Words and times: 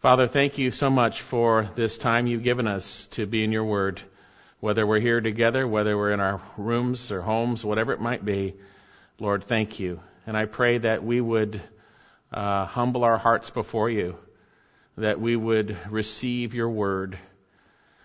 Father, 0.00 0.26
thank 0.26 0.58
you 0.58 0.72
so 0.72 0.90
much 0.90 1.22
for 1.22 1.70
this 1.74 1.96
time 1.96 2.26
you've 2.26 2.42
given 2.42 2.66
us 2.66 3.06
to 3.12 3.24
be 3.24 3.42
in 3.42 3.50
your 3.50 3.64
word. 3.64 3.98
Whether 4.60 4.86
we're 4.86 5.00
here 5.00 5.22
together, 5.22 5.66
whether 5.66 5.96
we're 5.96 6.12
in 6.12 6.20
our 6.20 6.42
rooms 6.58 7.10
or 7.10 7.22
homes, 7.22 7.64
whatever 7.64 7.94
it 7.94 8.00
might 8.00 8.22
be, 8.22 8.56
Lord, 9.18 9.44
thank 9.44 9.80
you. 9.80 10.00
And 10.26 10.36
I 10.36 10.44
pray 10.44 10.76
that 10.76 11.02
we 11.02 11.18
would 11.18 11.62
uh, 12.30 12.66
humble 12.66 13.04
our 13.04 13.16
hearts 13.16 13.48
before 13.48 13.88
you, 13.88 14.18
that 14.98 15.18
we 15.18 15.34
would 15.34 15.78
receive 15.90 16.52
your 16.52 16.68
word, 16.68 17.18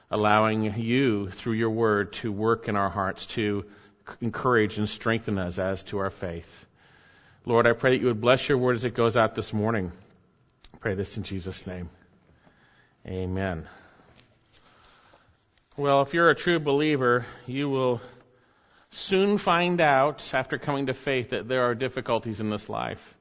allowing 0.10 0.80
you 0.80 1.30
through 1.30 1.54
your 1.54 1.72
word 1.72 2.14
to 2.14 2.32
work 2.32 2.70
in 2.70 2.78
our 2.78 2.90
hearts, 2.90 3.26
to 3.28 3.66
encourage 4.22 4.78
and 4.78 4.88
strengthen 4.88 5.38
us 5.38 5.60
as 5.60 5.84
to 5.86 5.98
our 5.98 6.10
faith. 6.10 6.66
Lord, 7.46 7.68
I 7.68 7.74
pray 7.74 7.92
that 7.92 8.00
you 8.00 8.08
would 8.08 8.22
bless 8.22 8.48
your 8.48 8.60
word 8.60 8.78
as 8.78 8.86
it 8.86 8.96
goes 8.96 9.18
out 9.18 9.36
this 9.36 9.52
morning. 9.52 9.92
Pray 10.82 10.96
this 10.96 11.16
in 11.16 11.22
Jesus' 11.22 11.68
name. 11.68 11.92
Amen. 13.06 13.68
Well, 15.78 16.02
if 16.02 16.16
you're 16.16 16.32
a 16.32 16.36
true 16.36 16.60
believer, 16.60 17.24
you 17.46 17.70
will 17.70 18.02
soon 18.90 19.38
find 19.38 19.80
out 19.80 20.34
after 20.34 20.58
coming 20.58 20.88
to 20.88 20.96
faith 20.96 21.30
that 21.30 21.48
there 21.48 21.66
are 21.66 21.76
difficulties 21.76 22.40
in 22.40 22.50
this 22.50 22.68
life. 22.68 23.16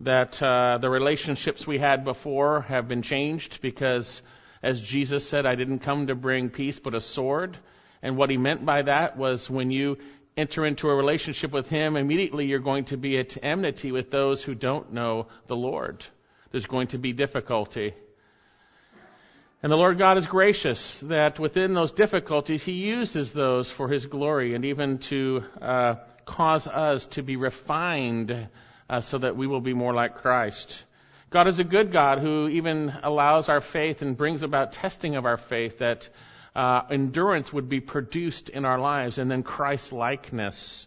That 0.00 0.42
uh, 0.42 0.76
the 0.76 0.90
relationships 0.90 1.66
we 1.66 1.78
had 1.78 2.04
before 2.04 2.60
have 2.68 2.88
been 2.88 3.00
changed 3.00 3.62
because, 3.62 4.20
as 4.62 4.78
Jesus 4.78 5.26
said, 5.26 5.46
I 5.46 5.54
didn't 5.54 5.78
come 5.78 6.08
to 6.08 6.14
bring 6.14 6.50
peace 6.50 6.78
but 6.78 6.94
a 6.94 7.00
sword. 7.00 7.56
And 8.02 8.18
what 8.18 8.28
he 8.28 8.36
meant 8.36 8.66
by 8.66 8.82
that 8.82 9.16
was 9.16 9.48
when 9.48 9.70
you 9.70 9.96
enter 10.36 10.66
into 10.66 10.90
a 10.90 10.94
relationship 10.94 11.52
with 11.52 11.70
him, 11.70 11.96
immediately 11.96 12.44
you're 12.44 12.58
going 12.58 12.84
to 12.86 12.98
be 12.98 13.16
at 13.16 13.42
enmity 13.42 13.92
with 13.92 14.10
those 14.10 14.42
who 14.42 14.54
don't 14.54 14.92
know 14.92 15.28
the 15.46 15.56
Lord. 15.56 16.04
There's 16.56 16.64
going 16.64 16.86
to 16.86 16.98
be 16.98 17.12
difficulty. 17.12 17.92
And 19.62 19.70
the 19.70 19.76
Lord 19.76 19.98
God 19.98 20.16
is 20.16 20.26
gracious 20.26 21.00
that 21.00 21.38
within 21.38 21.74
those 21.74 21.92
difficulties, 21.92 22.64
He 22.64 22.72
uses 22.72 23.30
those 23.30 23.70
for 23.70 23.88
His 23.88 24.06
glory 24.06 24.54
and 24.54 24.64
even 24.64 24.96
to 25.10 25.44
uh, 25.60 25.94
cause 26.24 26.66
us 26.66 27.04
to 27.08 27.22
be 27.22 27.36
refined 27.36 28.48
uh, 28.88 29.02
so 29.02 29.18
that 29.18 29.36
we 29.36 29.46
will 29.46 29.60
be 29.60 29.74
more 29.74 29.92
like 29.92 30.22
Christ. 30.22 30.82
God 31.28 31.46
is 31.46 31.58
a 31.58 31.64
good 31.64 31.92
God 31.92 32.20
who 32.20 32.48
even 32.48 32.90
allows 33.02 33.50
our 33.50 33.60
faith 33.60 34.00
and 34.00 34.16
brings 34.16 34.42
about 34.42 34.72
testing 34.72 35.14
of 35.16 35.26
our 35.26 35.36
faith 35.36 35.80
that 35.80 36.08
uh, 36.54 36.84
endurance 36.90 37.52
would 37.52 37.68
be 37.68 37.80
produced 37.80 38.48
in 38.48 38.64
our 38.64 38.78
lives 38.78 39.18
and 39.18 39.30
then 39.30 39.42
Christ 39.42 39.92
likeness. 39.92 40.86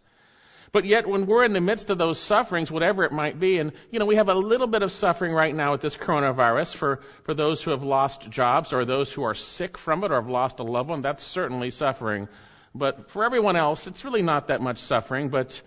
But 0.72 0.86
yet, 0.86 1.08
when 1.08 1.26
we're 1.26 1.46
in 1.46 1.54
the 1.54 1.62
midst 1.62 1.90
of 1.90 1.98
those 1.98 2.20
sufferings, 2.20 2.70
whatever 2.70 3.04
it 3.04 3.12
might 3.12 3.40
be, 3.40 3.58
and, 3.58 3.72
you 3.92 3.98
know, 3.98 4.06
we 4.06 4.18
have 4.18 4.30
a 4.30 4.36
little 4.36 4.68
bit 4.68 4.84
of 4.84 4.92
suffering 4.92 5.34
right 5.34 5.56
now 5.56 5.72
with 5.72 5.82
this 5.82 5.96
coronavirus 5.96 6.76
for, 6.76 7.00
for 7.24 7.34
those 7.34 7.64
who 7.64 7.72
have 7.72 7.84
lost 7.84 8.30
jobs 8.30 8.72
or 8.72 8.86
those 8.86 9.12
who 9.12 9.24
are 9.24 9.34
sick 9.34 9.78
from 9.78 10.04
it 10.04 10.12
or 10.12 10.16
have 10.16 10.30
lost 10.30 10.60
a 10.60 10.64
loved 10.64 10.90
one, 10.90 11.02
that's 11.02 11.24
certainly 11.24 11.72
suffering. 11.72 12.28
But 12.76 13.10
for 13.10 13.26
everyone 13.26 13.56
else, 13.56 13.88
it's 13.88 14.06
really 14.06 14.22
not 14.22 14.48
that 14.48 14.62
much 14.62 14.78
suffering, 14.78 15.30
but 15.30 15.60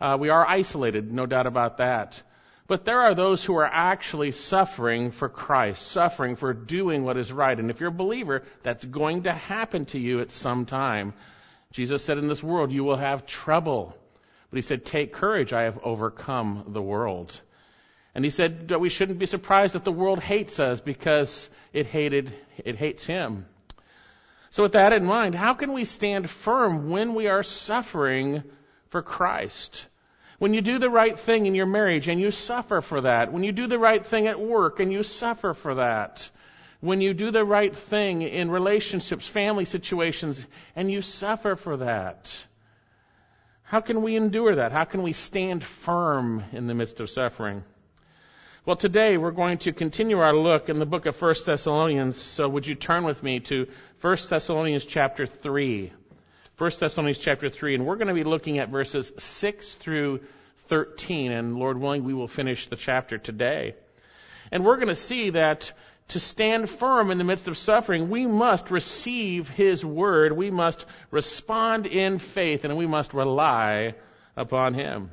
uh, 0.00 0.18
we 0.20 0.28
are 0.28 0.46
isolated, 0.46 1.10
no 1.10 1.24
doubt 1.24 1.46
about 1.46 1.78
that. 1.78 2.22
But 2.66 2.84
there 2.84 3.00
are 3.00 3.14
those 3.14 3.44
who 3.44 3.56
are 3.56 3.66
actually 3.66 4.30
suffering 4.30 5.10
for 5.10 5.28
Christ, 5.28 5.82
suffering 5.90 6.36
for 6.36 6.54
doing 6.54 7.02
what 7.02 7.16
is 7.16 7.32
right. 7.32 7.58
And 7.58 7.70
if 7.70 7.80
you're 7.80 7.88
a 7.88 7.92
believer, 7.92 8.44
that's 8.62 8.84
going 8.84 9.24
to 9.24 9.32
happen 9.32 9.86
to 9.86 9.98
you 9.98 10.20
at 10.20 10.30
some 10.30 10.66
time. 10.66 11.14
Jesus 11.72 12.04
said, 12.04 12.18
In 12.18 12.28
this 12.28 12.42
world, 12.42 12.70
you 12.70 12.84
will 12.84 12.96
have 12.96 13.26
trouble. 13.26 13.96
But 14.50 14.56
he 14.56 14.62
said, 14.62 14.84
Take 14.84 15.12
courage, 15.12 15.52
I 15.52 15.62
have 15.62 15.78
overcome 15.82 16.64
the 16.68 16.82
world. 16.82 17.40
And 18.14 18.24
he 18.24 18.30
said 18.30 18.70
we 18.72 18.88
shouldn't 18.88 19.20
be 19.20 19.26
surprised 19.26 19.76
if 19.76 19.84
the 19.84 19.92
world 19.92 20.20
hates 20.20 20.58
us 20.58 20.80
because 20.80 21.48
it 21.72 21.86
hated, 21.86 22.32
it 22.58 22.76
hates 22.76 23.06
him. 23.06 23.46
So 24.50 24.64
with 24.64 24.72
that 24.72 24.92
in 24.92 25.04
mind, 25.04 25.36
how 25.36 25.54
can 25.54 25.72
we 25.72 25.84
stand 25.84 26.28
firm 26.28 26.90
when 26.90 27.14
we 27.14 27.28
are 27.28 27.44
suffering 27.44 28.42
for 28.88 29.00
Christ? 29.00 29.86
When 30.40 30.54
you 30.54 30.60
do 30.60 30.78
the 30.78 30.90
right 30.90 31.16
thing 31.16 31.46
in 31.46 31.54
your 31.54 31.66
marriage 31.66 32.08
and 32.08 32.20
you 32.20 32.32
suffer 32.32 32.80
for 32.80 33.02
that. 33.02 33.32
When 33.32 33.44
you 33.44 33.52
do 33.52 33.68
the 33.68 33.78
right 33.78 34.04
thing 34.04 34.26
at 34.26 34.40
work 34.40 34.80
and 34.80 34.92
you 34.92 35.04
suffer 35.04 35.54
for 35.54 35.76
that. 35.76 36.28
When 36.80 37.00
you 37.00 37.14
do 37.14 37.30
the 37.30 37.44
right 37.44 37.76
thing 37.76 38.22
in 38.22 38.50
relationships, 38.50 39.26
family 39.26 39.66
situations, 39.66 40.44
and 40.74 40.90
you 40.90 41.02
suffer 41.02 41.54
for 41.54 41.76
that. 41.76 42.44
How 43.70 43.80
can 43.80 44.02
we 44.02 44.16
endure 44.16 44.56
that? 44.56 44.72
How 44.72 44.82
can 44.82 45.04
we 45.04 45.12
stand 45.12 45.62
firm 45.62 46.42
in 46.50 46.66
the 46.66 46.74
midst 46.74 46.98
of 46.98 47.08
suffering? 47.08 47.62
Well, 48.66 48.74
today 48.74 49.16
we're 49.16 49.30
going 49.30 49.58
to 49.58 49.72
continue 49.72 50.18
our 50.18 50.34
look 50.34 50.68
in 50.68 50.80
the 50.80 50.86
book 50.86 51.06
of 51.06 51.22
1 51.22 51.34
Thessalonians. 51.46 52.16
So 52.16 52.48
would 52.48 52.66
you 52.66 52.74
turn 52.74 53.04
with 53.04 53.22
me 53.22 53.38
to 53.38 53.68
1 54.00 54.16
Thessalonians 54.28 54.84
chapter 54.84 55.24
3. 55.24 55.92
1 56.58 56.70
Thessalonians 56.80 57.18
chapter 57.18 57.48
3, 57.48 57.76
and 57.76 57.86
we're 57.86 57.94
going 57.94 58.08
to 58.08 58.14
be 58.14 58.24
looking 58.24 58.58
at 58.58 58.70
verses 58.70 59.12
6 59.16 59.74
through 59.74 60.18
13, 60.66 61.30
and 61.30 61.54
Lord 61.54 61.78
willing, 61.78 62.02
we 62.02 62.12
will 62.12 62.26
finish 62.26 62.66
the 62.66 62.74
chapter 62.74 63.18
today. 63.18 63.76
And 64.50 64.64
we're 64.64 64.78
going 64.78 64.88
to 64.88 64.96
see 64.96 65.30
that 65.30 65.72
to 66.10 66.20
stand 66.20 66.68
firm 66.68 67.10
in 67.10 67.18
the 67.18 67.24
midst 67.24 67.48
of 67.48 67.56
suffering, 67.56 68.10
we 68.10 68.26
must 68.26 68.70
receive 68.70 69.48
His 69.48 69.84
Word. 69.84 70.32
We 70.32 70.50
must 70.50 70.84
respond 71.10 71.86
in 71.86 72.18
faith 72.18 72.64
and 72.64 72.76
we 72.76 72.86
must 72.86 73.14
rely 73.14 73.94
upon 74.36 74.74
Him. 74.74 75.10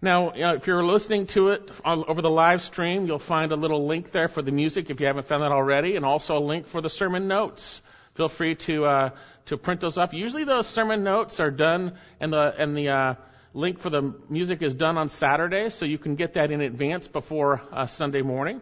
Now, 0.00 0.30
if 0.34 0.66
you're 0.68 0.84
listening 0.84 1.26
to 1.28 1.48
it 1.48 1.70
over 1.84 2.22
the 2.22 2.30
live 2.30 2.62
stream, 2.62 3.06
you'll 3.06 3.18
find 3.18 3.50
a 3.50 3.56
little 3.56 3.86
link 3.86 4.12
there 4.12 4.28
for 4.28 4.42
the 4.42 4.52
music 4.52 4.90
if 4.90 5.00
you 5.00 5.06
haven't 5.06 5.26
found 5.26 5.42
that 5.42 5.50
already, 5.50 5.96
and 5.96 6.04
also 6.04 6.38
a 6.38 6.44
link 6.44 6.68
for 6.68 6.80
the 6.80 6.88
sermon 6.88 7.26
notes. 7.26 7.82
Feel 8.14 8.28
free 8.28 8.54
to 8.54 8.84
uh, 8.84 9.10
to 9.46 9.56
print 9.56 9.80
those 9.80 9.98
off. 9.98 10.12
Usually, 10.12 10.44
those 10.44 10.68
sermon 10.68 11.02
notes 11.02 11.40
are 11.40 11.50
done, 11.50 11.94
and 12.20 12.32
the 12.32 12.54
and 12.56 12.76
the 12.76 12.88
uh, 12.90 13.14
link 13.54 13.80
for 13.80 13.90
the 13.90 14.14
music 14.28 14.62
is 14.62 14.72
done 14.72 14.98
on 14.98 15.08
Saturday, 15.08 15.68
so 15.70 15.84
you 15.84 15.98
can 15.98 16.14
get 16.14 16.34
that 16.34 16.52
in 16.52 16.60
advance 16.60 17.08
before 17.08 17.60
uh, 17.72 17.86
Sunday 17.86 18.22
morning. 18.22 18.60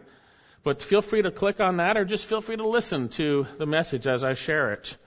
But 0.63 0.81
feel 0.81 1.01
free 1.01 1.21
to 1.21 1.31
click 1.31 1.59
on 1.59 1.77
that 1.77 1.97
or 1.97 2.05
just 2.05 2.25
feel 2.25 2.41
free 2.41 2.57
to 2.57 2.67
listen 2.67 3.09
to 3.09 3.47
the 3.57 3.65
message 3.65 4.07
as 4.07 4.23
I 4.23 4.33
share 4.33 4.73
it. 4.73 4.97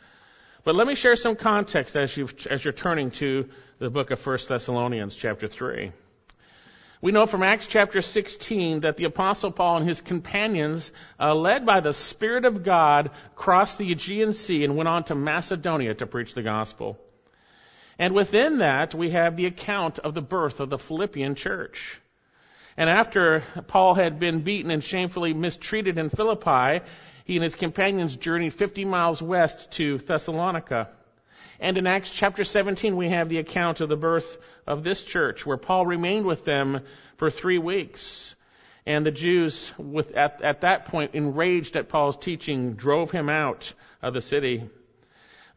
But 0.64 0.74
let 0.74 0.86
me 0.86 0.94
share 0.94 1.16
some 1.16 1.36
context 1.36 1.96
as, 1.96 2.16
you 2.16 2.28
you're 2.62 2.72
turning 2.72 3.10
to 3.12 3.48
the 3.78 3.90
book 3.90 4.10
of 4.10 4.24
1 4.24 4.38
Thessalonians 4.48 5.16
chapter 5.16 5.48
3. 5.48 5.92
We 7.02 7.12
know 7.12 7.24
from 7.24 7.42
Acts 7.42 7.66
chapter 7.66 8.02
16 8.02 8.80
that 8.80 8.98
the 8.98 9.04
apostle 9.04 9.50
Paul 9.50 9.78
and 9.78 9.88
his 9.88 10.02
companions, 10.02 10.92
uh, 11.18 11.34
led 11.34 11.64
by 11.64 11.80
the 11.80 11.94
Spirit 11.94 12.44
of 12.44 12.62
God, 12.62 13.10
crossed 13.34 13.78
the 13.78 13.90
Aegean 13.90 14.34
Sea 14.34 14.64
and 14.64 14.76
went 14.76 14.88
on 14.88 15.04
to 15.04 15.14
Macedonia 15.14 15.94
to 15.94 16.06
preach 16.06 16.34
the 16.34 16.42
gospel. 16.42 16.98
And 17.98 18.14
within 18.14 18.58
that, 18.58 18.94
we 18.94 19.10
have 19.10 19.36
the 19.36 19.46
account 19.46 19.98
of 19.98 20.12
the 20.12 20.20
birth 20.20 20.60
of 20.60 20.68
the 20.68 20.78
Philippian 20.78 21.36
church. 21.36 21.99
And 22.76 22.88
after 22.88 23.42
Paul 23.66 23.94
had 23.94 24.18
been 24.18 24.40
beaten 24.40 24.70
and 24.70 24.82
shamefully 24.82 25.34
mistreated 25.34 25.98
in 25.98 26.10
Philippi, 26.10 26.84
he 27.24 27.36
and 27.36 27.44
his 27.44 27.54
companions 27.54 28.16
journeyed 28.16 28.54
50 28.54 28.84
miles 28.84 29.22
west 29.22 29.70
to 29.72 29.98
Thessalonica. 29.98 30.88
And 31.60 31.76
in 31.76 31.86
Acts 31.86 32.10
chapter 32.10 32.42
17, 32.42 32.96
we 32.96 33.10
have 33.10 33.28
the 33.28 33.38
account 33.38 33.80
of 33.80 33.88
the 33.88 33.96
birth 33.96 34.38
of 34.66 34.82
this 34.82 35.04
church, 35.04 35.44
where 35.44 35.58
Paul 35.58 35.84
remained 35.84 36.24
with 36.24 36.44
them 36.44 36.80
for 37.18 37.30
three 37.30 37.58
weeks. 37.58 38.34
And 38.86 39.04
the 39.04 39.10
Jews, 39.10 39.70
with, 39.76 40.16
at, 40.16 40.42
at 40.42 40.62
that 40.62 40.86
point, 40.86 41.14
enraged 41.14 41.76
at 41.76 41.88
Paul's 41.88 42.16
teaching, 42.16 42.74
drove 42.74 43.10
him 43.10 43.28
out 43.28 43.74
of 44.00 44.14
the 44.14 44.22
city. 44.22 44.70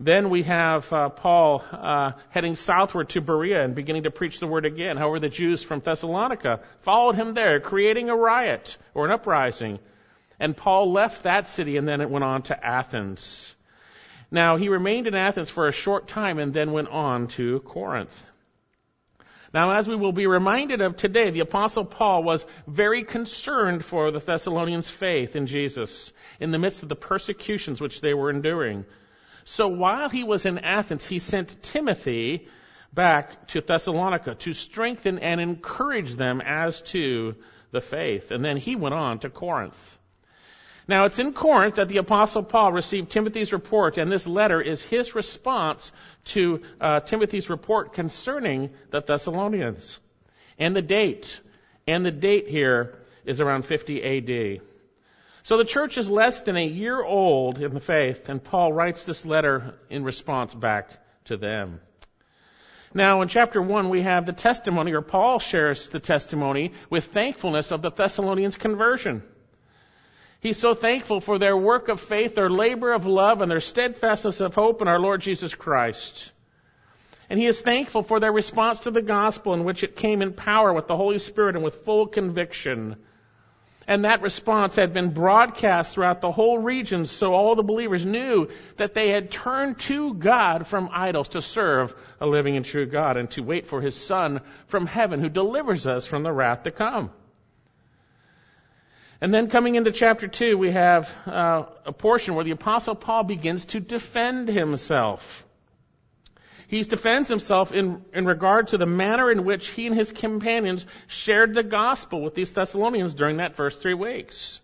Then 0.03 0.29
we 0.29 0.43
have 0.43 0.91
uh, 0.91 1.07
Paul 1.07 1.63
uh, 1.71 2.11
heading 2.29 2.57
southward 2.57 3.07
to 3.09 3.21
Berea 3.21 3.63
and 3.63 3.73
beginning 3.73 4.03
to 4.03 4.11
preach 4.11 4.41
the 4.41 4.47
word 4.47 4.65
again. 4.65 4.97
However, 4.97 5.21
the 5.21 5.29
Jews 5.29 5.63
from 5.63 5.79
Thessalonica 5.79 6.59
followed 6.81 7.15
him 7.15 7.33
there, 7.33 7.61
creating 7.61 8.09
a 8.09 8.15
riot 8.15 8.75
or 8.93 9.05
an 9.05 9.11
uprising. 9.11 9.79
And 10.41 10.57
Paul 10.57 10.91
left 10.91 11.23
that 11.23 11.47
city 11.47 11.77
and 11.77 11.87
then 11.87 12.01
it 12.01 12.09
went 12.09 12.25
on 12.25 12.41
to 12.43 12.65
Athens. 12.65 13.55
Now, 14.29 14.57
he 14.57 14.67
remained 14.67 15.07
in 15.07 15.15
Athens 15.15 15.49
for 15.49 15.69
a 15.69 15.71
short 15.71 16.09
time 16.09 16.37
and 16.37 16.53
then 16.53 16.73
went 16.73 16.89
on 16.89 17.27
to 17.37 17.61
Corinth. 17.61 18.23
Now, 19.53 19.71
as 19.71 19.87
we 19.87 19.95
will 19.95 20.11
be 20.11 20.27
reminded 20.27 20.81
of 20.81 20.97
today, 20.97 21.29
the 21.29 21.39
apostle 21.39 21.85
Paul 21.85 22.23
was 22.23 22.45
very 22.67 23.05
concerned 23.05 23.85
for 23.85 24.11
the 24.11 24.19
Thessalonians' 24.19 24.89
faith 24.89 25.37
in 25.37 25.47
Jesus 25.47 26.11
in 26.41 26.51
the 26.51 26.59
midst 26.59 26.83
of 26.83 26.89
the 26.89 26.95
persecutions 26.97 27.79
which 27.79 28.01
they 28.01 28.13
were 28.13 28.29
enduring. 28.29 28.83
So 29.45 29.67
while 29.67 30.09
he 30.09 30.23
was 30.23 30.45
in 30.45 30.59
Athens, 30.59 31.05
he 31.05 31.19
sent 31.19 31.61
Timothy 31.63 32.47
back 32.93 33.47
to 33.47 33.61
Thessalonica 33.61 34.35
to 34.35 34.53
strengthen 34.53 35.19
and 35.19 35.41
encourage 35.41 36.15
them 36.15 36.41
as 36.41 36.81
to 36.81 37.35
the 37.71 37.81
faith. 37.81 38.31
And 38.31 38.43
then 38.43 38.57
he 38.57 38.75
went 38.75 38.93
on 38.93 39.19
to 39.19 39.29
Corinth. 39.29 39.97
Now 40.87 41.05
it's 41.05 41.19
in 41.19 41.33
Corinth 41.33 41.75
that 41.75 41.87
the 41.87 41.97
apostle 41.97 42.43
Paul 42.43 42.71
received 42.73 43.09
Timothy's 43.09 43.53
report, 43.53 43.97
and 43.97 44.11
this 44.11 44.27
letter 44.27 44.61
is 44.61 44.81
his 44.81 45.15
response 45.15 45.91
to 46.25 46.61
uh, 46.79 46.99
Timothy's 46.99 47.49
report 47.49 47.93
concerning 47.93 48.69
the 48.91 49.01
Thessalonians. 49.01 49.99
And 50.59 50.75
the 50.75 50.81
date, 50.81 51.39
and 51.87 52.05
the 52.05 52.11
date 52.11 52.47
here 52.47 52.95
is 53.25 53.39
around 53.39 53.63
50 53.63 54.03
AD. 54.03 54.61
So 55.43 55.57
the 55.57 55.65
church 55.65 55.97
is 55.97 56.09
less 56.09 56.41
than 56.41 56.55
a 56.55 56.65
year 56.65 57.03
old 57.03 57.61
in 57.61 57.73
the 57.73 57.81
faith, 57.81 58.29
and 58.29 58.41
Paul 58.41 58.71
writes 58.71 59.03
this 59.03 59.25
letter 59.25 59.75
in 59.89 60.05
response 60.05 60.53
back 60.53 60.89
to 61.25 61.35
them. 61.35 61.81
Now, 62.93 63.21
in 63.23 63.27
chapter 63.27 63.61
1, 63.61 63.89
we 63.89 64.03
have 64.03 64.25
the 64.25 64.33
testimony, 64.33 64.93
or 64.93 65.01
Paul 65.01 65.39
shares 65.39 65.89
the 65.89 65.99
testimony 65.99 66.71
with 66.89 67.05
thankfulness 67.05 67.71
of 67.71 67.81
the 67.81 67.91
Thessalonians' 67.91 68.55
conversion. 68.55 69.21
He's 70.39 70.57
so 70.57 70.75
thankful 70.75 71.19
for 71.19 71.39
their 71.39 71.57
work 71.57 71.89
of 71.89 71.99
faith, 71.99 72.35
their 72.35 72.49
labor 72.49 72.93
of 72.93 73.05
love, 73.05 73.41
and 73.41 73.51
their 73.51 73.59
steadfastness 73.59 74.39
of 74.39 74.55
hope 74.55 74.81
in 74.81 74.87
our 74.87 74.99
Lord 74.99 75.21
Jesus 75.21 75.53
Christ. 75.55 76.31
And 77.29 77.39
he 77.39 77.47
is 77.47 77.59
thankful 77.59 78.03
for 78.03 78.19
their 78.19 78.31
response 78.31 78.81
to 78.81 78.91
the 78.91 79.01
gospel 79.01 79.53
in 79.53 79.63
which 79.65 79.83
it 79.83 79.95
came 79.95 80.21
in 80.21 80.33
power 80.33 80.71
with 80.71 80.87
the 80.87 80.95
Holy 80.95 81.17
Spirit 81.17 81.55
and 81.55 81.63
with 81.65 81.83
full 81.83 82.07
conviction. 82.07 82.97
And 83.87 84.05
that 84.05 84.21
response 84.21 84.75
had 84.75 84.93
been 84.93 85.09
broadcast 85.09 85.93
throughout 85.93 86.21
the 86.21 86.31
whole 86.31 86.57
region 86.57 87.05
so 87.05 87.33
all 87.33 87.55
the 87.55 87.63
believers 87.63 88.05
knew 88.05 88.49
that 88.77 88.93
they 88.93 89.09
had 89.09 89.29
turned 89.29 89.79
to 89.79 90.13
God 90.13 90.67
from 90.67 90.89
idols 90.91 91.29
to 91.29 91.41
serve 91.41 91.93
a 92.21 92.25
living 92.25 92.55
and 92.55 92.65
true 92.65 92.85
God 92.85 93.17
and 93.17 93.29
to 93.31 93.41
wait 93.41 93.67
for 93.67 93.81
his 93.81 93.95
Son 93.95 94.41
from 94.67 94.85
heaven 94.85 95.19
who 95.19 95.29
delivers 95.29 95.85
us 95.85 96.05
from 96.05 96.23
the 96.23 96.31
wrath 96.31 96.63
to 96.63 96.71
come. 96.71 97.11
And 99.19 99.33
then 99.33 99.49
coming 99.49 99.75
into 99.75 99.91
chapter 99.91 100.27
2, 100.27 100.57
we 100.57 100.71
have 100.71 101.09
uh, 101.25 101.63
a 101.85 101.93
portion 101.93 102.35
where 102.35 102.43
the 102.43 102.51
Apostle 102.51 102.95
Paul 102.95 103.23
begins 103.23 103.65
to 103.65 103.79
defend 103.79 104.49
himself. 104.49 105.45
He 106.67 106.81
defends 106.83 107.29
himself 107.29 107.71
in, 107.71 108.03
in 108.13 108.25
regard 108.25 108.69
to 108.69 108.77
the 108.77 108.85
manner 108.85 109.31
in 109.31 109.45
which 109.45 109.67
he 109.69 109.87
and 109.87 109.95
his 109.95 110.11
companions 110.11 110.85
shared 111.07 111.53
the 111.53 111.63
gospel 111.63 112.21
with 112.21 112.35
these 112.35 112.53
Thessalonians 112.53 113.13
during 113.13 113.37
that 113.37 113.55
first 113.55 113.81
three 113.81 113.93
weeks. 113.93 114.61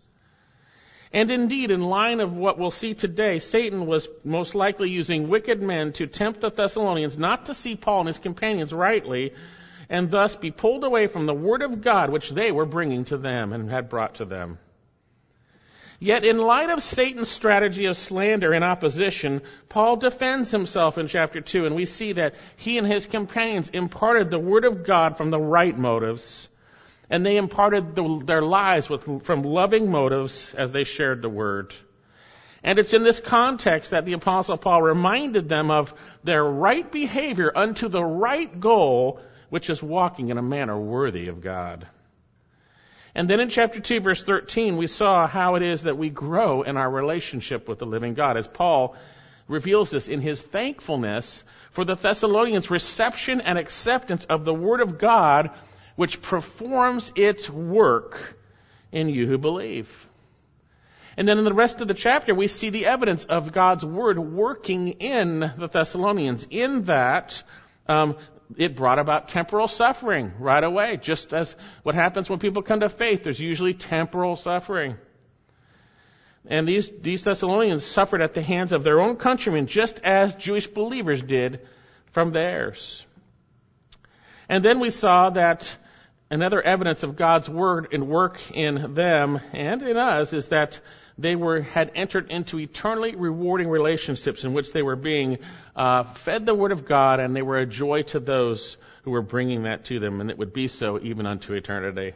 And 1.12 1.32
indeed, 1.32 1.72
in 1.72 1.82
line 1.82 2.20
of 2.20 2.36
what 2.36 2.60
we'll 2.60 2.70
see 2.72 2.94
today, 2.94 3.40
Satan 3.40 3.88
was 3.88 4.08
most 4.24 4.54
likely 4.54 4.92
using 4.92 5.28
wicked 5.28 5.62
men 5.62 5.92
to 5.94 6.06
tempt 6.06 6.42
the 6.42 6.52
Thessalonians 6.52 7.18
not 7.18 7.48
to 7.48 7.54
see 7.54 7.76
Paul 7.76 8.02
and 8.02 8.08
his 8.10 8.20
companions 8.20 8.74
rightly, 8.74 9.34
and 9.90 10.12
thus 10.12 10.36
be 10.36 10.52
pulled 10.52 10.84
away 10.84 11.08
from 11.08 11.26
the 11.26 11.34
Word 11.34 11.64
of 11.64 11.82
God 11.82 12.12
which 12.12 12.30
they 12.30 12.52
were 12.52 12.68
bringing 12.68 13.06
to 13.06 13.18
them 13.18 13.54
and 13.54 13.72
had 13.72 13.90
brought 13.90 14.16
to 14.16 14.26
them. 14.26 14.60
Yet, 16.02 16.24
in 16.24 16.38
light 16.38 16.70
of 16.70 16.82
Satan's 16.82 17.30
strategy 17.30 17.86
of 17.86 17.98
slander 17.98 18.54
and 18.54 18.64
opposition, 18.64 19.42
Paul 19.68 19.98
defends 19.98 20.50
himself 20.50 20.98
in 20.98 21.08
chapter 21.08 21.42
2, 21.42 21.66
and 21.66 21.76
we 21.76 21.84
see 21.84 22.14
that 22.14 22.36
he 22.56 22.78
and 22.78 22.88
his 22.88 23.06
companions 23.06 23.70
imparted 23.70 24.30
the 24.30 24.40
Word 24.40 24.64
of 24.64 24.86
God 24.86 25.18
from 25.18 25.30
the 25.30 25.40
right 25.40 25.78
motives, 25.78 26.48
and 27.10 27.26
they 27.26 27.36
imparted 27.36 27.96
the, 27.96 28.22
their 28.24 28.42
lives 28.42 28.90
with, 28.90 29.26
from 29.26 29.44
loving 29.44 29.92
motives 29.92 30.54
as 30.58 30.72
they 30.72 30.86
shared 30.86 31.22
the 31.22 31.30
Word. 31.30 31.76
And 32.64 32.80
it's 32.80 32.94
in 32.94 33.04
this 33.04 33.20
context 33.20 33.92
that 33.92 34.06
the 34.06 34.14
Apostle 34.14 34.58
Paul 34.58 34.82
reminded 34.82 35.50
them 35.50 35.70
of 35.70 35.94
their 36.24 36.44
right 36.44 36.90
behavior 36.90 37.52
unto 37.54 37.90
the 37.90 38.04
right 38.04 38.60
goal 38.60 39.20
which 39.50 39.70
is 39.70 39.82
walking 39.84 40.30
in 40.30 40.38
a 40.38 40.44
manner 40.44 40.80
worthy 40.80 41.28
of 41.28 41.42
God. 41.42 41.88
And 43.20 43.30
then 43.30 43.42
in 43.42 43.50
chapter 43.50 43.82
2 43.82 44.00
verse 44.00 44.24
13, 44.24 44.78
we 44.78 44.88
saw 44.88 45.28
how 45.28 45.56
it 45.56 45.62
is 45.62 45.84
that 45.84 45.98
we 45.98 46.10
grow 46.10 46.62
in 46.62 46.78
our 46.78 46.90
relationship 46.90 47.68
with 47.68 47.78
the 47.78 47.86
living 47.86 48.14
God 48.14 48.38
as 48.38 48.48
Paul 48.48 48.96
reveals 49.50 49.90
this 49.90 50.08
in 50.08 50.22
his 50.22 50.42
thankfulness 50.42 51.44
for 51.72 51.84
the 51.84 51.96
Thessalonians' 51.96 52.72
reception 52.72 53.42
and 53.42 53.58
acceptance 53.58 54.24
of 54.24 54.46
the 54.46 54.54
Word 54.54 54.80
of 54.80 55.00
God, 55.00 55.50
which 55.98 56.22
performs 56.22 57.12
its 57.14 57.50
work 57.50 58.38
in 58.90 59.10
you 59.10 59.28
who 59.28 59.38
believe. 59.38 60.08
And 61.18 61.28
then 61.28 61.40
in 61.40 61.44
the 61.44 61.54
rest 61.54 61.82
of 61.82 61.90
the 61.90 61.94
chapter, 61.94 62.34
we 62.34 62.48
see 62.48 62.70
the 62.70 62.86
evidence 62.86 63.26
of 63.26 63.52
God's 63.52 63.84
Word 63.84 64.18
working 64.18 64.88
in 64.88 65.42
the 65.42 65.68
Thessalonians, 65.68 66.48
in 66.50 66.84
that 66.84 67.44
um, 67.86 68.16
it 68.58 68.76
brought 68.76 69.00
about 69.00 69.30
temporal 69.30 69.68
suffering 69.68 70.34
right 70.40 70.64
away, 70.64 70.98
just 70.98 71.34
as 71.34 71.56
what 71.84 71.96
happens 71.96 72.30
when 72.30 72.40
people 72.40 72.64
come 72.64 72.80
to 72.80 72.90
faith. 72.90 73.24
There's 73.24 73.40
usually 73.40 73.74
temporal 73.74 74.36
suffering. 74.36 74.98
And 76.48 76.68
these, 76.68 76.90
these 77.02 77.24
Thessalonians 77.24 77.86
suffered 77.86 78.22
at 78.22 78.34
the 78.34 78.42
hands 78.42 78.74
of 78.74 78.84
their 78.84 79.02
own 79.02 79.18
countrymen, 79.18 79.68
just 79.68 80.00
as 80.04 80.36
Jewish 80.36 80.68
believers 80.68 81.22
did 81.22 81.68
from 82.12 82.32
theirs. 82.32 83.06
And 84.48 84.66
then 84.66 84.80
we 84.80 84.90
saw 84.90 85.30
that 85.30 85.76
another 86.32 86.62
evidence 86.62 87.04
of 87.04 87.16
God's 87.16 87.48
word 87.50 87.90
and 87.92 88.08
work 88.08 88.40
in 88.52 88.96
them 88.96 89.40
and 89.54 89.82
in 89.84 89.98
us 89.98 90.34
is 90.34 90.48
that 90.48 90.80
they 91.20 91.36
were 91.36 91.62
had 91.62 91.92
entered 91.96 92.32
into 92.32 92.60
eternally 92.60 93.16
rewarding 93.16 93.68
relationships 93.68 94.46
in 94.46 94.54
which 94.54 94.72
they 94.72 94.82
were 94.82 94.96
being 94.96 95.40
uh, 95.76 96.04
fed 96.04 96.46
the 96.46 96.56
word 96.56 96.72
of 96.72 96.86
God, 96.86 97.20
and 97.20 97.36
they 97.36 97.42
were 97.42 97.58
a 97.58 97.66
joy 97.66 98.04
to 98.04 98.20
those 98.20 98.78
who 99.04 99.12
were 99.12 99.22
bringing 99.22 99.64
that 99.64 99.86
to 99.86 100.00
them, 100.00 100.22
and 100.22 100.32
it 100.32 100.38
would 100.38 100.54
be 100.54 100.68
so 100.68 100.98
even 101.00 101.26
unto 101.26 101.54
eternity. 101.54 102.14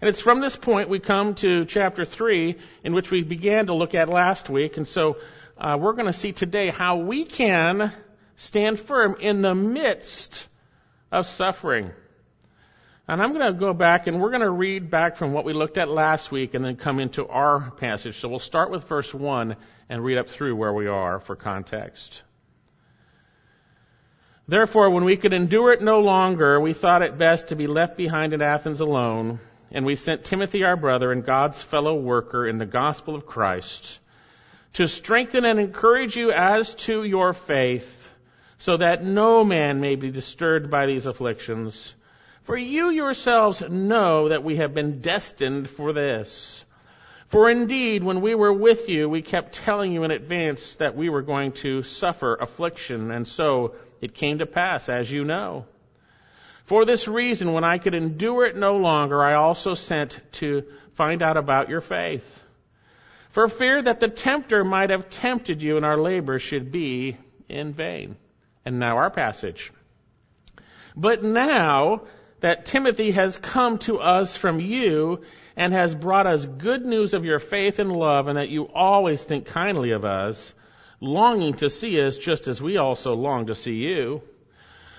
And 0.00 0.08
it's 0.08 0.22
from 0.22 0.40
this 0.40 0.56
point 0.56 0.88
we 0.88 1.00
come 1.00 1.34
to 1.36 1.64
chapter 1.66 2.04
three, 2.04 2.56
in 2.82 2.94
which 2.94 3.10
we 3.10 3.22
began 3.22 3.66
to 3.66 3.74
look 3.74 3.94
at 3.94 4.08
last 4.08 4.48
week, 4.48 4.78
and 4.78 4.88
so 4.88 5.18
uh, 5.58 5.76
we're 5.78 5.92
going 5.92 6.06
to 6.06 6.12
see 6.12 6.32
today 6.32 6.70
how 6.70 6.96
we 6.96 7.24
can 7.24 7.92
stand 8.36 8.80
firm 8.80 9.16
in 9.20 9.42
the 9.42 9.54
midst 9.54 10.48
of 11.12 11.26
suffering. 11.26 11.90
And 13.08 13.20
I'm 13.20 13.32
going 13.32 13.52
to 13.52 13.58
go 13.58 13.74
back 13.74 14.06
and 14.06 14.20
we're 14.20 14.30
going 14.30 14.42
to 14.42 14.50
read 14.50 14.88
back 14.90 15.16
from 15.16 15.32
what 15.32 15.44
we 15.44 15.52
looked 15.52 15.76
at 15.76 15.88
last 15.88 16.30
week 16.30 16.54
and 16.54 16.64
then 16.64 16.76
come 16.76 17.00
into 17.00 17.26
our 17.26 17.72
passage. 17.72 18.18
So 18.18 18.28
we'll 18.28 18.38
start 18.38 18.70
with 18.70 18.84
verse 18.84 19.12
1 19.12 19.56
and 19.88 20.04
read 20.04 20.18
up 20.18 20.28
through 20.28 20.54
where 20.54 20.72
we 20.72 20.86
are 20.86 21.18
for 21.18 21.34
context. 21.34 22.22
Therefore, 24.46 24.90
when 24.90 25.04
we 25.04 25.16
could 25.16 25.32
endure 25.32 25.72
it 25.72 25.82
no 25.82 26.00
longer, 26.00 26.60
we 26.60 26.74
thought 26.74 27.02
it 27.02 27.18
best 27.18 27.48
to 27.48 27.56
be 27.56 27.66
left 27.66 27.96
behind 27.96 28.34
in 28.34 28.42
Athens 28.42 28.80
alone, 28.80 29.40
and 29.70 29.86
we 29.86 29.94
sent 29.94 30.24
Timothy 30.24 30.64
our 30.64 30.76
brother 30.76 31.12
and 31.12 31.24
God's 31.24 31.62
fellow 31.62 31.94
worker 31.94 32.46
in 32.46 32.58
the 32.58 32.66
gospel 32.66 33.14
of 33.14 33.26
Christ 33.26 33.98
to 34.74 34.88
strengthen 34.88 35.44
and 35.44 35.60
encourage 35.60 36.16
you 36.16 36.32
as 36.32 36.74
to 36.74 37.04
your 37.04 37.32
faith, 37.32 38.12
so 38.58 38.76
that 38.76 39.04
no 39.04 39.44
man 39.44 39.80
may 39.80 39.96
be 39.96 40.10
disturbed 40.10 40.70
by 40.70 40.86
these 40.86 41.06
afflictions 41.06 41.94
for 42.44 42.56
you 42.56 42.90
yourselves 42.90 43.60
know 43.60 44.28
that 44.28 44.44
we 44.44 44.56
have 44.56 44.74
been 44.74 45.00
destined 45.00 45.68
for 45.68 45.92
this. 45.92 46.64
For 47.28 47.48
indeed, 47.48 48.02
when 48.02 48.20
we 48.20 48.34
were 48.34 48.52
with 48.52 48.88
you, 48.88 49.08
we 49.08 49.22
kept 49.22 49.54
telling 49.54 49.92
you 49.92 50.04
in 50.04 50.10
advance 50.10 50.76
that 50.76 50.96
we 50.96 51.08
were 51.08 51.22
going 51.22 51.52
to 51.52 51.82
suffer 51.82 52.34
affliction, 52.34 53.10
and 53.10 53.26
so 53.26 53.74
it 54.00 54.14
came 54.14 54.38
to 54.38 54.46
pass, 54.46 54.88
as 54.88 55.10
you 55.10 55.24
know. 55.24 55.64
For 56.64 56.84
this 56.84 57.08
reason, 57.08 57.52
when 57.52 57.64
I 57.64 57.78
could 57.78 57.94
endure 57.94 58.44
it 58.44 58.56
no 58.56 58.76
longer, 58.76 59.22
I 59.22 59.34
also 59.34 59.74
sent 59.74 60.20
to 60.32 60.64
find 60.94 61.22
out 61.22 61.36
about 61.36 61.68
your 61.68 61.80
faith. 61.80 62.42
For 63.30 63.48
fear 63.48 63.80
that 63.82 64.00
the 64.00 64.08
tempter 64.08 64.62
might 64.62 64.90
have 64.90 65.08
tempted 65.08 65.62
you 65.62 65.76
and 65.76 65.86
our 65.86 65.98
labor 65.98 66.38
should 66.38 66.70
be 66.70 67.16
in 67.48 67.72
vain. 67.72 68.16
And 68.64 68.78
now 68.78 68.98
our 68.98 69.10
passage. 69.10 69.72
But 70.94 71.22
now, 71.22 72.02
that 72.42 72.66
Timothy 72.66 73.12
has 73.12 73.38
come 73.38 73.78
to 73.78 73.98
us 73.98 74.36
from 74.36 74.60
you 74.60 75.22
and 75.56 75.72
has 75.72 75.94
brought 75.94 76.26
us 76.26 76.44
good 76.44 76.84
news 76.84 77.14
of 77.14 77.24
your 77.24 77.38
faith 77.38 77.78
and 77.78 77.90
love 77.90 78.26
and 78.26 78.36
that 78.36 78.48
you 78.48 78.64
always 78.64 79.22
think 79.22 79.46
kindly 79.46 79.92
of 79.92 80.04
us, 80.04 80.52
longing 81.00 81.54
to 81.54 81.70
see 81.70 82.00
us 82.00 82.16
just 82.16 82.48
as 82.48 82.60
we 82.60 82.76
also 82.76 83.14
long 83.14 83.46
to 83.46 83.54
see 83.54 83.74
you. 83.74 84.22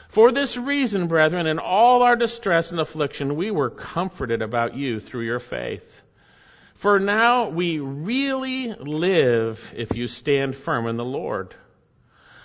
For 0.07 0.31
this 0.31 0.55
reason, 0.55 1.07
brethren, 1.07 1.45
in 1.45 1.59
all 1.59 2.03
our 2.03 2.15
distress 2.15 2.71
and 2.71 2.79
affliction, 2.79 3.35
we 3.35 3.51
were 3.51 3.69
comforted 3.69 4.41
about 4.41 4.75
you 4.75 5.01
through 5.01 5.25
your 5.25 5.39
faith. 5.39 6.01
For 6.75 6.97
now 6.99 7.49
we 7.49 7.79
really 7.79 8.73
live 8.73 9.73
if 9.75 9.95
you 9.95 10.07
stand 10.07 10.55
firm 10.55 10.87
in 10.87 10.95
the 10.95 11.03
Lord. 11.03 11.55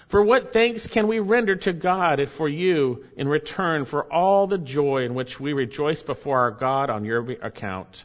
For 0.09 0.23
what 0.23 0.55
thanks 0.55 0.87
can 0.87 1.07
we 1.07 1.19
render 1.19 1.57
to 1.57 1.73
God 1.75 2.19
and 2.19 2.31
for 2.31 2.49
you 2.49 3.05
in 3.17 3.29
return 3.29 3.85
for 3.85 4.11
all 4.11 4.47
the 4.47 4.57
joy 4.57 5.05
in 5.05 5.15
which 5.15 5.39
we 5.39 5.53
rejoice 5.53 6.03
before 6.03 6.41
our 6.41 6.51
God 6.51 6.89
on 6.89 7.05
your 7.05 7.31
account? 7.43 8.05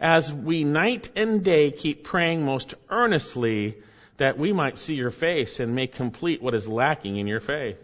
As 0.00 0.32
we 0.32 0.64
night 0.64 1.10
and 1.14 1.44
day 1.44 1.70
keep 1.70 2.02
praying 2.02 2.44
most 2.44 2.74
earnestly 2.90 3.76
that 4.16 4.38
we 4.38 4.52
might 4.52 4.76
see 4.76 4.96
your 4.96 5.12
face 5.12 5.60
and 5.60 5.76
may 5.76 5.86
complete 5.86 6.42
what 6.42 6.54
is 6.54 6.66
lacking 6.66 7.16
in 7.16 7.28
your 7.28 7.40
faith. 7.40 7.80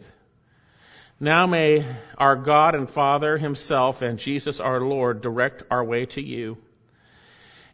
Now 1.21 1.47
may 1.47 1.85
our 2.19 2.35
God 2.35 2.75
and 2.75 2.91
Father 2.91 3.39
himself 3.39 4.03
and 4.03 4.19
Jesus 4.19 4.59
our 4.59 4.81
Lord 4.81 5.21
direct 5.21 5.63
our 5.71 5.85
way 5.85 6.07
to 6.07 6.21
you. 6.21 6.59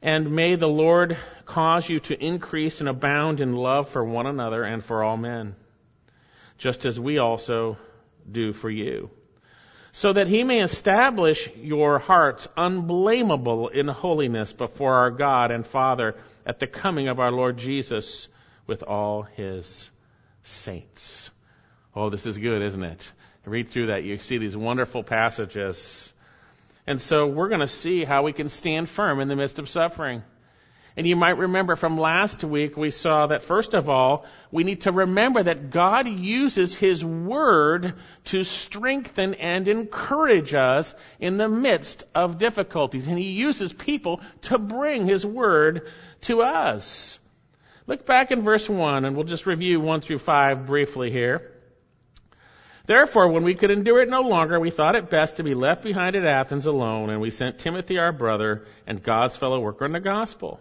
And 0.03 0.33
may 0.33 0.57
the 0.57 0.69
Lord 0.69 1.17
cause 1.45 1.89
you 1.89 2.01
to 2.01 2.25
increase 2.25 2.81
and 2.81 2.89
abound 2.89 3.41
in 3.41 3.55
love 3.55 3.89
for 3.89 4.05
one 4.05 4.27
another 4.27 4.63
and 4.63 4.85
for 4.85 5.03
all 5.03 5.17
men, 5.17 5.57
just 6.59 6.85
as 6.85 7.01
we 7.01 7.19
also 7.19 7.77
do 8.31 8.53
for 8.53 8.71
you. 8.71 9.11
so 9.97 10.13
that 10.13 10.29
he 10.29 10.45
may 10.45 10.61
establish 10.61 11.49
your 11.57 11.99
hearts 11.99 12.47
unblameable 12.55 13.69
in 13.69 13.89
holiness 13.89 14.53
before 14.53 14.93
our 14.93 15.11
God 15.11 15.51
and 15.51 15.67
Father 15.67 16.17
at 16.45 16.59
the 16.59 16.67
coming 16.67 17.09
of 17.09 17.19
our 17.19 17.33
Lord 17.33 17.57
Jesus 17.57 18.29
with 18.67 18.83
all 18.83 19.23
his 19.23 19.91
saints. 20.43 21.31
Oh, 21.95 22.11
this 22.11 22.27
is 22.27 22.37
good, 22.37 22.61
isn't 22.61 22.85
it? 22.85 23.11
Read 23.47 23.71
through 23.71 23.87
that. 23.87 24.05
You 24.05 24.19
see 24.19 24.37
these 24.37 24.55
wonderful 24.55 25.03
passages. 25.03 26.13
And 26.87 27.01
so 27.01 27.27
we're 27.27 27.49
going 27.49 27.61
to 27.61 27.67
see 27.67 28.05
how 28.05 28.23
we 28.23 28.33
can 28.33 28.49
stand 28.49 28.89
firm 28.89 29.21
in 29.21 29.29
the 29.29 29.37
midst 29.37 29.59
of 29.59 29.69
suffering. 29.69 30.23
And 30.97 31.07
you 31.07 31.15
might 31.15 31.37
remember 31.37 31.77
from 31.77 31.99
last 31.99 32.43
week, 32.43 32.77
we 32.77 32.91
saw 32.91 33.27
that 33.27 33.43
first 33.43 33.75
of 33.75 33.91
all, 33.91 34.25
we 34.51 34.65
need 34.65 34.83
to 34.83 34.93
remember 34.93 35.43
that 35.43 35.71
God 35.71 36.09
uses 36.09 36.75
His 36.75 37.05
Word 37.05 37.95
to 38.27 38.45
strengthen 38.45 39.35
and 39.35 39.69
encourage 39.69 40.55
us 40.55 40.95
in 41.21 41.37
the 41.37 41.51
midst 41.51 42.05
of 42.15 42.39
difficulties. 42.39 43.09
And 43.09 43.19
He 43.19 43.33
uses 43.33 43.75
people 43.75 44.23
to 44.43 44.59
bring 44.59 45.07
His 45.07 45.27
Word 45.27 45.87
to 46.23 46.41
us. 46.41 47.19
Look 47.87 48.07
back 48.07 48.31
in 48.31 48.41
verse 48.41 48.67
1, 48.67 49.05
and 49.05 49.15
we'll 49.15 49.27
just 49.27 49.45
review 49.45 49.81
1 49.81 50.01
through 50.01 50.19
5 50.19 50.67
briefly 50.67 51.11
here. 51.11 51.53
Therefore, 52.87 53.29
when 53.29 53.43
we 53.43 53.55
could 53.55 53.71
endure 53.71 54.01
it 54.01 54.09
no 54.09 54.23
longer, 54.23 54.59
we 54.59 54.71
thought 54.71 54.95
it 54.95 55.11
best 55.11 55.37
to 55.37 55.43
be 55.43 55.55
left 55.55 55.83
behind 55.83 56.17
at 56.17 56.25
Athens 56.25 56.67
alone, 56.67 57.11
and 57.11 57.21
we 57.21 57.31
sent 57.31 57.59
Timothy 57.59 57.99
our 57.99 58.13
brother 58.13 58.67
and 58.87 59.03
God's 59.03 59.37
fellow 59.37 59.61
worker 59.61 59.85
in 59.85 59.93
the 59.93 60.01
gospel 60.01 60.61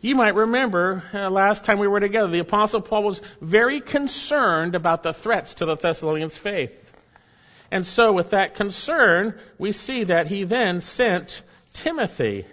you 0.00 0.14
might 0.14 0.34
remember 0.34 1.02
uh, 1.12 1.28
last 1.28 1.64
time 1.64 1.78
we 1.78 1.88
were 1.88 2.00
together, 2.00 2.28
the 2.28 2.38
Apostle 2.38 2.80
Paul 2.80 3.02
was 3.04 3.20
very 3.40 3.80
concerned 3.80 4.74
about 4.74 5.02
the 5.02 5.12
threats 5.12 5.54
to 5.54 5.66
the 5.66 5.76
Thessalonians' 5.76 6.36
faith. 6.36 6.86
And 7.70 7.86
so, 7.86 8.12
with 8.12 8.30
that 8.30 8.54
concern, 8.54 9.38
we 9.58 9.72
see 9.72 10.04
that 10.04 10.26
he 10.26 10.44
then 10.44 10.80
sent 10.80 11.42
Timothy. 11.72 12.46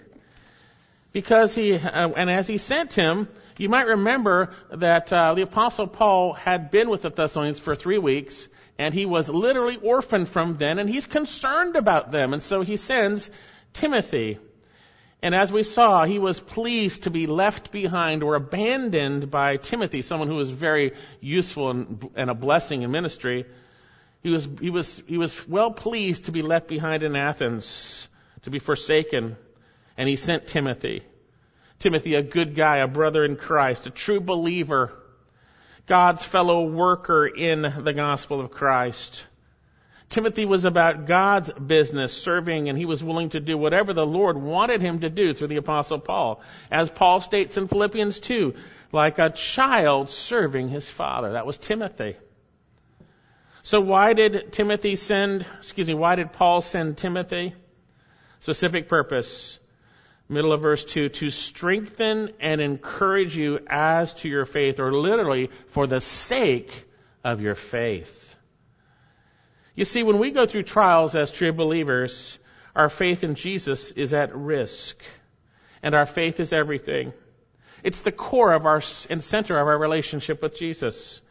Because 1.13 1.55
he, 1.55 1.75
uh, 1.75 2.09
and 2.09 2.29
as 2.29 2.47
he 2.47 2.57
sent 2.57 2.93
him, 2.93 3.27
you 3.57 3.69
might 3.69 3.87
remember 3.87 4.53
that 4.69 5.11
uh, 5.11 5.33
the 5.33 5.41
Apostle 5.41 5.87
Paul 5.87 6.33
had 6.33 6.69
been 6.69 6.89
with 6.89 7.03
the 7.03 7.09
Thessalonians 7.09 7.59
for 7.59 7.75
three 7.75 7.97
weeks, 7.97 8.47
and 8.79 8.93
he 8.93 9.05
was 9.05 9.27
literally 9.27 9.77
orphaned 9.77 10.29
from 10.29 10.57
them, 10.57 10.77
and 10.77 10.89
he's 10.89 11.05
concerned 11.05 11.75
about 11.75 12.11
them. 12.11 12.33
And 12.33 12.41
so 12.41 12.61
he 12.61 12.77
sends 12.77 13.29
Timothy. 13.73 14.37
And 15.21 15.33
as 15.33 15.51
we 15.51 15.63
saw, 15.63 16.05
he 16.05 16.19
was 16.19 16.39
pleased 16.39 17.03
to 17.03 17.09
be 17.09 17.25
left 17.25 17.71
behind 17.71 18.21
or 18.21 18.35
abandoned 18.35 19.31
by 19.31 19.57
Timothy, 19.57 20.03
someone 20.03 20.27
who 20.27 20.35
was 20.35 20.51
very 20.51 20.93
useful 21.19 21.71
and, 21.71 22.09
and, 22.15 22.29
a 22.29 22.35
blessing 22.35 22.83
in 22.83 22.91
ministry. 22.91 23.45
He 24.21 24.29
was, 24.29 24.47
he, 24.61 24.69
was, 24.69 25.01
he 25.07 25.17
was 25.17 25.47
well 25.47 25.71
pleased 25.71 26.25
to 26.25 26.31
be 26.31 26.43
left 26.43 26.67
behind 26.67 27.01
in 27.01 27.15
Athens, 27.15 28.07
to 28.43 28.51
be 28.51 28.59
forsaken. 28.59 29.37
And 29.97 30.07
he 30.07 30.17
sent 30.17 30.47
Timothy. 30.47 31.01
Timothy, 31.79 32.13
a 32.13 32.21
good 32.21 32.55
guy, 32.55 32.77
a 32.77 32.87
brother 32.87 33.25
in 33.25 33.37
Christ, 33.37 33.87
a 33.87 33.91
true 33.91 34.19
believer, 34.19 34.93
God's 35.87 36.23
fellow 36.23 36.63
worker 36.63 37.25
in 37.25 37.61
the 37.61 37.93
gospel 37.93 38.41
of 38.41 38.51
Christ. 38.51 39.25
Timothy 40.09 40.45
was 40.45 40.65
about 40.65 41.05
God's 41.05 41.51
business, 41.51 42.13
serving, 42.13 42.69
and 42.69 42.77
he 42.77 42.85
was 42.85 43.03
willing 43.03 43.29
to 43.29 43.39
do 43.39 43.57
whatever 43.57 43.93
the 43.93 44.05
Lord 44.05 44.37
wanted 44.37 44.81
him 44.81 44.99
to 44.99 45.09
do 45.09 45.33
through 45.33 45.47
the 45.47 45.57
Apostle 45.57 45.99
Paul. 45.99 46.41
As 46.71 46.89
Paul 46.89 47.19
states 47.19 47.57
in 47.57 47.67
Philippians 47.67 48.19
2, 48.19 48.53
like 48.91 49.19
a 49.19 49.29
child 49.29 50.09
serving 50.09 50.69
his 50.69 50.89
father. 50.89 51.33
That 51.33 51.45
was 51.45 51.57
Timothy. 51.57 52.15
So 53.63 53.81
why 53.81 54.13
did 54.13 54.53
Timothy 54.53 54.95
send, 54.95 55.45
excuse 55.57 55.87
me, 55.87 55.93
why 55.93 56.15
did 56.15 56.31
Paul 56.31 56.61
send 56.61 56.97
Timothy? 56.97 57.53
Specific 58.39 58.87
purpose. 58.87 59.59
Middle 60.29 60.51
of 60.51 60.61
verse 60.61 60.83
2, 60.83 61.09
to 61.09 61.29
strengthen 61.29 62.31
and 62.39 62.59
encourage 62.59 63.37
you 63.37 63.59
as 63.67 64.13
to 64.15 64.29
your 64.29 64.45
faith, 64.45 64.79
or 64.79 64.91
literally, 64.91 65.49
for 65.69 65.87
the 65.87 66.01
sake 66.01 66.85
of 67.23 67.41
your 67.41 67.55
faith. 67.55 68.35
You 69.73 69.85
see, 69.85 70.03
when 70.03 70.17
we 70.17 70.31
go 70.31 70.45
through 70.45 70.63
trials 70.63 71.15
as 71.15 71.31
true 71.31 71.53
believers, 71.53 72.39
our 72.75 72.89
faith 72.89 73.23
in 73.23 73.35
Jesus 73.35 73.91
is 73.91 74.13
at 74.13 74.35
risk. 74.35 75.01
And 75.81 75.95
our 75.95 76.05
faith 76.05 76.39
is 76.39 76.51
everything. 76.51 77.13
It's 77.83 78.01
the 78.01 78.11
core 78.11 78.53
of 78.53 78.65
our 78.65 78.81
and 79.09 79.23
center 79.23 79.57
of 79.57 79.67
our 79.67 79.77
relationship 79.77 80.41
with 80.41 80.57
Jesus. 80.57 81.21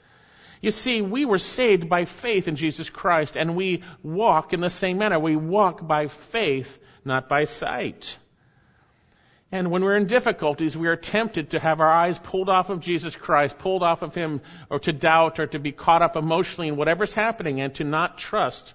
You 0.63 0.71
see, 0.71 1.03
we 1.03 1.25
were 1.25 1.39
saved 1.39 1.89
by 1.89 2.05
faith 2.05 2.49
in 2.49 2.57
Jesus 2.57 2.89
Christ, 2.89 3.37
and 3.37 3.57
we 3.57 3.83
walk 4.03 4.53
in 4.53 4.61
the 4.61 4.71
same 4.71 4.99
manner. 4.99 5.19
We 5.19 5.37
walk 5.37 5.87
by 5.87 6.07
faith, 6.07 6.79
not 7.05 7.29
by 7.29 7.45
sight. 7.45 8.17
And 9.53 9.71
when 9.71 9.85
we're 9.85 9.97
in 9.97 10.07
difficulties, 10.07 10.77
we 10.77 10.89
are 10.89 10.97
tempted 10.97 11.51
to 11.51 11.61
have 11.61 11.81
our 11.81 11.91
eyes 11.91 12.19
pulled 12.19 12.49
off 12.49 12.69
of 12.69 12.81
Jesus 12.81 13.15
Christ, 13.15 13.59
pulled 13.59 13.83
off 13.83 14.03
of 14.03 14.15
Him, 14.15 14.41
or 14.69 14.81
to 14.81 14.93
doubt, 14.93 15.39
or 15.39 15.47
to 15.47 15.59
be 15.61 15.71
caught 15.71 16.03
up 16.03 16.17
emotionally 16.17 16.69
in 16.69 16.77
whatever's 16.77 17.13
happening, 17.13 17.61
and 17.61 17.75
to 17.77 17.85
not 17.85 18.19
trust 18.19 18.75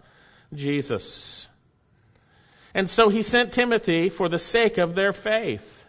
Jesus. 0.54 1.48
And 2.74 2.90
so 2.90 3.10
He 3.10 3.22
sent 3.22 3.52
Timothy 3.52 4.08
for 4.10 4.30
the 4.30 4.40
sake 4.40 4.78
of 4.78 4.96
their 4.96 5.12
faith. 5.12 5.86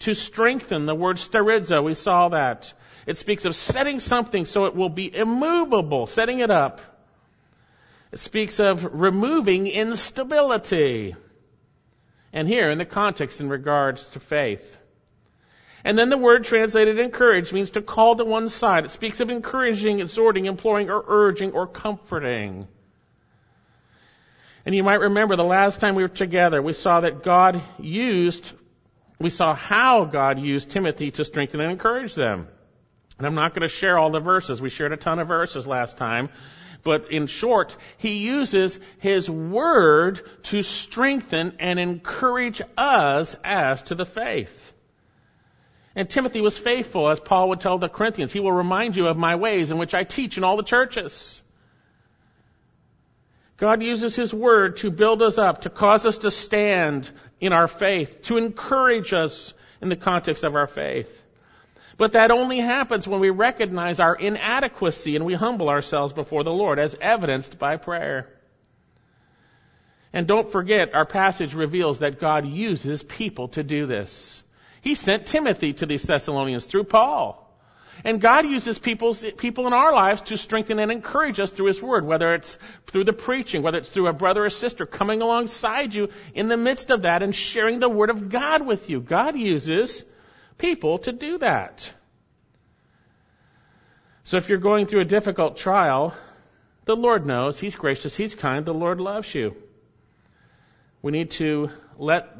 To 0.00 0.12
strengthen 0.12 0.84
the 0.84 0.94
word 0.94 1.16
sterizo, 1.16 1.82
we 1.82 1.94
saw 1.94 2.28
that. 2.28 2.74
It 3.06 3.16
speaks 3.16 3.46
of 3.46 3.54
setting 3.54 3.98
something 4.00 4.44
so 4.44 4.66
it 4.66 4.76
will 4.76 4.90
be 4.90 5.14
immovable, 5.14 6.06
setting 6.06 6.40
it 6.40 6.50
up. 6.50 6.82
It 8.12 8.20
speaks 8.20 8.60
of 8.60 8.86
removing 8.92 9.66
instability 9.68 11.16
and 12.36 12.46
here 12.46 12.70
in 12.70 12.76
the 12.76 12.84
context 12.84 13.40
in 13.40 13.48
regards 13.48 14.04
to 14.10 14.20
faith. 14.20 14.78
And 15.82 15.98
then 15.98 16.10
the 16.10 16.18
word 16.18 16.44
translated 16.44 16.98
encourage 16.98 17.50
means 17.50 17.70
to 17.70 17.80
call 17.80 18.14
to 18.16 18.26
one 18.26 18.50
side. 18.50 18.84
It 18.84 18.90
speaks 18.90 19.20
of 19.20 19.30
encouraging, 19.30 20.00
exhorting, 20.00 20.44
imploring, 20.44 20.90
or 20.90 21.02
urging, 21.08 21.52
or 21.52 21.66
comforting. 21.66 22.68
And 24.66 24.74
you 24.74 24.82
might 24.82 25.00
remember 25.00 25.36
the 25.36 25.44
last 25.44 25.80
time 25.80 25.94
we 25.94 26.02
were 26.02 26.08
together, 26.08 26.60
we 26.60 26.74
saw 26.74 27.00
that 27.00 27.22
God 27.22 27.62
used, 27.78 28.52
we 29.18 29.30
saw 29.30 29.54
how 29.54 30.04
God 30.04 30.38
used 30.38 30.68
Timothy 30.68 31.12
to 31.12 31.24
strengthen 31.24 31.62
and 31.62 31.70
encourage 31.70 32.14
them. 32.14 32.48
And 33.16 33.26
I'm 33.26 33.34
not 33.34 33.54
going 33.54 33.66
to 33.66 33.74
share 33.74 33.96
all 33.96 34.10
the 34.10 34.20
verses. 34.20 34.60
We 34.60 34.68
shared 34.68 34.92
a 34.92 34.98
ton 34.98 35.20
of 35.20 35.28
verses 35.28 35.66
last 35.66 35.96
time. 35.96 36.28
But 36.86 37.10
in 37.10 37.26
short, 37.26 37.76
he 37.98 38.18
uses 38.18 38.78
his 38.98 39.28
word 39.28 40.20
to 40.44 40.62
strengthen 40.62 41.56
and 41.58 41.80
encourage 41.80 42.62
us 42.78 43.34
as 43.42 43.82
to 43.84 43.96
the 43.96 44.04
faith. 44.04 44.72
And 45.96 46.08
Timothy 46.08 46.40
was 46.40 46.56
faithful, 46.56 47.10
as 47.10 47.18
Paul 47.18 47.48
would 47.48 47.58
tell 47.58 47.78
the 47.78 47.88
Corinthians. 47.88 48.32
He 48.32 48.38
will 48.38 48.52
remind 48.52 48.96
you 48.96 49.08
of 49.08 49.16
my 49.16 49.34
ways 49.34 49.72
in 49.72 49.78
which 49.78 49.96
I 49.96 50.04
teach 50.04 50.38
in 50.38 50.44
all 50.44 50.56
the 50.56 50.62
churches. 50.62 51.42
God 53.56 53.82
uses 53.82 54.14
His 54.14 54.32
Word 54.32 54.76
to 54.76 54.92
build 54.92 55.22
us 55.22 55.38
up, 55.38 55.62
to 55.62 55.70
cause 55.70 56.06
us 56.06 56.18
to 56.18 56.30
stand 56.30 57.10
in 57.40 57.52
our 57.52 57.66
faith, 57.66 58.22
to 58.26 58.36
encourage 58.36 59.12
us 59.12 59.54
in 59.82 59.88
the 59.88 59.96
context 59.96 60.44
of 60.44 60.54
our 60.54 60.68
faith. 60.68 61.10
But 61.98 62.12
that 62.12 62.30
only 62.30 62.60
happens 62.60 63.08
when 63.08 63.20
we 63.20 63.30
recognize 63.30 64.00
our 64.00 64.14
inadequacy 64.14 65.16
and 65.16 65.24
we 65.24 65.34
humble 65.34 65.70
ourselves 65.70 66.12
before 66.12 66.44
the 66.44 66.52
Lord, 66.52 66.78
as 66.78 66.96
evidenced 67.00 67.58
by 67.58 67.76
prayer. 67.76 68.28
And 70.12 70.26
don't 70.26 70.50
forget, 70.50 70.94
our 70.94 71.06
passage 71.06 71.54
reveals 71.54 72.00
that 72.00 72.20
God 72.20 72.46
uses 72.46 73.02
people 73.02 73.48
to 73.48 73.62
do 73.62 73.86
this. 73.86 74.42
He 74.82 74.94
sent 74.94 75.26
Timothy 75.26 75.72
to 75.74 75.86
these 75.86 76.02
Thessalonians 76.02 76.66
through 76.66 76.84
Paul. 76.84 77.42
And 78.04 78.20
God 78.20 78.44
uses 78.44 78.78
people 78.78 79.14
in 79.66 79.72
our 79.72 79.92
lives 79.92 80.20
to 80.22 80.36
strengthen 80.36 80.78
and 80.78 80.92
encourage 80.92 81.40
us 81.40 81.50
through 81.50 81.68
His 81.68 81.80
Word, 81.80 82.06
whether 82.06 82.34
it's 82.34 82.58
through 82.86 83.04
the 83.04 83.14
preaching, 83.14 83.62
whether 83.62 83.78
it's 83.78 83.90
through 83.90 84.08
a 84.08 84.12
brother 84.12 84.44
or 84.44 84.50
sister 84.50 84.84
coming 84.84 85.22
alongside 85.22 85.94
you 85.94 86.10
in 86.34 86.48
the 86.48 86.58
midst 86.58 86.90
of 86.90 87.02
that 87.02 87.22
and 87.22 87.34
sharing 87.34 87.80
the 87.80 87.88
Word 87.88 88.10
of 88.10 88.28
God 88.28 88.66
with 88.66 88.90
you. 88.90 89.00
God 89.00 89.38
uses 89.38 90.04
people 90.58 90.98
to 90.98 91.12
do 91.12 91.38
that. 91.38 91.92
So 94.24 94.38
if 94.38 94.48
you're 94.48 94.58
going 94.58 94.86
through 94.86 95.02
a 95.02 95.04
difficult 95.04 95.56
trial, 95.56 96.14
the 96.84 96.96
Lord 96.96 97.26
knows. 97.26 97.58
He's 97.58 97.76
gracious. 97.76 98.16
He's 98.16 98.34
kind. 98.34 98.64
The 98.64 98.74
Lord 98.74 99.00
loves 99.00 99.34
you. 99.34 99.56
We 101.02 101.12
need 101.12 101.30
to 101.32 101.70
let 101.98 102.36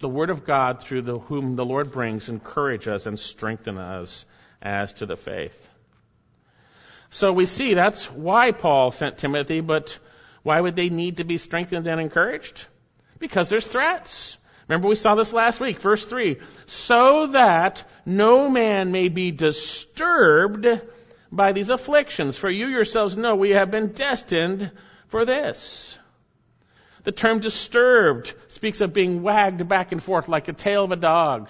the 0.00 0.08
Word 0.08 0.30
of 0.30 0.44
God, 0.44 0.82
through 0.82 1.02
the, 1.02 1.18
whom 1.18 1.56
the 1.56 1.64
Lord 1.64 1.92
brings, 1.92 2.28
encourage 2.28 2.88
us 2.88 3.06
and 3.06 3.18
strengthen 3.18 3.78
us 3.78 4.24
as 4.60 4.92
to 4.94 5.06
the 5.06 5.16
faith. 5.16 5.68
So 7.10 7.32
we 7.32 7.46
see 7.46 7.74
that's 7.74 8.10
why 8.10 8.50
Paul 8.50 8.90
sent 8.90 9.18
Timothy, 9.18 9.60
but 9.60 9.98
why 10.42 10.60
would 10.60 10.74
they 10.74 10.88
need 10.88 11.18
to 11.18 11.24
be 11.24 11.38
strengthened 11.38 11.86
and 11.86 12.00
encouraged? 12.00 12.66
Because 13.18 13.48
there's 13.48 13.66
threats. 13.66 14.36
Remember 14.68 14.88
we 14.88 14.94
saw 14.94 15.14
this 15.14 15.32
last 15.32 15.60
week, 15.60 15.78
verse 15.78 16.06
3. 16.06 16.38
So 16.66 17.28
that 17.28 17.88
no 18.06 18.48
man 18.48 18.92
may 18.92 19.08
be 19.08 19.30
disturbed 19.30 20.66
by 21.30 21.52
these 21.52 21.70
afflictions. 21.70 22.38
For 22.38 22.48
you 22.48 22.66
yourselves 22.68 23.16
know 23.16 23.34
we 23.34 23.50
have 23.50 23.70
been 23.70 23.88
destined 23.88 24.70
for 25.08 25.24
this. 25.24 25.98
The 27.02 27.12
term 27.12 27.40
disturbed 27.40 28.32
speaks 28.48 28.80
of 28.80 28.94
being 28.94 29.22
wagged 29.22 29.68
back 29.68 29.92
and 29.92 30.02
forth 30.02 30.28
like 30.28 30.46
the 30.46 30.54
tail 30.54 30.84
of 30.84 30.92
a 30.92 30.96
dog. 30.96 31.48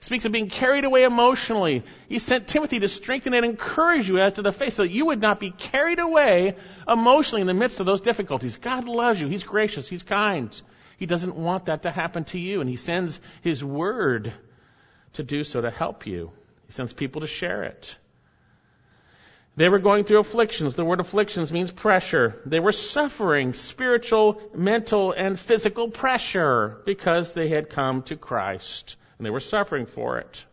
Speaks 0.00 0.24
of 0.24 0.32
being 0.32 0.50
carried 0.50 0.84
away 0.84 1.04
emotionally. 1.04 1.84
He 2.08 2.18
sent 2.18 2.48
Timothy 2.48 2.80
to 2.80 2.88
strengthen 2.88 3.34
and 3.34 3.46
encourage 3.46 4.08
you 4.08 4.18
as 4.18 4.34
to 4.34 4.42
the 4.42 4.52
faith 4.52 4.74
so 4.74 4.82
that 4.82 4.90
you 4.90 5.06
would 5.06 5.20
not 5.20 5.38
be 5.38 5.50
carried 5.50 6.00
away 6.00 6.56
emotionally 6.88 7.40
in 7.40 7.46
the 7.46 7.54
midst 7.54 7.78
of 7.80 7.86
those 7.86 8.00
difficulties. 8.00 8.56
God 8.56 8.88
loves 8.88 9.20
you. 9.20 9.28
He's 9.28 9.44
gracious. 9.44 9.88
He's 9.88 10.02
kind. 10.02 10.60
He 11.02 11.06
doesn't 11.06 11.34
want 11.34 11.66
that 11.66 11.82
to 11.82 11.90
happen 11.90 12.22
to 12.26 12.38
you, 12.38 12.60
and 12.60 12.70
He 12.70 12.76
sends 12.76 13.20
His 13.40 13.64
Word 13.64 14.32
to 15.14 15.24
do 15.24 15.42
so 15.42 15.60
to 15.60 15.68
help 15.68 16.06
you. 16.06 16.30
He 16.68 16.72
sends 16.72 16.92
people 16.92 17.22
to 17.22 17.26
share 17.26 17.64
it. 17.64 17.96
They 19.56 19.68
were 19.68 19.80
going 19.80 20.04
through 20.04 20.20
afflictions. 20.20 20.76
The 20.76 20.84
word 20.84 21.00
afflictions 21.00 21.52
means 21.52 21.72
pressure. 21.72 22.40
They 22.46 22.60
were 22.60 22.70
suffering 22.70 23.52
spiritual, 23.52 24.40
mental, 24.54 25.10
and 25.10 25.36
physical 25.40 25.90
pressure 25.90 26.80
because 26.86 27.32
they 27.32 27.48
had 27.48 27.68
come 27.68 28.02
to 28.02 28.14
Christ 28.14 28.96
and 29.18 29.26
they 29.26 29.30
were 29.30 29.40
suffering 29.40 29.86
for 29.86 30.18
it. 30.18 30.44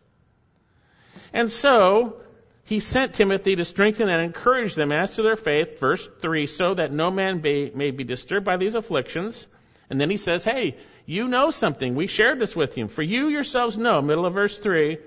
And 1.32 1.52
so, 1.52 2.22
he 2.64 2.80
sent 2.80 3.14
Timothy 3.14 3.56
to 3.56 3.66
strengthen 3.66 4.10
and 4.10 4.24
encourage 4.24 4.74
them 4.74 4.92
as 4.92 5.14
to 5.14 5.22
their 5.22 5.36
faith, 5.36 5.80
verse 5.80 6.10
3, 6.24 6.48
so 6.48 6.74
that 6.74 6.92
no 6.92 7.12
man 7.12 7.40
may, 7.44 7.70
may 7.70 7.92
be 7.92 8.04
disturbed 8.04 8.48
by 8.48 8.58
these 8.58 8.74
afflictions, 8.74 9.46
and 9.90 10.00
then 10.00 10.10
he 10.10 10.18
says, 10.18 10.44
hey, 10.44 10.78
you 11.06 11.28
know 11.28 11.50
something. 11.50 11.96
We 11.96 12.08
shared 12.08 12.40
this 12.40 12.56
with 12.56 12.78
you. 12.78 12.88
For 12.88 13.02
you 13.02 13.30
yourselves 13.30 13.78
know, 13.78 14.02
middle 14.02 14.26
of 14.26 14.34
verse 14.34 14.58
3, 14.58 14.98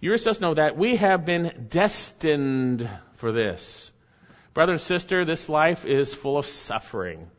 you 0.00 0.10
yourselves 0.10 0.40
know 0.40 0.54
that 0.54 0.76
we 0.76 0.96
have 0.96 1.24
been 1.24 1.68
destined 1.70 2.88
for 3.16 3.32
this. 3.32 3.90
Brother 4.52 4.72
and 4.72 4.80
sister, 4.80 5.24
this 5.24 5.48
life 5.48 5.84
is 5.86 6.12
full 6.12 6.36
of 6.36 6.46
suffering. 6.46 7.30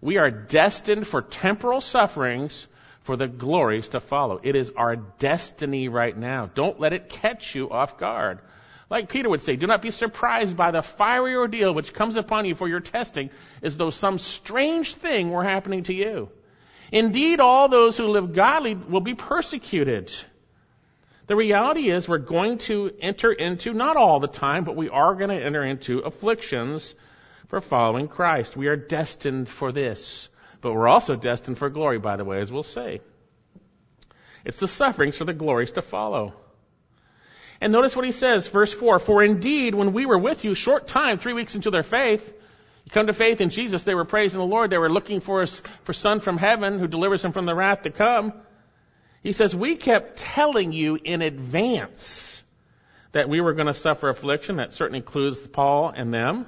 We 0.00 0.16
are 0.18 0.30
destined 0.30 1.06
for 1.06 1.22
temporal 1.22 1.80
sufferings 1.80 2.66
for 3.02 3.16
the 3.16 3.28
glories 3.28 3.88
to 3.88 4.00
follow. 4.00 4.40
It 4.42 4.56
is 4.56 4.72
our 4.76 4.96
destiny 4.96 5.88
right 5.88 6.16
now. 6.16 6.50
Don't 6.54 6.80
let 6.80 6.92
it 6.92 7.08
catch 7.08 7.54
you 7.54 7.70
off 7.70 7.98
guard. 7.98 8.38
Like 8.92 9.08
Peter 9.08 9.30
would 9.30 9.40
say, 9.40 9.56
do 9.56 9.66
not 9.66 9.80
be 9.80 9.88
surprised 9.88 10.54
by 10.54 10.70
the 10.70 10.82
fiery 10.82 11.34
ordeal 11.34 11.72
which 11.72 11.94
comes 11.94 12.16
upon 12.16 12.44
you 12.44 12.54
for 12.54 12.68
your 12.68 12.80
testing 12.80 13.30
as 13.62 13.78
though 13.78 13.88
some 13.88 14.18
strange 14.18 14.94
thing 14.96 15.30
were 15.30 15.42
happening 15.42 15.84
to 15.84 15.94
you. 15.94 16.28
Indeed, 16.92 17.40
all 17.40 17.70
those 17.70 17.96
who 17.96 18.08
live 18.08 18.34
godly 18.34 18.74
will 18.74 19.00
be 19.00 19.14
persecuted. 19.14 20.14
The 21.26 21.34
reality 21.34 21.90
is 21.90 22.06
we're 22.06 22.18
going 22.18 22.58
to 22.68 22.90
enter 23.00 23.32
into, 23.32 23.72
not 23.72 23.96
all 23.96 24.20
the 24.20 24.28
time, 24.28 24.64
but 24.64 24.76
we 24.76 24.90
are 24.90 25.14
going 25.14 25.30
to 25.30 25.42
enter 25.42 25.64
into 25.64 26.00
afflictions 26.00 26.94
for 27.48 27.62
following 27.62 28.08
Christ. 28.08 28.58
We 28.58 28.66
are 28.66 28.76
destined 28.76 29.48
for 29.48 29.72
this. 29.72 30.28
But 30.60 30.74
we're 30.74 30.86
also 30.88 31.16
destined 31.16 31.56
for 31.56 31.70
glory, 31.70 31.98
by 31.98 32.16
the 32.16 32.26
way, 32.26 32.42
as 32.42 32.52
we'll 32.52 32.62
say. 32.62 33.00
It's 34.44 34.60
the 34.60 34.68
sufferings 34.68 35.16
for 35.16 35.24
the 35.24 35.32
glories 35.32 35.72
to 35.72 35.80
follow. 35.80 36.34
And 37.62 37.72
notice 37.72 37.94
what 37.94 38.04
he 38.04 38.10
says, 38.10 38.48
verse 38.48 38.72
4 38.72 38.98
For 38.98 39.22
indeed, 39.22 39.76
when 39.76 39.92
we 39.92 40.04
were 40.04 40.18
with 40.18 40.44
you, 40.44 40.52
short 40.56 40.88
time, 40.88 41.18
three 41.18 41.32
weeks 41.32 41.54
into 41.54 41.70
their 41.70 41.84
faith, 41.84 42.26
you 42.84 42.90
come 42.90 43.06
to 43.06 43.12
faith 43.12 43.40
in 43.40 43.50
Jesus, 43.50 43.84
they 43.84 43.94
were 43.94 44.04
praising 44.04 44.40
the 44.40 44.44
Lord, 44.44 44.70
they 44.70 44.78
were 44.78 44.90
looking 44.90 45.20
for 45.20 45.42
us 45.42 45.62
for 45.84 45.92
Son 45.92 46.18
from 46.18 46.38
heaven 46.38 46.80
who 46.80 46.88
delivers 46.88 47.22
them 47.22 47.30
from 47.30 47.46
the 47.46 47.54
wrath 47.54 47.82
to 47.82 47.90
come. 47.90 48.32
He 49.22 49.30
says, 49.30 49.54
We 49.54 49.76
kept 49.76 50.16
telling 50.16 50.72
you 50.72 50.98
in 51.04 51.22
advance 51.22 52.42
that 53.12 53.28
we 53.28 53.40
were 53.40 53.52
going 53.52 53.68
to 53.68 53.74
suffer 53.74 54.08
affliction. 54.08 54.56
That 54.56 54.72
certainly 54.72 54.98
includes 54.98 55.38
Paul 55.38 55.92
and 55.96 56.12
them. 56.12 56.46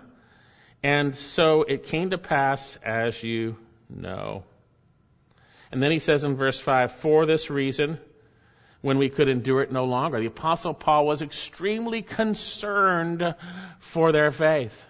And 0.83 1.14
so 1.14 1.62
it 1.62 1.85
came 1.85 2.11
to 2.11 2.18
pass 2.18 2.76
as 2.85 3.23
you 3.23 3.56
know. 3.88 4.42
And 5.71 5.80
then 5.80 5.92
he 5.92 6.00
says 6.00 6.25
in 6.25 6.35
verse 6.35 6.59
5 6.59 6.90
For 6.90 7.25
this 7.25 7.50
reason, 7.50 8.00
when 8.85 8.99
we 8.99 9.09
could 9.09 9.31
endure 9.31 9.62
it 9.62 9.73
no 9.73 9.87
longer. 9.87 10.21
The 10.21 10.26
apostle 10.26 10.75
Paul 10.75 11.07
was 11.07 11.23
extremely 11.23 12.03
concerned 12.03 13.35
for 13.79 14.12
their 14.12 14.31
faith. 14.31 14.87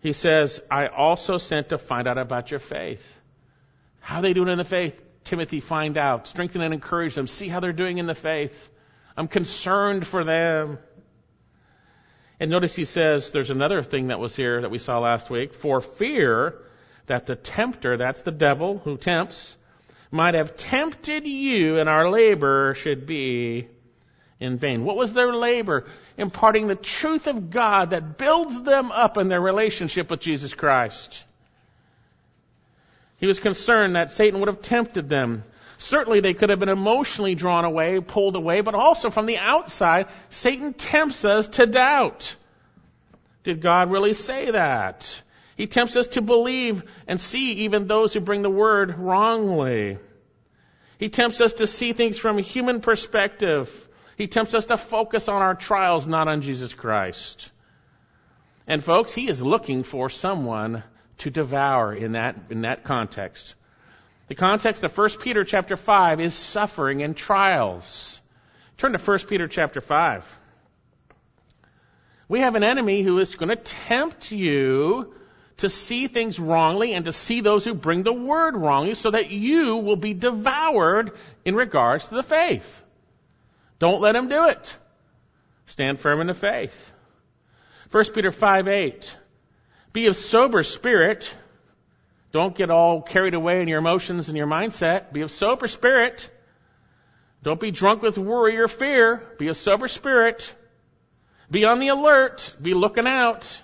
He 0.00 0.14
says, 0.14 0.58
I 0.70 0.86
also 0.86 1.36
sent 1.36 1.68
to 1.68 1.76
find 1.76 2.08
out 2.08 2.16
about 2.16 2.50
your 2.50 2.58
faith. 2.58 3.04
How 3.98 4.20
are 4.20 4.22
they 4.22 4.32
doing 4.32 4.48
in 4.48 4.56
the 4.56 4.64
faith? 4.64 5.04
Timothy, 5.22 5.60
find 5.60 5.98
out. 5.98 6.28
Strengthen 6.28 6.62
and 6.62 6.72
encourage 6.72 7.14
them. 7.14 7.26
See 7.26 7.46
how 7.48 7.60
they're 7.60 7.74
doing 7.74 7.98
in 7.98 8.06
the 8.06 8.14
faith. 8.14 8.70
I'm 9.18 9.28
concerned 9.28 10.06
for 10.06 10.24
them. 10.24 10.78
And 12.40 12.50
notice 12.50 12.74
he 12.74 12.86
says 12.86 13.32
there's 13.32 13.50
another 13.50 13.82
thing 13.82 14.06
that 14.06 14.18
was 14.18 14.34
here 14.34 14.62
that 14.62 14.70
we 14.70 14.78
saw 14.78 14.98
last 15.00 15.28
week. 15.28 15.52
For 15.52 15.82
fear 15.82 16.54
that 17.04 17.26
the 17.26 17.36
tempter, 17.36 17.98
that's 17.98 18.22
the 18.22 18.30
devil 18.30 18.78
who 18.78 18.96
tempts, 18.96 19.58
might 20.10 20.34
have 20.34 20.56
tempted 20.56 21.26
you 21.26 21.78
and 21.78 21.88
our 21.88 22.10
labor 22.10 22.74
should 22.74 23.06
be 23.06 23.68
in 24.40 24.58
vain. 24.58 24.84
What 24.84 24.96
was 24.96 25.12
their 25.12 25.32
labor? 25.32 25.86
Imparting 26.16 26.66
the 26.66 26.74
truth 26.74 27.26
of 27.26 27.50
God 27.50 27.90
that 27.90 28.18
builds 28.18 28.62
them 28.62 28.90
up 28.90 29.18
in 29.18 29.28
their 29.28 29.40
relationship 29.40 30.10
with 30.10 30.20
Jesus 30.20 30.54
Christ. 30.54 31.24
He 33.18 33.26
was 33.26 33.38
concerned 33.38 33.96
that 33.96 34.10
Satan 34.10 34.40
would 34.40 34.48
have 34.48 34.62
tempted 34.62 35.08
them. 35.08 35.44
Certainly 35.76 36.20
they 36.20 36.34
could 36.34 36.50
have 36.50 36.58
been 36.58 36.68
emotionally 36.68 37.34
drawn 37.34 37.64
away, 37.64 38.00
pulled 38.00 38.34
away, 38.34 38.62
but 38.62 38.74
also 38.74 39.10
from 39.10 39.26
the 39.26 39.38
outside, 39.38 40.08
Satan 40.30 40.72
tempts 40.74 41.24
us 41.24 41.48
to 41.48 41.66
doubt. 41.66 42.34
Did 43.44 43.62
God 43.62 43.90
really 43.90 44.14
say 44.14 44.50
that? 44.50 45.22
He 45.60 45.66
tempts 45.66 45.94
us 45.94 46.06
to 46.16 46.22
believe 46.22 46.84
and 47.06 47.20
see 47.20 47.52
even 47.64 47.86
those 47.86 48.14
who 48.14 48.20
bring 48.20 48.40
the 48.40 48.48
word 48.48 48.98
wrongly. 48.98 49.98
He 50.96 51.10
tempts 51.10 51.42
us 51.42 51.52
to 51.52 51.66
see 51.66 51.92
things 51.92 52.18
from 52.18 52.38
a 52.38 52.40
human 52.40 52.80
perspective. 52.80 53.68
He 54.16 54.26
tempts 54.26 54.54
us 54.54 54.64
to 54.66 54.78
focus 54.78 55.28
on 55.28 55.42
our 55.42 55.54
trials, 55.54 56.06
not 56.06 56.28
on 56.28 56.40
Jesus 56.40 56.72
Christ. 56.72 57.50
And 58.66 58.82
folks, 58.82 59.12
he 59.12 59.28
is 59.28 59.42
looking 59.42 59.82
for 59.82 60.08
someone 60.08 60.82
to 61.18 61.30
devour 61.30 61.94
in 61.94 62.12
that, 62.12 62.36
in 62.48 62.62
that 62.62 62.84
context. 62.84 63.54
The 64.28 64.36
context 64.36 64.82
of 64.82 64.96
1 64.96 65.10
Peter 65.20 65.44
chapter 65.44 65.76
5 65.76 66.20
is 66.20 66.32
suffering 66.32 67.02
and 67.02 67.14
trials. 67.14 68.18
Turn 68.78 68.92
to 68.92 68.98
1 68.98 69.18
Peter 69.28 69.46
chapter 69.46 69.82
5. 69.82 70.38
We 72.28 72.40
have 72.40 72.54
an 72.54 72.64
enemy 72.64 73.02
who 73.02 73.18
is 73.18 73.34
going 73.34 73.50
to 73.50 73.62
tempt 73.62 74.32
you 74.32 75.16
to 75.60 75.68
see 75.68 76.08
things 76.08 76.38
wrongly 76.38 76.92
and 76.94 77.04
to 77.04 77.12
see 77.12 77.40
those 77.40 77.64
who 77.64 77.74
bring 77.74 78.02
the 78.02 78.12
word 78.12 78.56
wrongly 78.56 78.94
so 78.94 79.10
that 79.10 79.30
you 79.30 79.76
will 79.76 79.96
be 79.96 80.14
devoured 80.14 81.12
in 81.44 81.54
regards 81.54 82.08
to 82.08 82.14
the 82.14 82.22
faith. 82.22 82.82
Don't 83.78 84.00
let 84.00 84.16
him 84.16 84.28
do 84.28 84.46
it. 84.46 84.76
Stand 85.66 86.00
firm 86.00 86.20
in 86.20 86.26
the 86.26 86.34
faith. 86.34 86.92
1 87.90 88.04
Peter 88.12 88.30
5 88.30 88.68
8. 88.68 89.16
Be 89.92 90.06
of 90.06 90.16
sober 90.16 90.62
spirit. 90.62 91.34
Don't 92.32 92.54
get 92.54 92.70
all 92.70 93.02
carried 93.02 93.34
away 93.34 93.60
in 93.60 93.68
your 93.68 93.78
emotions 93.78 94.28
and 94.28 94.38
your 94.38 94.46
mindset. 94.46 95.12
Be 95.12 95.22
of 95.22 95.30
sober 95.30 95.68
spirit. 95.68 96.30
Don't 97.42 97.60
be 97.60 97.70
drunk 97.70 98.02
with 98.02 98.18
worry 98.18 98.58
or 98.58 98.68
fear. 98.68 99.22
Be 99.38 99.48
of 99.48 99.56
sober 99.56 99.88
spirit. 99.88 100.54
Be 101.50 101.64
on 101.64 101.80
the 101.80 101.88
alert. 101.88 102.54
Be 102.60 102.74
looking 102.74 103.06
out. 103.06 103.60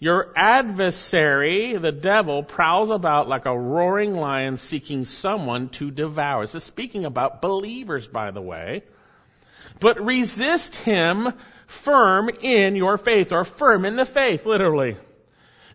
Your 0.00 0.32
adversary, 0.34 1.76
the 1.76 1.92
devil, 1.92 2.42
prowls 2.42 2.88
about 2.88 3.28
like 3.28 3.44
a 3.44 3.56
roaring 3.56 4.14
lion 4.16 4.56
seeking 4.56 5.04
someone 5.04 5.68
to 5.70 5.90
devour. 5.90 6.42
This 6.42 6.54
is 6.54 6.64
speaking 6.64 7.04
about 7.04 7.42
believers, 7.42 8.08
by 8.08 8.30
the 8.30 8.40
way. 8.40 8.82
But 9.78 10.02
resist 10.02 10.76
him 10.76 11.34
firm 11.66 12.30
in 12.30 12.76
your 12.76 12.96
faith, 12.96 13.30
or 13.30 13.44
firm 13.44 13.84
in 13.84 13.96
the 13.96 14.06
faith, 14.06 14.46
literally. 14.46 14.96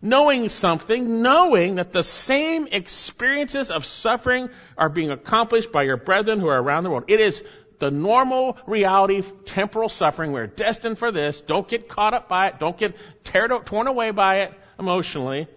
Knowing 0.02 0.48
something, 0.48 1.22
knowing 1.22 1.76
that 1.76 1.92
the 1.92 2.02
same 2.02 2.66
experiences 2.66 3.70
of 3.70 3.86
suffering 3.86 4.50
are 4.76 4.88
being 4.88 5.12
accomplished 5.12 5.70
by 5.70 5.84
your 5.84 5.96
brethren 5.96 6.40
who 6.40 6.48
are 6.48 6.60
around 6.60 6.82
the 6.82 6.90
world. 6.90 7.04
It 7.06 7.20
is 7.20 7.44
the 7.78 7.90
normal 7.90 8.56
reality, 8.66 9.22
temporal 9.44 9.88
suffering. 9.88 10.32
We're 10.32 10.46
destined 10.46 10.98
for 10.98 11.12
this. 11.12 11.40
Don't 11.40 11.68
get 11.68 11.88
caught 11.88 12.14
up 12.14 12.28
by 12.28 12.48
it. 12.48 12.58
Don't 12.58 12.76
get 12.76 12.96
torn 13.24 13.86
away 13.86 14.10
by 14.10 14.40
it 14.40 14.54
emotionally. 14.78 15.48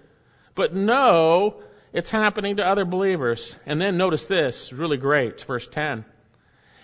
But 0.55 0.73
know 0.73 1.61
it's 1.93 2.09
happening 2.09 2.57
to 2.57 2.63
other 2.63 2.85
believers. 2.85 3.55
And 3.65 3.81
then 3.81 3.97
notice 3.97 4.25
this, 4.25 4.71
really 4.73 4.97
great, 4.97 5.41
verse 5.41 5.67
10. 5.67 6.05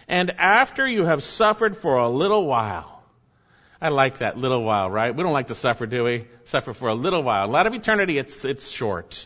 And 0.07 0.31
after 0.37 0.87
you 0.87 1.05
have 1.05 1.23
suffered 1.23 1.77
for 1.77 1.97
a 1.97 2.09
little 2.09 2.45
while, 2.45 3.03
I 3.81 3.89
like 3.89 4.19
that 4.19 4.37
little 4.37 4.63
while, 4.63 4.89
right? 4.89 5.15
We 5.15 5.23
don't 5.23 5.33
like 5.33 5.47
to 5.47 5.55
suffer, 5.55 5.85
do 5.85 6.03
we? 6.03 6.27
Suffer 6.45 6.73
for 6.73 6.89
a 6.89 6.95
little 6.95 7.23
while. 7.23 7.45
A 7.45 7.51
lot 7.51 7.67
of 7.67 7.73
eternity, 7.73 8.17
it's, 8.17 8.45
it's 8.45 8.69
short. 8.69 9.25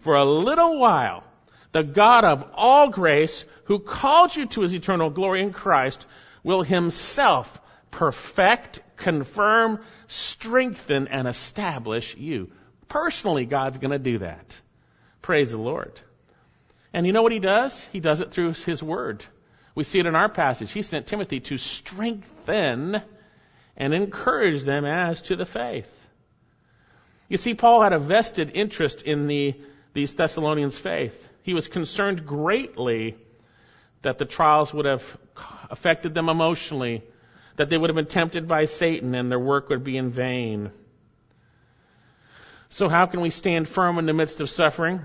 For 0.00 0.14
a 0.14 0.24
little 0.24 0.78
while, 0.78 1.24
the 1.72 1.82
God 1.82 2.24
of 2.24 2.44
all 2.54 2.88
grace, 2.88 3.44
who 3.64 3.78
called 3.78 4.34
you 4.34 4.46
to 4.46 4.62
his 4.62 4.74
eternal 4.74 5.10
glory 5.10 5.42
in 5.42 5.52
Christ, 5.52 6.06
will 6.42 6.62
himself 6.62 7.60
perfect, 7.90 8.80
confirm, 8.96 9.80
strengthen, 10.06 11.08
and 11.08 11.28
establish 11.28 12.16
you. 12.16 12.50
Personally, 12.88 13.44
God's 13.44 13.78
going 13.78 13.90
to 13.90 13.98
do 13.98 14.18
that. 14.18 14.56
Praise 15.20 15.50
the 15.50 15.58
Lord. 15.58 16.00
And 16.92 17.06
you 17.06 17.12
know 17.12 17.22
what 17.22 17.32
he 17.32 17.38
does? 17.38 17.84
He 17.92 18.00
does 18.00 18.20
it 18.20 18.30
through 18.30 18.54
his 18.54 18.82
word. 18.82 19.24
We 19.74 19.84
see 19.84 19.98
it 19.98 20.06
in 20.06 20.14
our 20.14 20.28
passage. 20.28 20.72
He 20.72 20.82
sent 20.82 21.06
Timothy 21.06 21.40
to 21.40 21.58
strengthen 21.58 23.02
and 23.76 23.94
encourage 23.94 24.64
them 24.64 24.84
as 24.84 25.22
to 25.22 25.36
the 25.36 25.46
faith. 25.46 25.94
You 27.28 27.36
see, 27.36 27.54
Paul 27.54 27.82
had 27.82 27.92
a 27.92 27.98
vested 27.98 28.52
interest 28.54 29.02
in 29.02 29.26
the, 29.26 29.54
these 29.92 30.14
Thessalonians' 30.14 30.78
faith. 30.78 31.28
He 31.48 31.54
was 31.54 31.66
concerned 31.66 32.26
greatly 32.26 33.16
that 34.02 34.18
the 34.18 34.26
trials 34.26 34.74
would 34.74 34.84
have 34.84 35.16
affected 35.70 36.12
them 36.12 36.28
emotionally, 36.28 37.02
that 37.56 37.70
they 37.70 37.78
would 37.78 37.88
have 37.88 37.96
been 37.96 38.04
tempted 38.04 38.46
by 38.46 38.66
Satan 38.66 39.14
and 39.14 39.30
their 39.30 39.38
work 39.38 39.70
would 39.70 39.82
be 39.82 39.96
in 39.96 40.10
vain. 40.10 40.70
So 42.68 42.90
how 42.90 43.06
can 43.06 43.22
we 43.22 43.30
stand 43.30 43.66
firm 43.66 43.98
in 43.98 44.04
the 44.04 44.12
midst 44.12 44.42
of 44.42 44.50
suffering? 44.50 45.00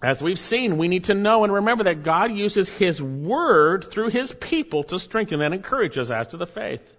As 0.00 0.22
we've 0.22 0.38
seen, 0.38 0.78
we 0.78 0.86
need 0.86 1.06
to 1.06 1.14
know 1.14 1.42
and 1.42 1.52
remember 1.52 1.82
that 1.82 2.04
God 2.04 2.30
uses 2.30 2.70
His 2.70 3.02
Word 3.02 3.90
through 3.90 4.10
His 4.10 4.30
people 4.30 4.84
to 4.84 5.00
strengthen 5.00 5.42
and 5.42 5.52
encourage 5.52 5.98
us 5.98 6.10
as 6.10 6.28
to 6.28 6.36
the 6.36 6.46
faith. 6.46 6.96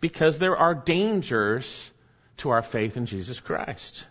Because 0.00 0.38
there 0.38 0.56
are 0.56 0.76
dangers 0.76 1.90
to 2.36 2.50
our 2.50 2.62
faith 2.62 2.96
in 2.96 3.06
Jesus 3.06 3.40
Christ. 3.40 4.06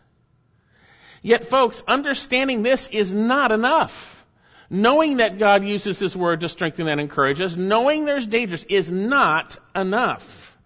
Yet 1.21 1.45
folks, 1.45 1.83
understanding 1.87 2.63
this 2.63 2.87
is 2.87 3.13
not 3.13 3.51
enough. 3.51 4.17
Knowing 4.69 5.17
that 5.17 5.37
God 5.37 5.65
uses 5.65 5.99
His 5.99 6.15
Word 6.15 6.41
to 6.41 6.49
strengthen 6.49 6.87
and 6.87 7.01
encourage 7.01 7.41
us, 7.41 7.55
knowing 7.55 8.05
there's 8.05 8.25
dangers 8.25 8.63
is 8.63 8.89
not 8.89 9.57
enough. 9.75 10.57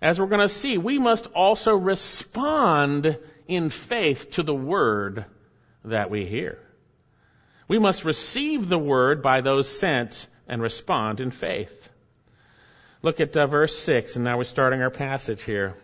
As 0.00 0.20
we're 0.20 0.28
going 0.28 0.46
to 0.46 0.48
see, 0.48 0.78
we 0.78 0.98
must 0.98 1.26
also 1.28 1.74
respond 1.74 3.18
in 3.48 3.70
faith 3.70 4.30
to 4.32 4.42
the 4.42 4.54
Word 4.54 5.24
that 5.84 6.10
we 6.10 6.26
hear. 6.26 6.58
We 7.68 7.78
must 7.78 8.04
receive 8.04 8.68
the 8.68 8.78
Word 8.78 9.20
by 9.20 9.40
those 9.40 9.68
sent 9.68 10.26
and 10.46 10.62
respond 10.62 11.20
in 11.20 11.30
faith. 11.30 11.88
Look 13.02 13.20
at 13.20 13.36
uh, 13.36 13.46
verse 13.46 13.76
6, 13.76 14.16
and 14.16 14.24
now 14.24 14.38
we're 14.38 14.44
starting 14.44 14.80
our 14.80 14.90
passage 14.90 15.42
here. 15.42 15.74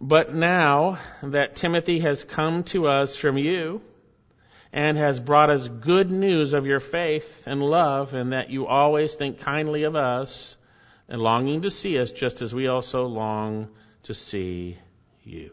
But 0.00 0.34
now 0.34 0.98
that 1.22 1.56
Timothy 1.56 2.00
has 2.00 2.22
come 2.22 2.62
to 2.64 2.86
us 2.86 3.16
from 3.16 3.36
you, 3.36 3.80
and 4.72 4.98
has 4.98 5.18
brought 5.18 5.50
us 5.50 5.66
good 5.66 6.10
news 6.10 6.52
of 6.52 6.66
your 6.66 6.80
faith 6.80 7.44
and 7.46 7.62
love, 7.62 8.14
and 8.14 8.32
that 8.32 8.50
you 8.50 8.66
always 8.66 9.14
think 9.14 9.40
kindly 9.40 9.84
of 9.84 9.96
us, 9.96 10.56
and 11.08 11.20
longing 11.20 11.62
to 11.62 11.70
see 11.70 11.98
us 11.98 12.12
just 12.12 12.42
as 12.42 12.54
we 12.54 12.68
also 12.68 13.06
long 13.06 13.68
to 14.04 14.14
see 14.14 14.76
you. 15.24 15.50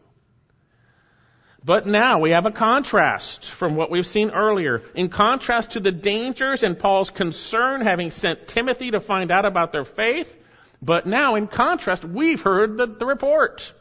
But 1.64 1.88
now 1.88 2.20
we 2.20 2.32
have 2.32 2.46
a 2.46 2.52
contrast 2.52 3.50
from 3.50 3.76
what 3.76 3.90
we've 3.90 4.06
seen 4.06 4.30
earlier. 4.30 4.84
In 4.94 5.10
contrast 5.10 5.72
to 5.72 5.80
the 5.80 5.92
dangers 5.92 6.62
and 6.62 6.78
Paul's 6.78 7.10
concern 7.10 7.82
having 7.82 8.12
sent 8.12 8.48
Timothy 8.48 8.92
to 8.92 9.00
find 9.00 9.32
out 9.32 9.46
about 9.46 9.72
their 9.72 9.86
faith, 9.86 10.38
but 10.82 11.08
now 11.08 11.36
in 11.36 11.48
contrast, 11.48 12.06
we've 12.06 12.42
heard 12.42 12.78
the, 12.78 12.86
the 12.86 13.06
report. 13.06 13.74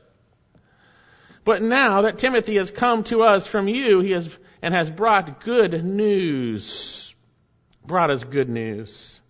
But 1.44 1.62
now 1.62 2.02
that 2.02 2.18
Timothy 2.18 2.56
has 2.56 2.70
come 2.70 3.04
to 3.04 3.22
us 3.22 3.46
from 3.46 3.68
you, 3.68 4.00
he 4.00 4.12
has 4.12 4.28
and 4.62 4.74
has 4.74 4.90
brought 4.90 5.44
good 5.44 5.84
news. 5.84 7.14
Brought 7.86 8.10
us 8.10 8.24
good 8.24 8.48
news. 8.48 9.20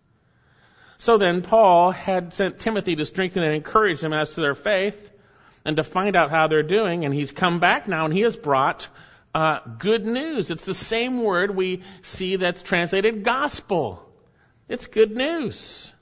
So 0.96 1.18
then 1.18 1.42
Paul 1.42 1.90
had 1.90 2.32
sent 2.32 2.60
Timothy 2.60 2.94
to 2.94 3.04
strengthen 3.04 3.42
and 3.42 3.52
encourage 3.52 4.00
them 4.00 4.12
as 4.12 4.30
to 4.30 4.40
their 4.40 4.54
faith 4.54 5.10
and 5.64 5.76
to 5.76 5.82
find 5.82 6.14
out 6.14 6.30
how 6.30 6.46
they're 6.46 6.62
doing. 6.62 7.04
And 7.04 7.12
he's 7.12 7.32
come 7.32 7.58
back 7.58 7.88
now 7.88 8.04
and 8.04 8.14
he 8.14 8.20
has 8.20 8.36
brought 8.36 8.86
uh, 9.34 9.58
good 9.78 10.06
news. 10.06 10.52
It's 10.52 10.64
the 10.64 10.72
same 10.72 11.24
word 11.24 11.50
we 11.50 11.82
see 12.02 12.36
that's 12.36 12.62
translated 12.62 13.24
gospel. 13.24 14.08
It's 14.68 14.86
good 14.86 15.16
news. 15.16 15.92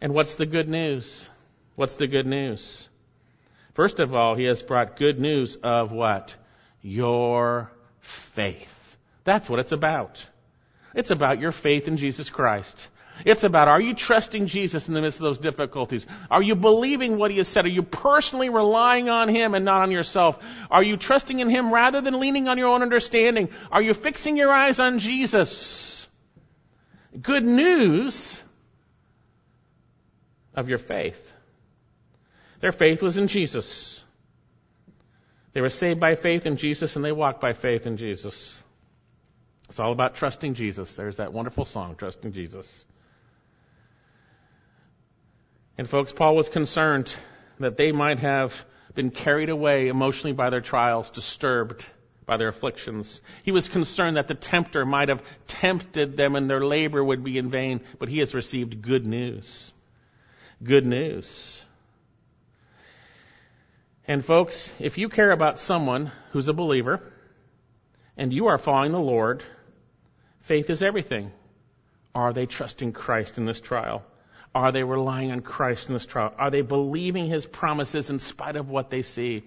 And 0.00 0.14
what's 0.14 0.36
the 0.36 0.46
good 0.46 0.68
news? 0.68 1.28
What's 1.74 1.96
the 1.96 2.06
good 2.06 2.26
news? 2.26 2.88
First 3.74 4.00
of 4.00 4.14
all, 4.14 4.34
he 4.34 4.44
has 4.44 4.62
brought 4.62 4.96
good 4.96 5.20
news 5.20 5.56
of 5.56 5.92
what? 5.92 6.34
your 6.84 7.72
faith. 8.00 8.96
That's 9.24 9.48
what 9.48 9.58
it's 9.58 9.72
about. 9.72 10.24
It's 10.94 11.10
about 11.10 11.40
your 11.40 11.50
faith 11.50 11.88
in 11.88 11.96
Jesus 11.96 12.30
Christ. 12.30 12.88
It's 13.24 13.44
about 13.44 13.68
are 13.68 13.80
you 13.80 13.94
trusting 13.94 14.48
Jesus 14.48 14.86
in 14.86 14.94
the 14.94 15.00
midst 15.00 15.18
of 15.18 15.24
those 15.24 15.38
difficulties? 15.38 16.06
Are 16.30 16.42
you 16.42 16.56
believing 16.56 17.16
what 17.16 17.30
He 17.30 17.38
has 17.38 17.48
said? 17.48 17.64
Are 17.64 17.68
you 17.68 17.82
personally 17.82 18.50
relying 18.50 19.08
on 19.08 19.28
Him 19.28 19.54
and 19.54 19.64
not 19.64 19.82
on 19.82 19.90
yourself? 19.90 20.38
Are 20.70 20.82
you 20.82 20.96
trusting 20.96 21.40
in 21.40 21.48
Him 21.48 21.72
rather 21.72 22.00
than 22.00 22.20
leaning 22.20 22.48
on 22.48 22.58
your 22.58 22.68
own 22.68 22.82
understanding? 22.82 23.48
Are 23.72 23.82
you 23.82 23.94
fixing 23.94 24.36
your 24.36 24.52
eyes 24.52 24.78
on 24.78 24.98
Jesus? 24.98 26.06
Good 27.20 27.44
news 27.44 28.42
of 30.54 30.68
your 30.68 30.78
faith. 30.78 31.33
Their 32.64 32.72
faith 32.72 33.02
was 33.02 33.18
in 33.18 33.28
Jesus. 33.28 34.02
They 35.52 35.60
were 35.60 35.68
saved 35.68 36.00
by 36.00 36.14
faith 36.14 36.46
in 36.46 36.56
Jesus 36.56 36.96
and 36.96 37.04
they 37.04 37.12
walked 37.12 37.42
by 37.42 37.52
faith 37.52 37.86
in 37.86 37.98
Jesus. 37.98 38.64
It's 39.68 39.78
all 39.78 39.92
about 39.92 40.14
trusting 40.14 40.54
Jesus. 40.54 40.94
There's 40.94 41.18
that 41.18 41.34
wonderful 41.34 41.66
song, 41.66 41.94
Trusting 41.96 42.32
Jesus. 42.32 42.86
And 45.76 45.86
folks, 45.86 46.10
Paul 46.10 46.36
was 46.36 46.48
concerned 46.48 47.14
that 47.60 47.76
they 47.76 47.92
might 47.92 48.20
have 48.20 48.64
been 48.94 49.10
carried 49.10 49.50
away 49.50 49.88
emotionally 49.88 50.32
by 50.32 50.48
their 50.48 50.62
trials, 50.62 51.10
disturbed 51.10 51.84
by 52.24 52.38
their 52.38 52.48
afflictions. 52.48 53.20
He 53.42 53.52
was 53.52 53.68
concerned 53.68 54.16
that 54.16 54.28
the 54.28 54.34
tempter 54.34 54.86
might 54.86 55.10
have 55.10 55.22
tempted 55.48 56.16
them 56.16 56.34
and 56.34 56.48
their 56.48 56.64
labor 56.64 57.04
would 57.04 57.22
be 57.22 57.36
in 57.36 57.50
vain, 57.50 57.82
but 57.98 58.08
he 58.08 58.20
has 58.20 58.32
received 58.32 58.80
good 58.80 59.04
news. 59.04 59.74
Good 60.62 60.86
news. 60.86 61.62
And 64.06 64.24
folks, 64.24 64.72
if 64.78 64.98
you 64.98 65.08
care 65.08 65.30
about 65.30 65.58
someone 65.58 66.12
who's 66.32 66.48
a 66.48 66.52
believer 66.52 67.00
and 68.16 68.32
you 68.32 68.48
are 68.48 68.58
following 68.58 68.92
the 68.92 69.00
Lord, 69.00 69.42
faith 70.42 70.68
is 70.68 70.82
everything. 70.82 71.32
Are 72.14 72.32
they 72.32 72.46
trusting 72.46 72.92
Christ 72.92 73.38
in 73.38 73.46
this 73.46 73.60
trial? 73.60 74.04
Are 74.54 74.70
they 74.70 74.84
relying 74.84 75.32
on 75.32 75.40
Christ 75.40 75.88
in 75.88 75.94
this 75.94 76.06
trial? 76.06 76.32
Are 76.38 76.50
they 76.50 76.60
believing 76.60 77.26
His 77.26 77.44
promises 77.46 78.10
in 78.10 78.18
spite 78.18 78.56
of 78.56 78.68
what 78.68 78.90
they 78.90 79.02
see? 79.02 79.42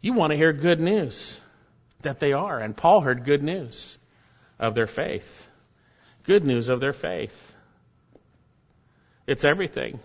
You 0.00 0.14
want 0.14 0.32
to 0.32 0.36
hear 0.36 0.52
good 0.52 0.80
news 0.80 1.38
that 2.00 2.20
they 2.20 2.32
are. 2.32 2.58
And 2.58 2.76
Paul 2.76 3.00
heard 3.00 3.24
good 3.24 3.42
news 3.42 3.96
of 4.58 4.74
their 4.74 4.86
faith. 4.86 5.46
Good 6.24 6.44
news 6.44 6.68
of 6.68 6.80
their 6.80 6.92
faith. 6.92 7.54
It's 9.26 9.44
everything. 9.44 10.00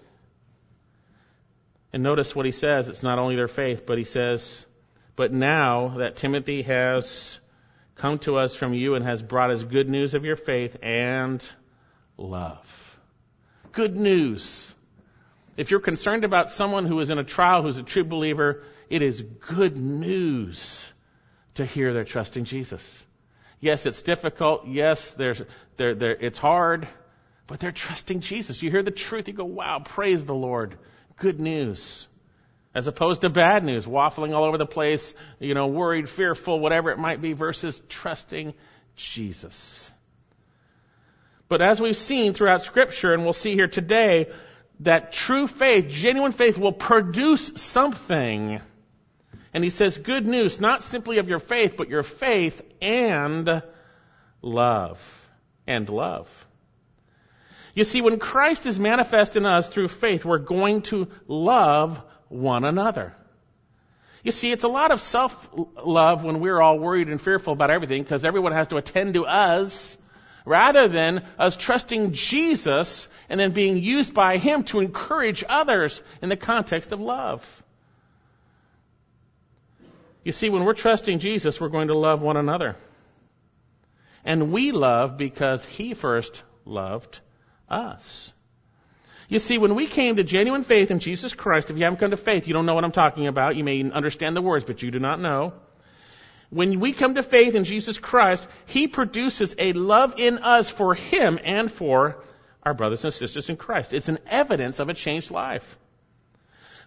And 1.93 2.01
notice 2.01 2.35
what 2.35 2.47
he 2.47 2.51
says. 2.51 2.89
It's 2.89 3.03
not 3.03 3.19
only 3.19 3.35
their 3.35 3.47
faith, 3.47 3.85
but 3.85 3.99
he 3.99 4.03
says, 4.03 4.65
But 5.15 5.31
now 5.31 5.99
that 5.99 6.15
Timothy 6.15 6.63
has 6.63 7.39
come 7.95 8.17
to 8.19 8.37
us 8.37 8.55
from 8.55 8.73
you 8.73 8.95
and 8.95 9.05
has 9.05 9.21
brought 9.21 9.51
us 9.51 9.63
good 9.63 9.87
news 9.87 10.15
of 10.15 10.25
your 10.25 10.35
faith 10.35 10.75
and 10.81 11.47
love. 12.17 12.99
Good 13.71 13.95
news. 13.95 14.73
If 15.55 15.69
you're 15.69 15.79
concerned 15.79 16.23
about 16.23 16.49
someone 16.49 16.87
who 16.87 16.99
is 16.99 17.11
in 17.11 17.19
a 17.19 17.23
trial 17.23 17.61
who's 17.61 17.77
a 17.77 17.83
true 17.83 18.03
believer, 18.03 18.63
it 18.89 19.03
is 19.03 19.21
good 19.21 19.77
news 19.77 20.91
to 21.55 21.65
hear 21.65 21.93
they're 21.93 22.03
trusting 22.03 22.45
Jesus. 22.45 23.05
Yes, 23.59 23.85
it's 23.85 24.01
difficult. 24.01 24.67
Yes, 24.67 25.15
it's 25.77 26.37
hard, 26.39 26.87
but 27.45 27.59
they're 27.59 27.71
trusting 27.71 28.21
Jesus. 28.21 28.63
You 28.63 28.71
hear 28.71 28.81
the 28.81 28.89
truth, 28.89 29.27
you 29.27 29.35
go, 29.35 29.45
wow, 29.45 29.79
praise 29.85 30.25
the 30.25 30.33
Lord 30.33 30.75
good 31.23 31.39
news. 31.39 32.05
As 32.75 32.87
opposed 32.87 33.21
to 33.21 33.29
bad 33.29 33.63
news, 33.63 33.85
waffling 33.85 34.35
all 34.35 34.43
over 34.43 34.57
the 34.57 34.65
place, 34.65 35.15
you 35.39 35.53
know, 35.53 35.67
worried, 35.67 36.09
fearful, 36.09 36.59
whatever 36.59 36.91
it 36.91 36.99
might 36.99 37.21
be, 37.21 37.31
versus 37.33 37.81
trusting 37.87 38.53
Jesus. 38.97 39.89
But 41.47 41.61
as 41.61 41.79
we've 41.79 41.95
seen 41.95 42.33
throughout 42.33 42.63
Scripture, 42.63 43.13
and 43.13 43.23
we'll 43.23 43.31
see 43.31 43.53
here 43.53 43.69
today, 43.69 44.31
that 44.81 45.13
true 45.13 45.47
faith, 45.47 45.87
genuine 45.87 46.33
faith, 46.33 46.57
will 46.57 46.73
produce 46.73 47.53
something. 47.55 48.59
And 49.53 49.63
he 49.63 49.69
says, 49.69 49.97
good 49.97 50.25
news, 50.25 50.59
not 50.59 50.83
simply 50.83 51.19
of 51.19 51.29
your 51.29 51.39
faith, 51.39 51.75
but 51.77 51.87
your 51.87 52.03
faith 52.03 52.61
and 52.81 53.61
love. 54.41 55.29
And 55.67 55.87
love. 55.87 56.27
You 57.73 57.83
see, 57.83 58.01
when 58.01 58.19
Christ 58.19 58.65
is 58.65 58.79
manifest 58.79 59.35
in 59.35 59.45
us 59.45 59.67
through 59.67 59.87
faith, 59.87 60.25
we're 60.25 60.37
going 60.37 60.83
to 60.83 61.07
love 61.27 62.01
one 62.29 62.65
another. 62.65 63.15
You 64.23 64.31
see, 64.31 64.51
it's 64.51 64.63
a 64.63 64.69
lot 64.69 64.91
of 64.91 65.01
self-love 65.01 66.23
when 66.23 66.39
we're 66.39 66.61
all 66.61 66.77
worried 66.79 67.09
and 67.09 67.19
fearful 67.21 67.53
about 67.53 67.71
everything 67.71 68.03
because 68.03 68.25
everyone 68.25 68.53
has 68.53 68.67
to 68.69 68.77
attend 68.77 69.15
to 69.15 69.25
us. 69.25 69.97
rather 70.45 70.87
than 70.87 71.23
us 71.39 71.55
trusting 71.55 72.13
Jesus 72.13 73.07
and 73.29 73.39
then 73.39 73.51
being 73.51 73.77
used 73.77 74.13
by 74.13 74.37
Him 74.37 74.63
to 74.65 74.79
encourage 74.79 75.43
others 75.47 76.01
in 76.21 76.29
the 76.29 76.35
context 76.35 76.91
of 76.91 76.99
love. 76.99 77.63
You 80.23 80.31
see, 80.31 80.49
when 80.49 80.63
we're 80.63 80.73
trusting 80.73 81.19
Jesus, 81.19 81.59
we're 81.59 81.69
going 81.69 81.89
to 81.89 81.97
love 81.97 82.21
one 82.21 82.37
another. 82.37 82.75
And 84.23 84.51
we 84.51 84.71
love 84.71 85.17
because 85.17 85.65
He 85.65 85.93
first 85.93 86.43
loved 86.65 87.19
us. 87.73 88.31
You 89.29 89.39
see, 89.39 89.57
when 89.57 89.75
we 89.75 89.87
came 89.87 90.17
to 90.17 90.23
genuine 90.23 90.63
faith 90.63 90.91
in 90.91 90.99
Jesus 90.99 91.33
Christ, 91.33 91.69
if 91.69 91.77
you 91.77 91.83
haven't 91.83 91.99
come 91.99 92.11
to 92.11 92.17
faith, 92.17 92.47
you 92.47 92.53
don't 92.53 92.65
know 92.65 92.75
what 92.75 92.83
I'm 92.83 92.91
talking 92.91 93.27
about. 93.27 93.55
You 93.55 93.63
may 93.63 93.89
understand 93.89 94.35
the 94.35 94.41
words, 94.41 94.65
but 94.65 94.81
you 94.81 94.91
do 94.91 94.99
not 94.99 95.19
know. 95.19 95.53
When 96.49 96.79
we 96.79 96.93
come 96.93 97.15
to 97.15 97.23
faith 97.23 97.55
in 97.55 97.63
Jesus 97.63 97.97
Christ, 97.97 98.47
He 98.67 98.87
produces 98.87 99.55
a 99.57 99.73
love 99.73 100.15
in 100.17 100.37
us 100.37 100.69
for 100.69 100.93
Him 100.93 101.39
and 101.43 101.71
for 101.71 102.23
our 102.61 102.75
brothers 102.75 103.03
and 103.03 103.13
sisters 103.13 103.49
in 103.49 103.57
Christ. 103.57 103.93
It's 103.93 104.07
an 104.07 104.19
evidence 104.27 104.79
of 104.79 104.89
a 104.89 104.93
changed 104.93 105.31
life. 105.31 105.77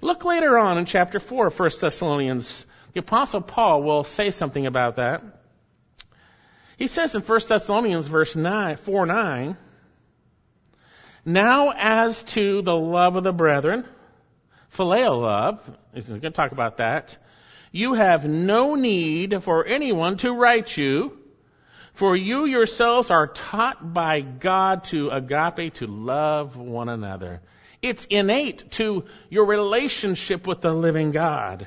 Look 0.01 0.25
later 0.25 0.57
on 0.59 0.79
in 0.79 0.85
chapter 0.85 1.19
4 1.19 1.49
of 1.49 1.59
1 1.59 1.71
Thessalonians. 1.81 2.65
The 2.93 3.01
apostle 3.01 3.41
Paul 3.41 3.83
will 3.83 4.05
say 4.05 4.31
something 4.31 4.67
about 4.67 4.97
that. 4.97 5.23
He 6.79 6.87
says 6.87 7.15
in 7.15 7.23
1 7.23 7.41
Thessalonians 7.49 8.07
verse 8.07 8.37
9, 8.37 8.77
4 8.77 9.07
9, 9.07 9.57
Now 11.27 11.73
as 11.77 12.23
to 12.23 12.63
the 12.63 12.77
love 12.77 13.17
of 13.17 13.25
the 13.25 13.33
brethren, 13.33 13.85
phileo 14.73 15.21
love, 15.21 15.61
he's 15.93 16.09
going 16.09 16.21
to 16.21 16.31
talk 16.31 16.53
about 16.53 16.77
that, 16.77 17.19
you 17.73 17.95
have 17.95 18.25
no 18.25 18.77
need 18.77 19.43
for 19.43 19.67
anyone 19.67 20.19
to 20.19 20.33
write 20.33 20.77
you, 20.77 21.19
for 21.95 22.15
you 22.15 22.45
yourselves 22.45 23.11
are 23.11 23.27
taught 23.27 23.93
by 23.93 24.21
God 24.21 24.85
to 24.85 25.11
agape, 25.11 25.75
to 25.75 25.89
love 25.89 26.57
one 26.57 26.89
another. 26.89 27.41
It's 27.83 28.05
innate 28.05 28.71
to 28.73 29.05
your 29.29 29.47
relationship 29.47 30.47
with 30.47 30.61
the 30.61 30.73
living 30.73 31.11
God. 31.11 31.67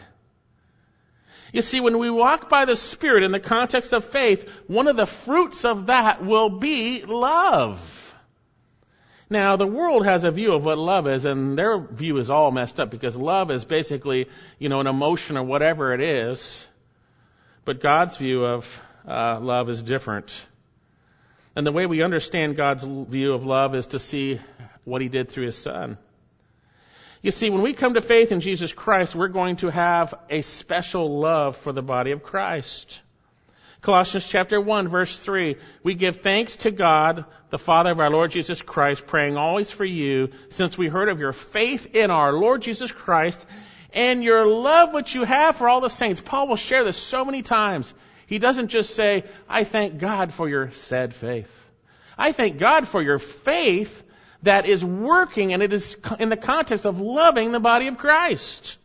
You 1.52 1.62
see, 1.62 1.82
when 1.82 1.98
we 1.98 2.10
walk 2.10 2.48
by 2.48 2.64
the 2.64 2.78
Spirit 2.78 3.24
in 3.24 3.34
the 3.34 3.42
context 3.42 3.92
of 3.92 4.06
faith, 4.06 4.48
one 4.68 4.88
of 4.88 4.96
the 4.96 5.06
fruits 5.06 5.66
of 5.66 5.88
that 5.88 6.24
will 6.24 6.50
be 6.60 7.04
love. 7.04 7.99
Now, 9.30 9.58
the 9.58 9.68
world 9.68 10.06
has 10.06 10.24
a 10.24 10.32
view 10.32 10.54
of 10.54 10.66
what 10.66 10.80
love 10.80 11.08
is, 11.08 11.26
and 11.26 11.58
their 11.58 11.78
view 11.78 12.18
is 12.18 12.32
all 12.32 12.50
messed 12.50 12.80
up 12.80 12.90
because 12.90 13.16
love 13.16 13.52
is 13.52 13.64
basically, 13.64 14.28
you 14.58 14.70
know, 14.70 14.80
an 14.80 14.88
emotion 14.88 15.38
or 15.38 15.44
whatever 15.44 15.94
it 15.94 16.02
is. 16.02 16.66
But 17.64 17.80
God's 17.80 18.18
view 18.18 18.44
of 18.44 18.82
uh, 19.08 19.40
love 19.40 19.70
is 19.70 19.84
different. 19.84 20.36
And 21.56 21.68
the 21.68 21.72
way 21.72 21.86
we 21.86 22.02
understand 22.02 22.56
God's 22.56 22.84
view 22.84 23.34
of 23.34 23.46
love 23.46 23.76
is 23.76 23.88
to 23.88 24.00
see 24.00 24.40
what 24.84 25.02
He 25.02 25.10
did 25.10 25.30
through 25.30 25.46
His 25.46 25.58
Son. 25.58 26.00
You 27.22 27.32
see, 27.32 27.50
when 27.50 27.62
we 27.62 27.74
come 27.74 27.96
to 27.96 28.02
faith 28.02 28.32
in 28.32 28.40
Jesus 28.40 28.74
Christ, 28.74 29.14
we're 29.14 29.28
going 29.28 29.58
to 29.58 29.70
have 29.70 30.14
a 30.30 30.42
special 30.42 31.20
love 31.20 31.58
for 31.58 31.72
the 31.72 31.82
body 31.82 32.12
of 32.12 32.24
Christ. 32.24 33.02
Colossians 33.82 34.28
chapter 34.28 34.60
1 34.60 34.90
verse 34.90 35.18
3, 35.18 35.56
we 35.84 35.96
give 35.96 36.18
thanks 36.18 36.58
to 36.58 36.72
God, 36.72 37.24
the 37.50 37.58
Father 37.58 37.92
of 37.92 38.00
our 38.00 38.10
Lord 38.10 38.32
Jesus 38.32 38.62
Christ, 38.62 39.08
praying 39.08 39.38
always 39.38 39.72
for 39.72 39.86
you, 39.86 40.30
since 40.50 40.78
we 40.78 40.88
heard 40.88 41.08
of 41.08 41.20
your 41.20 41.32
faith 41.32 41.96
in 41.96 42.12
our 42.12 42.34
Lord 42.34 42.62
Jesus 42.62 42.92
Christ 42.92 43.44
and 43.94 44.24
your 44.24 44.46
love 44.46 44.94
which 44.94 45.16
you 45.16 45.24
have 45.24 45.56
for 45.56 45.70
all 45.70 45.82
the 45.82 45.90
saints. 45.90 46.22
Paul 46.22 46.50
will 46.50 46.58
share 46.58 46.84
this 46.84 46.98
so 46.98 47.24
many 47.24 47.42
times. 47.42 47.94
He 48.28 48.38
doesn't 48.38 48.68
just 48.68 48.96
say, 48.96 49.24
I 49.48 49.64
thank 49.64 49.98
God 49.98 50.34
for 50.34 50.48
your 50.48 50.72
said 50.72 51.16
faith. 51.16 51.56
I 52.18 52.34
thank 52.34 52.60
God 52.60 52.88
for 52.88 53.02
your 53.02 53.18
faith 53.18 54.04
that 54.44 54.66
is 54.66 54.84
working 54.84 55.54
and 55.54 55.64
it 55.64 55.74
is 55.74 55.96
in 56.20 56.30
the 56.30 56.38
context 56.38 56.86
of 56.86 57.00
loving 57.00 57.52
the 57.52 57.60
body 57.60 57.88
of 57.88 57.98
Christ. 57.98 58.78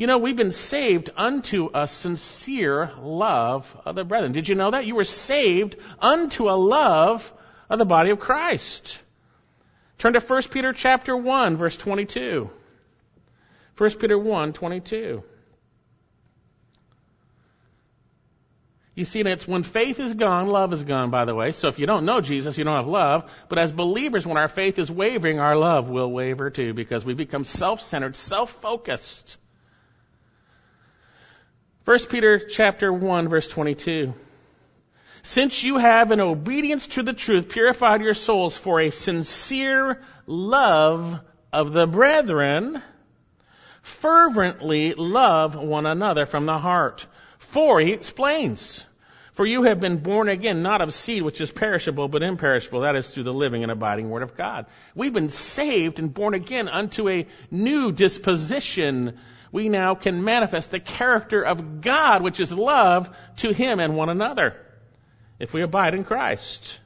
You 0.00 0.06
know, 0.06 0.16
we've 0.16 0.34
been 0.34 0.50
saved 0.50 1.10
unto 1.14 1.68
a 1.74 1.86
sincere 1.86 2.90
love 3.02 3.76
of 3.84 3.96
the 3.96 4.02
brethren. 4.02 4.32
Did 4.32 4.48
you 4.48 4.54
know 4.54 4.70
that? 4.70 4.86
You 4.86 4.94
were 4.94 5.04
saved 5.04 5.76
unto 5.98 6.48
a 6.48 6.56
love 6.56 7.30
of 7.68 7.78
the 7.78 7.84
body 7.84 8.08
of 8.08 8.18
Christ. 8.18 8.98
Turn 9.98 10.14
to 10.14 10.20
1 10.20 10.42
Peter 10.44 10.72
chapter 10.72 11.14
1 11.14 11.58
verse 11.58 11.76
22. 11.76 12.48
1 13.76 13.90
Peter 13.98 14.18
1, 14.18 14.54
22. 14.54 15.22
You 18.94 19.04
see, 19.04 19.20
it's 19.20 19.46
when 19.46 19.64
faith 19.64 20.00
is 20.00 20.14
gone, 20.14 20.46
love 20.46 20.72
is 20.72 20.82
gone, 20.82 21.10
by 21.10 21.26
the 21.26 21.34
way. 21.34 21.52
So 21.52 21.68
if 21.68 21.78
you 21.78 21.84
don't 21.84 22.06
know 22.06 22.22
Jesus, 22.22 22.56
you 22.56 22.64
don't 22.64 22.76
have 22.76 22.88
love. 22.88 23.30
But 23.50 23.58
as 23.58 23.70
believers, 23.70 24.26
when 24.26 24.38
our 24.38 24.48
faith 24.48 24.78
is 24.78 24.90
wavering, 24.90 25.40
our 25.40 25.58
love 25.58 25.90
will 25.90 26.10
waver 26.10 26.48
too 26.48 26.72
because 26.72 27.04
we 27.04 27.12
become 27.12 27.44
self-centered, 27.44 28.16
self-focused. 28.16 29.36
1 31.90 31.98
Peter 32.08 32.38
chapter 32.38 32.92
1 32.92 33.28
verse 33.28 33.48
22. 33.48 34.14
Since 35.24 35.64
you 35.64 35.78
have 35.78 36.12
in 36.12 36.20
obedience 36.20 36.86
to 36.86 37.02
the 37.02 37.12
truth 37.12 37.48
purified 37.48 38.00
your 38.00 38.14
souls 38.14 38.56
for 38.56 38.80
a 38.80 38.90
sincere 38.90 40.00
love 40.24 41.18
of 41.52 41.72
the 41.72 41.88
brethren, 41.88 42.80
fervently 43.82 44.94
love 44.94 45.56
one 45.56 45.84
another 45.84 46.26
from 46.26 46.46
the 46.46 46.58
heart. 46.58 47.08
For, 47.38 47.80
he 47.80 47.90
explains, 47.90 48.86
for 49.32 49.44
you 49.44 49.64
have 49.64 49.80
been 49.80 49.96
born 49.96 50.28
again, 50.28 50.62
not 50.62 50.82
of 50.82 50.94
seed 50.94 51.24
which 51.24 51.40
is 51.40 51.50
perishable, 51.50 52.06
but 52.06 52.22
imperishable. 52.22 52.82
That 52.82 52.94
is 52.94 53.08
through 53.08 53.24
the 53.24 53.32
living 53.32 53.64
and 53.64 53.72
abiding 53.72 54.10
word 54.10 54.22
of 54.22 54.36
God. 54.36 54.66
We've 54.94 55.12
been 55.12 55.30
saved 55.30 55.98
and 55.98 56.14
born 56.14 56.34
again 56.34 56.68
unto 56.68 57.08
a 57.08 57.26
new 57.50 57.90
disposition 57.90 59.18
we 59.52 59.68
now 59.68 59.94
can 59.94 60.24
manifest 60.24 60.70
the 60.70 60.80
character 60.80 61.42
of 61.42 61.80
God, 61.80 62.22
which 62.22 62.40
is 62.40 62.52
love, 62.52 63.10
to 63.38 63.52
Him 63.52 63.80
and 63.80 63.96
one 63.96 64.08
another, 64.08 64.56
if 65.38 65.52
we 65.52 65.62
abide 65.62 65.94
in 65.94 66.04
Christ. 66.04 66.78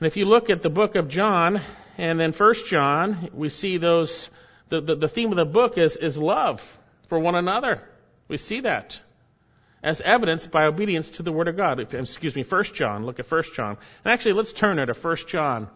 And 0.00 0.06
if 0.06 0.16
you 0.16 0.24
look 0.24 0.48
at 0.48 0.62
the 0.62 0.70
book 0.70 0.94
of 0.94 1.08
John 1.08 1.60
and 1.96 2.18
then 2.20 2.32
First 2.32 2.66
John, 2.68 3.30
we 3.32 3.48
see 3.48 3.78
those, 3.78 4.30
the, 4.68 4.80
the, 4.80 4.94
the 4.94 5.08
theme 5.08 5.30
of 5.30 5.36
the 5.36 5.44
book 5.44 5.76
is, 5.76 5.96
is 5.96 6.16
love 6.16 6.78
for 7.08 7.18
one 7.18 7.34
another. 7.34 7.82
We 8.28 8.36
see 8.36 8.60
that 8.60 9.00
as 9.82 10.00
evidenced 10.00 10.50
by 10.50 10.64
obedience 10.64 11.10
to 11.10 11.22
the 11.22 11.32
Word 11.32 11.48
of 11.48 11.56
God. 11.56 11.80
Excuse 11.94 12.34
me, 12.34 12.42
First 12.42 12.74
John. 12.74 13.04
Look 13.06 13.20
at 13.20 13.26
First 13.26 13.54
John. 13.54 13.76
And 14.04 14.12
actually, 14.12 14.34
let's 14.34 14.52
turn 14.52 14.76
there 14.76 14.86
to 14.86 14.94
First 14.94 15.28
John. 15.28 15.68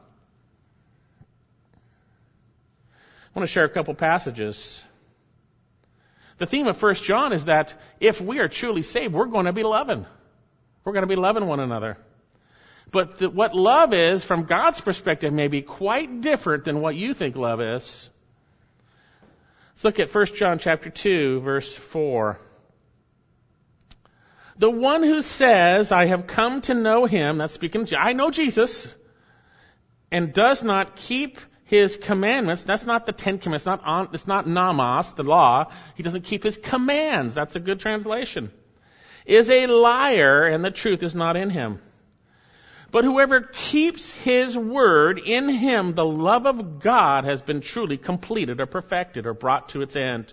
I 3.34 3.38
want 3.38 3.48
to 3.48 3.52
share 3.52 3.64
a 3.64 3.70
couple 3.70 3.94
passages. 3.94 4.82
The 6.38 6.46
theme 6.46 6.66
of 6.66 6.82
1 6.82 6.94
John 6.96 7.32
is 7.32 7.46
that 7.46 7.72
if 7.98 8.20
we 8.20 8.40
are 8.40 8.48
truly 8.48 8.82
saved, 8.82 9.14
we're 9.14 9.26
going 9.26 9.46
to 9.46 9.52
be 9.52 9.62
loving. 9.62 10.04
We're 10.84 10.92
going 10.92 11.04
to 11.04 11.08
be 11.08 11.16
loving 11.16 11.46
one 11.46 11.60
another. 11.60 11.96
But 12.90 13.16
the, 13.18 13.30
what 13.30 13.54
love 13.54 13.94
is, 13.94 14.22
from 14.22 14.44
God's 14.44 14.80
perspective, 14.82 15.32
may 15.32 15.48
be 15.48 15.62
quite 15.62 16.20
different 16.20 16.64
than 16.64 16.80
what 16.80 16.94
you 16.94 17.14
think 17.14 17.36
love 17.36 17.62
is. 17.62 18.10
Let's 19.72 19.84
look 19.84 20.00
at 20.00 20.14
1 20.14 20.26
John 20.34 20.58
chapter 20.58 20.90
2, 20.90 21.40
verse 21.40 21.74
4. 21.74 22.38
The 24.58 24.70
one 24.70 25.02
who 25.02 25.22
says, 25.22 25.90
I 25.90 26.06
have 26.06 26.26
come 26.26 26.60
to 26.62 26.74
know 26.74 27.06
him, 27.06 27.38
that's 27.38 27.54
speaking, 27.54 27.88
I 27.98 28.12
know 28.12 28.30
Jesus, 28.30 28.94
and 30.10 30.34
does 30.34 30.62
not 30.62 30.96
keep 30.96 31.38
his 31.64 31.96
commandments. 31.96 32.64
That's 32.64 32.86
not 32.86 33.06
the 33.06 33.12
Ten 33.12 33.38
Commandments. 33.38 33.66
It's 33.66 33.82
not, 33.84 34.14
it's 34.14 34.26
not 34.26 34.46
nomos, 34.46 35.14
the 35.14 35.22
law. 35.22 35.72
He 35.94 36.02
doesn't 36.02 36.24
keep 36.24 36.42
his 36.42 36.56
commands. 36.56 37.34
That's 37.34 37.56
a 37.56 37.60
good 37.60 37.80
translation. 37.80 38.50
Is 39.24 39.50
a 39.50 39.66
liar 39.66 40.46
and 40.46 40.64
the 40.64 40.70
truth 40.70 41.02
is 41.02 41.14
not 41.14 41.36
in 41.36 41.50
him. 41.50 41.80
But 42.90 43.04
whoever 43.04 43.40
keeps 43.40 44.10
his 44.10 44.56
word 44.56 45.18
in 45.18 45.48
him, 45.48 45.94
the 45.94 46.04
love 46.04 46.46
of 46.46 46.80
God 46.80 47.24
has 47.24 47.40
been 47.40 47.62
truly 47.62 47.96
completed 47.96 48.60
or 48.60 48.66
perfected 48.66 49.26
or 49.26 49.32
brought 49.32 49.70
to 49.70 49.80
its 49.80 49.96
end. 49.96 50.32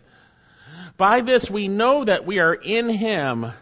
By 0.98 1.22
this 1.22 1.50
we 1.50 1.70
know 1.70 2.04
that 2.04 2.26
we 2.26 2.39
are 2.39 2.54
in 2.54 2.89
him. 2.89 3.54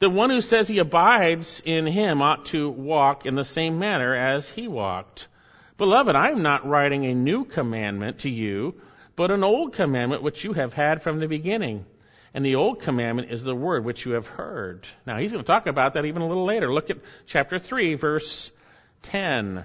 The 0.00 0.10
one 0.10 0.30
who 0.30 0.40
says 0.40 0.66
he 0.66 0.78
abides 0.78 1.62
in 1.64 1.86
him 1.86 2.22
ought 2.22 2.46
to 2.46 2.68
walk 2.68 3.24
in 3.24 3.36
the 3.36 3.44
same 3.44 3.78
manner 3.78 4.16
as 4.16 4.48
he 4.48 4.66
walked. 4.66 5.28
Beloved, 5.80 6.14
I 6.14 6.28
am 6.28 6.42
not 6.42 6.68
writing 6.68 7.06
a 7.06 7.14
new 7.14 7.46
commandment 7.46 8.18
to 8.18 8.28
you, 8.28 8.74
but 9.16 9.30
an 9.30 9.42
old 9.42 9.72
commandment 9.72 10.22
which 10.22 10.44
you 10.44 10.52
have 10.52 10.74
had 10.74 11.02
from 11.02 11.20
the 11.20 11.26
beginning. 11.26 11.86
And 12.34 12.44
the 12.44 12.56
old 12.56 12.82
commandment 12.82 13.30
is 13.30 13.42
the 13.42 13.54
word 13.54 13.82
which 13.82 14.04
you 14.04 14.12
have 14.12 14.26
heard. 14.26 14.86
Now, 15.06 15.16
he's 15.16 15.32
going 15.32 15.42
to 15.42 15.46
talk 15.46 15.66
about 15.66 15.94
that 15.94 16.04
even 16.04 16.20
a 16.20 16.28
little 16.28 16.44
later. 16.44 16.70
Look 16.70 16.90
at 16.90 16.98
chapter 17.26 17.58
3, 17.58 17.94
verse 17.94 18.50
10. 19.04 19.64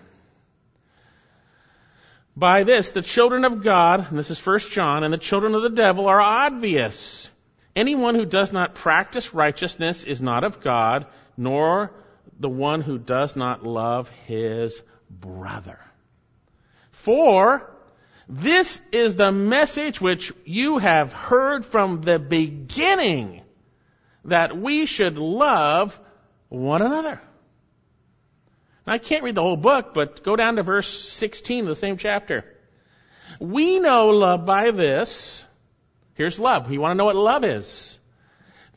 By 2.38 2.64
this, 2.64 2.92
the 2.92 3.02
children 3.02 3.44
of 3.44 3.62
God, 3.62 4.10
and 4.10 4.18
this 4.18 4.32
is 4.32 4.40
1 4.40 4.60
John, 4.72 5.04
and 5.04 5.14
the 5.14 5.18
children 5.18 5.54
of 5.54 5.64
the 5.64 5.70
devil 5.70 6.08
are 6.08 6.22
obvious. 6.22 7.30
Anyone 7.76 8.16
who 8.16 8.26
does 8.26 8.54
not 8.54 8.76
practice 8.76 9.34
righteousness 9.34 10.06
is 10.06 10.22
not 10.22 10.46
of 10.46 10.62
God, 10.62 11.08
nor 11.36 11.92
the 12.40 12.48
one 12.48 12.80
who 12.80 12.98
does 12.98 13.36
not 13.36 13.66
love 13.66 14.08
his 14.28 14.82
brother. 15.10 15.78
For 17.06 17.70
this 18.28 18.82
is 18.92 19.14
the 19.14 19.32
message 19.32 20.02
which 20.02 20.34
you 20.44 20.80
have 20.80 21.14
heard 21.14 21.64
from 21.64 22.02
the 22.02 22.18
beginning, 22.18 23.44
that 24.24 24.58
we 24.58 24.88
should 24.88 25.20
love 25.20 26.00
one 26.50 26.82
another. 26.82 27.22
Now, 28.88 28.94
I 28.94 28.98
can't 28.98 29.24
read 29.24 29.36
the 29.36 29.44
whole 29.44 29.56
book, 29.56 29.94
but 29.94 30.24
go 30.24 30.36
down 30.36 30.56
to 30.56 30.64
verse 30.64 30.88
16 30.88 31.66
of 31.66 31.68
the 31.68 31.76
same 31.76 31.98
chapter. 31.98 32.44
We 33.40 33.78
know 33.78 34.08
love 34.08 34.48
by 34.48 34.72
this. 34.72 35.46
Here's 36.16 36.40
love. 36.40 36.72
You 36.72 36.82
want 36.82 36.94
to 36.94 36.98
know 36.98 37.06
what 37.06 37.16
love 37.16 37.44
is? 37.44 38.00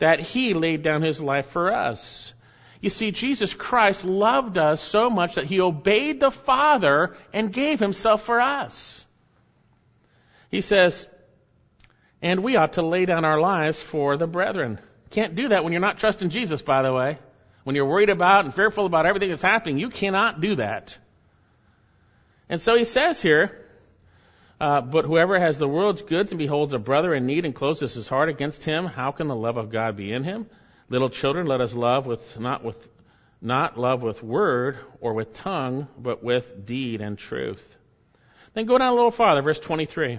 That 0.01 0.21
He 0.21 0.53
laid 0.53 0.83
down 0.83 1.01
His 1.01 1.19
life 1.19 1.47
for 1.47 1.73
us. 1.73 2.35
You 2.81 2.91
see, 2.91 3.11
Jesus 3.11 3.55
Christ 3.55 4.05
loved 4.05 4.57
us 4.57 4.81
so 4.81 5.11
much 5.11 5.35
that 5.35 5.47
He 5.47 5.61
obeyed 5.61 6.21
the 6.21 6.31
Father 6.31 7.17
and 7.33 7.53
gave 7.53 7.81
Himself 7.81 8.23
for 8.23 8.41
us. 8.41 9.05
He 10.51 10.61
says, 10.61 11.09
and 12.23 12.43
we 12.43 12.57
ought 12.57 12.75
to 12.75 12.83
lay 12.83 13.05
down 13.05 13.25
our 13.25 13.41
lives 13.41 13.83
for 13.83 14.17
the 14.17 14.27
brethren. 14.27 14.79
Can't 15.11 15.35
do 15.35 15.49
that 15.49 15.64
when 15.64 15.73
you're 15.73 15.81
not 15.81 15.99
trusting 15.99 16.31
Jesus, 16.31 16.62
by 16.62 16.83
the 16.83 16.93
way. 16.93 17.19
When 17.64 17.77
you're 17.77 17.87
worried 17.87 18.11
about 18.11 18.45
and 18.45 18.55
fearful 18.55 18.87
about 18.87 19.07
everything 19.07 19.29
that's 19.29 19.43
happening, 19.43 19.79
you 19.79 19.91
cannot 19.91 20.41
do 20.41 20.57
that. 20.57 20.97
And 22.49 22.61
so 22.61 22.77
he 22.77 22.85
says 22.85 23.21
here, 23.21 23.64
uh, 24.61 24.81
but 24.81 25.05
whoever 25.05 25.38
has 25.38 25.59
the 25.59 25.69
world's 25.69 26.03
goods 26.03 26.33
and 26.33 26.38
beholds 26.38 26.73
a 26.73 26.79
brother 26.79 27.14
in 27.14 27.27
need 27.27 27.45
and 27.45 27.55
closes 27.55 27.95
his 27.95 28.09
heart 28.09 28.29
against 28.29 28.64
him, 28.64 28.87
how 28.87 29.12
can 29.12 29.29
the 29.29 29.37
love 29.37 29.57
of 29.57 29.71
God 29.71 29.97
be 29.97 30.12
in 30.12 30.25
him? 30.25 30.47
Little 30.90 31.11
children, 31.11 31.46
let 31.46 31.61
us 31.61 31.74
love 31.74 32.07
with 32.07 32.38
not 32.38 32.64
with 32.64 32.88
not 33.40 33.79
love 33.79 34.03
with 34.03 34.22
word 34.22 34.79
or 35.01 35.14
with 35.14 35.33
tongue, 35.35 35.87
but 35.98 36.22
with 36.24 36.66
deed 36.66 37.01
and 37.01 37.18
truth. 37.18 37.77
Then 38.55 38.66
go 38.66 38.79
down 38.79 38.88
a 38.88 38.94
little 38.94 39.11
farther, 39.11 39.42
verse 39.42 39.61
23. 39.61 40.18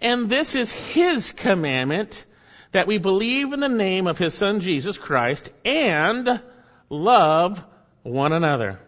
And 0.00 0.28
this 0.28 0.54
is 0.54 0.72
his 0.72 1.32
commandment 1.32 2.24
that 2.72 2.86
we 2.86 2.98
believe 2.98 3.52
in 3.52 3.60
the 3.60 3.68
name 3.68 4.06
of 4.06 4.18
his 4.18 4.34
son 4.34 4.60
Jesus 4.60 4.96
Christ 4.96 5.50
and 5.64 6.40
love 6.88 7.62
one 8.02 8.32
another, 8.32 8.78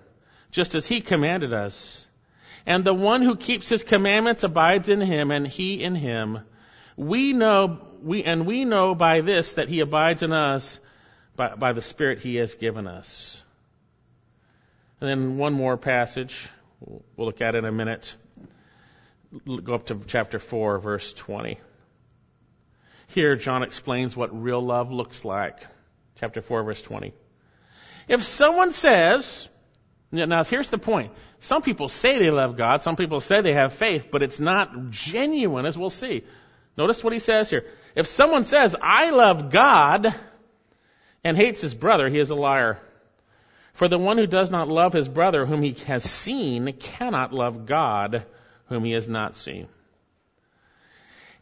just 0.51 0.75
as 0.75 0.87
he 0.87 1.01
commanded 1.01 1.53
us. 1.53 2.07
And 2.67 2.85
the 2.85 2.95
one 2.95 3.23
who 3.23 3.37
keeps 3.37 3.69
his 3.69 3.83
commandments 3.83 4.45
abides 4.45 4.89
in 4.89 5.01
him 5.01 5.31
and 5.31 5.47
he 5.47 5.83
in 5.83 5.95
him. 5.95 6.41
We 7.01 7.33
know, 7.33 7.81
we, 8.03 8.25
and 8.25 8.45
we 8.45 8.67
know 8.67 8.95
by 8.95 9.23
this 9.23 9.55
that 9.55 9.71
he 9.71 9.81
abides 9.81 10.23
in 10.23 10.35
us 10.35 10.79
by, 11.35 11.55
by 11.55 11.73
the 11.73 11.81
Spirit 11.81 12.19
he 12.19 12.37
has 12.37 12.53
given 12.53 12.87
us. 12.87 13.43
And 15.01 15.09
then 15.09 15.39
one 15.39 15.55
more 15.55 15.79
passage. 15.79 16.47
We'll 16.79 17.03
look 17.17 17.41
at 17.41 17.55
in 17.55 17.65
a 17.65 17.73
minute. 17.73 18.15
Go 19.47 19.73
up 19.73 19.87
to 19.87 19.99
chapter 20.07 20.39
4, 20.39 20.79
verse 20.79 21.15
20. 21.15 21.59
Here, 23.07 23.35
John 23.35 23.63
explains 23.63 24.15
what 24.15 24.39
real 24.39 24.61
love 24.61 24.93
looks 24.93 25.25
like. 25.25 25.67
Chapter 26.19 26.43
4, 26.43 26.65
verse 26.65 26.83
20. 26.83 27.15
If 28.09 28.25
someone 28.25 28.73
says, 28.73 29.49
now 30.13 30.45
here's 30.45 30.69
the 30.69 30.77
point. 30.77 31.13
Some 31.41 31.63
people 31.63 31.89
say 31.89 32.19
they 32.19 32.31
love 32.31 32.59
God, 32.59 32.83
some 32.83 32.97
people 32.97 33.21
say 33.21 33.41
they 33.41 33.55
have 33.55 33.73
faith, 33.73 34.09
but 34.13 34.23
it's 34.23 34.39
not 34.39 34.91
genuine, 34.91 35.65
as 35.65 35.79
we'll 35.79 35.89
see. 35.89 36.25
Notice 36.81 37.05
what 37.05 37.13
he 37.13 37.19
says 37.19 37.51
here. 37.51 37.67
If 37.95 38.07
someone 38.07 38.45
says, 38.45 38.75
I 38.81 39.11
love 39.11 39.51
God, 39.51 40.15
and 41.23 41.37
hates 41.37 41.61
his 41.61 41.75
brother, 41.75 42.09
he 42.09 42.19
is 42.19 42.31
a 42.31 42.35
liar. 42.35 42.79
For 43.75 43.87
the 43.87 43.99
one 43.99 44.17
who 44.17 44.27
does 44.27 44.51
not 44.51 44.67
love 44.67 44.95
his 44.95 45.07
brother 45.07 45.45
whom 45.45 45.61
he 45.61 45.77
has 45.89 46.03
seen 46.03 46.73
cannot 46.73 47.35
love 47.35 47.67
God 47.67 48.25
whom 48.69 48.83
he 48.87 48.93
has 48.93 49.07
not 49.07 49.37
seen. 49.37 49.69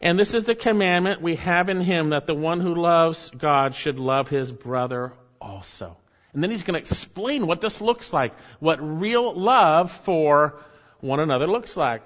And 0.01 0.19
this 0.19 0.33
is 0.33 0.43
the 0.43 0.55
commandment 0.55 1.21
we 1.21 1.37
have 1.37 1.69
in 1.69 1.79
him 1.79 2.09
that 2.09 2.27
the 2.27 2.35
one 2.35 2.59
who 2.59 2.75
loves 2.75 3.29
God 3.29 3.75
should 3.75 3.97
love 3.97 4.27
his 4.27 4.51
brother 4.51 5.13
also. 5.39 5.95
And 6.33 6.43
then 6.43 6.51
he's 6.51 6.63
going 6.63 6.73
to 6.73 6.81
explain 6.81 7.47
what 7.47 7.61
this 7.61 7.79
looks 7.79 8.11
like, 8.11 8.33
what 8.59 8.79
real 8.81 9.33
love 9.33 9.89
for 9.89 10.59
one 10.99 11.21
another 11.21 11.47
looks 11.47 11.77
like. 11.77 12.03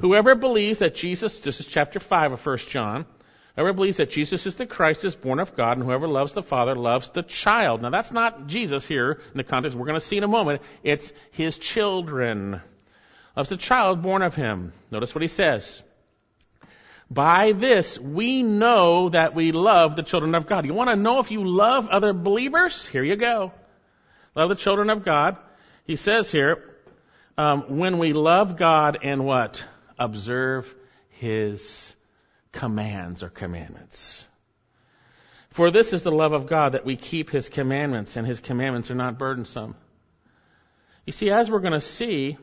Whoever 0.00 0.34
believes 0.34 0.78
that 0.78 0.94
Jesus, 0.94 1.40
this 1.40 1.60
is 1.60 1.66
chapter 1.66 2.00
5 2.00 2.32
of 2.32 2.46
1 2.46 2.56
John, 2.68 3.04
whoever 3.54 3.74
believes 3.74 3.98
that 3.98 4.10
Jesus 4.10 4.46
is 4.46 4.56
the 4.56 4.64
Christ 4.64 5.04
is 5.04 5.14
born 5.14 5.38
of 5.38 5.54
God, 5.54 5.76
and 5.76 5.84
whoever 5.84 6.08
loves 6.08 6.32
the 6.32 6.42
Father 6.42 6.74
loves 6.74 7.10
the 7.10 7.22
child. 7.22 7.82
Now 7.82 7.90
that's 7.90 8.10
not 8.10 8.46
Jesus 8.46 8.86
here 8.86 9.20
in 9.32 9.36
the 9.36 9.44
context 9.44 9.76
we're 9.76 9.86
going 9.86 10.00
to 10.00 10.06
see 10.06 10.16
in 10.16 10.24
a 10.24 10.28
moment. 10.28 10.62
It's 10.82 11.12
his 11.32 11.58
children. 11.58 12.62
Loves 13.36 13.50
the 13.50 13.58
child 13.58 14.00
born 14.00 14.22
of 14.22 14.34
him. 14.34 14.72
Notice 14.90 15.14
what 15.14 15.22
he 15.22 15.28
says. 15.28 15.82
By 17.10 17.52
this, 17.52 17.98
we 17.98 18.42
know 18.42 19.10
that 19.10 19.34
we 19.34 19.52
love 19.52 19.96
the 19.96 20.02
children 20.02 20.34
of 20.34 20.46
God. 20.46 20.64
You 20.64 20.72
want 20.74 20.90
to 20.90 20.96
know 20.96 21.18
if 21.18 21.30
you 21.30 21.44
love 21.44 21.88
other 21.88 22.14
believers? 22.14 22.86
Here 22.86 23.02
you 23.02 23.16
go. 23.16 23.52
Love 24.34 24.48
the 24.48 24.54
children 24.54 24.88
of 24.88 25.04
God. 25.04 25.36
He 25.84 25.96
says 25.96 26.30
here, 26.30 26.64
um, 27.36 27.78
when 27.78 27.98
we 27.98 28.12
love 28.12 28.56
God 28.56 28.98
and 29.02 29.24
what? 29.24 29.64
Observe 30.00 30.74
His 31.10 31.94
commands 32.52 33.22
or 33.22 33.28
commandments. 33.28 34.26
For 35.50 35.70
this 35.70 35.92
is 35.92 36.02
the 36.02 36.10
love 36.10 36.32
of 36.32 36.46
God 36.46 36.72
that 36.72 36.84
we 36.84 36.96
keep 36.96 37.30
His 37.30 37.48
commandments, 37.48 38.16
and 38.16 38.26
His 38.26 38.40
commandments 38.40 38.90
are 38.90 38.96
not 38.96 39.18
burdensome. 39.18 39.76
You 41.06 41.12
see, 41.12 41.30
as 41.30 41.50
we're 41.50 41.60
going 41.60 41.72
to 41.74 41.80
see, 41.80 42.38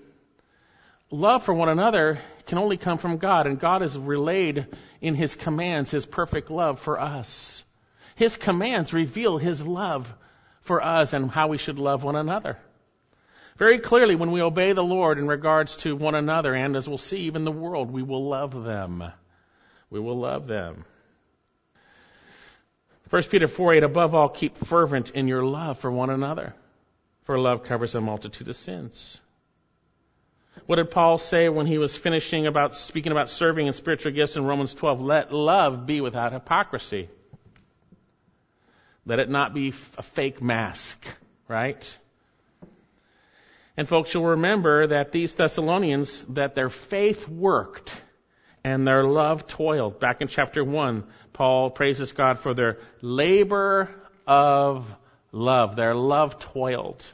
love 1.09 1.43
for 1.43 1.53
one 1.53 1.69
another 1.69 2.19
can 2.45 2.57
only 2.57 2.77
come 2.77 2.97
from 2.97 3.17
God, 3.17 3.47
and 3.47 3.59
God 3.59 3.81
is 3.81 3.97
relayed 3.97 4.67
in 5.01 5.15
His 5.15 5.35
commands 5.35 5.89
His 5.91 6.05
perfect 6.05 6.51
love 6.51 6.79
for 6.79 6.99
us. 6.99 7.63
His 8.15 8.35
commands 8.35 8.93
reveal 8.93 9.37
His 9.37 9.65
love 9.65 10.13
for 10.61 10.83
us 10.83 11.13
and 11.13 11.31
how 11.31 11.47
we 11.47 11.57
should 11.57 11.79
love 11.79 12.03
one 12.03 12.15
another. 12.15 12.57
Very 13.57 13.79
clearly, 13.79 14.15
when 14.15 14.31
we 14.31 14.41
obey 14.41 14.73
the 14.73 14.83
Lord 14.83 15.17
in 15.17 15.27
regards 15.27 15.77
to 15.77 15.95
one 15.95 16.13
another, 16.13 16.53
and 16.53 16.75
as 16.75 16.87
we'll 16.87 16.99
see, 16.99 17.21
even 17.21 17.43
the 17.43 17.51
world, 17.51 17.91
we 17.91 18.03
will 18.03 18.29
love 18.29 18.63
them. 18.63 19.03
We 19.89 19.99
will 19.99 20.19
love 20.19 20.45
them. 20.47 20.85
1 23.09 23.23
Peter 23.23 23.47
4 23.47 23.75
8, 23.75 23.83
above 23.83 24.13
all, 24.13 24.29
keep 24.29 24.57
fervent 24.57 25.11
in 25.11 25.27
your 25.27 25.43
love 25.43 25.79
for 25.79 25.89
one 25.89 26.11
another, 26.11 26.53
for 27.23 27.39
love 27.39 27.63
covers 27.63 27.95
a 27.95 28.01
multitude 28.01 28.47
of 28.47 28.55
sins. 28.55 29.19
What 30.67 30.75
did 30.75 30.91
Paul 30.91 31.17
say 31.17 31.49
when 31.49 31.65
he 31.65 31.77
was 31.77 31.95
finishing 31.95 32.45
about 32.45 32.75
speaking 32.75 33.11
about 33.11 33.29
serving 33.29 33.67
and 33.67 33.75
spiritual 33.75 34.11
gifts 34.11 34.35
in 34.35 34.45
Romans 34.45 34.73
12? 34.73 35.01
Let 35.01 35.33
love 35.33 35.85
be 35.85 36.01
without 36.01 36.33
hypocrisy. 36.33 37.09
Let 39.05 39.19
it 39.19 39.29
not 39.29 39.53
be 39.53 39.69
a 39.97 40.03
fake 40.03 40.43
mask, 40.43 41.03
right? 41.47 41.97
And 43.77 43.87
folks, 43.87 44.13
you'll 44.13 44.25
remember 44.25 44.87
that 44.87 45.11
these 45.11 45.35
Thessalonians, 45.35 46.23
that 46.29 46.55
their 46.55 46.69
faith 46.69 47.27
worked 47.29 47.93
and 48.63 48.85
their 48.85 49.03
love 49.03 49.45
toiled. 49.45 49.99
Back 49.99 50.21
in 50.21 50.27
chapter 50.27 50.63
1, 50.63 51.03
Paul 51.31 51.69
praises 51.69 52.11
God 52.11 52.39
for 52.39 52.55
their 52.55 52.79
labor 53.01 53.89
of 54.25 54.93
love. 55.31 55.75
Their 55.75 55.93
love 55.93 56.39
toiled. 56.39 57.05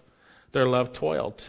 Their 0.54 0.66
love 0.66 0.94
toiled. 0.94 1.48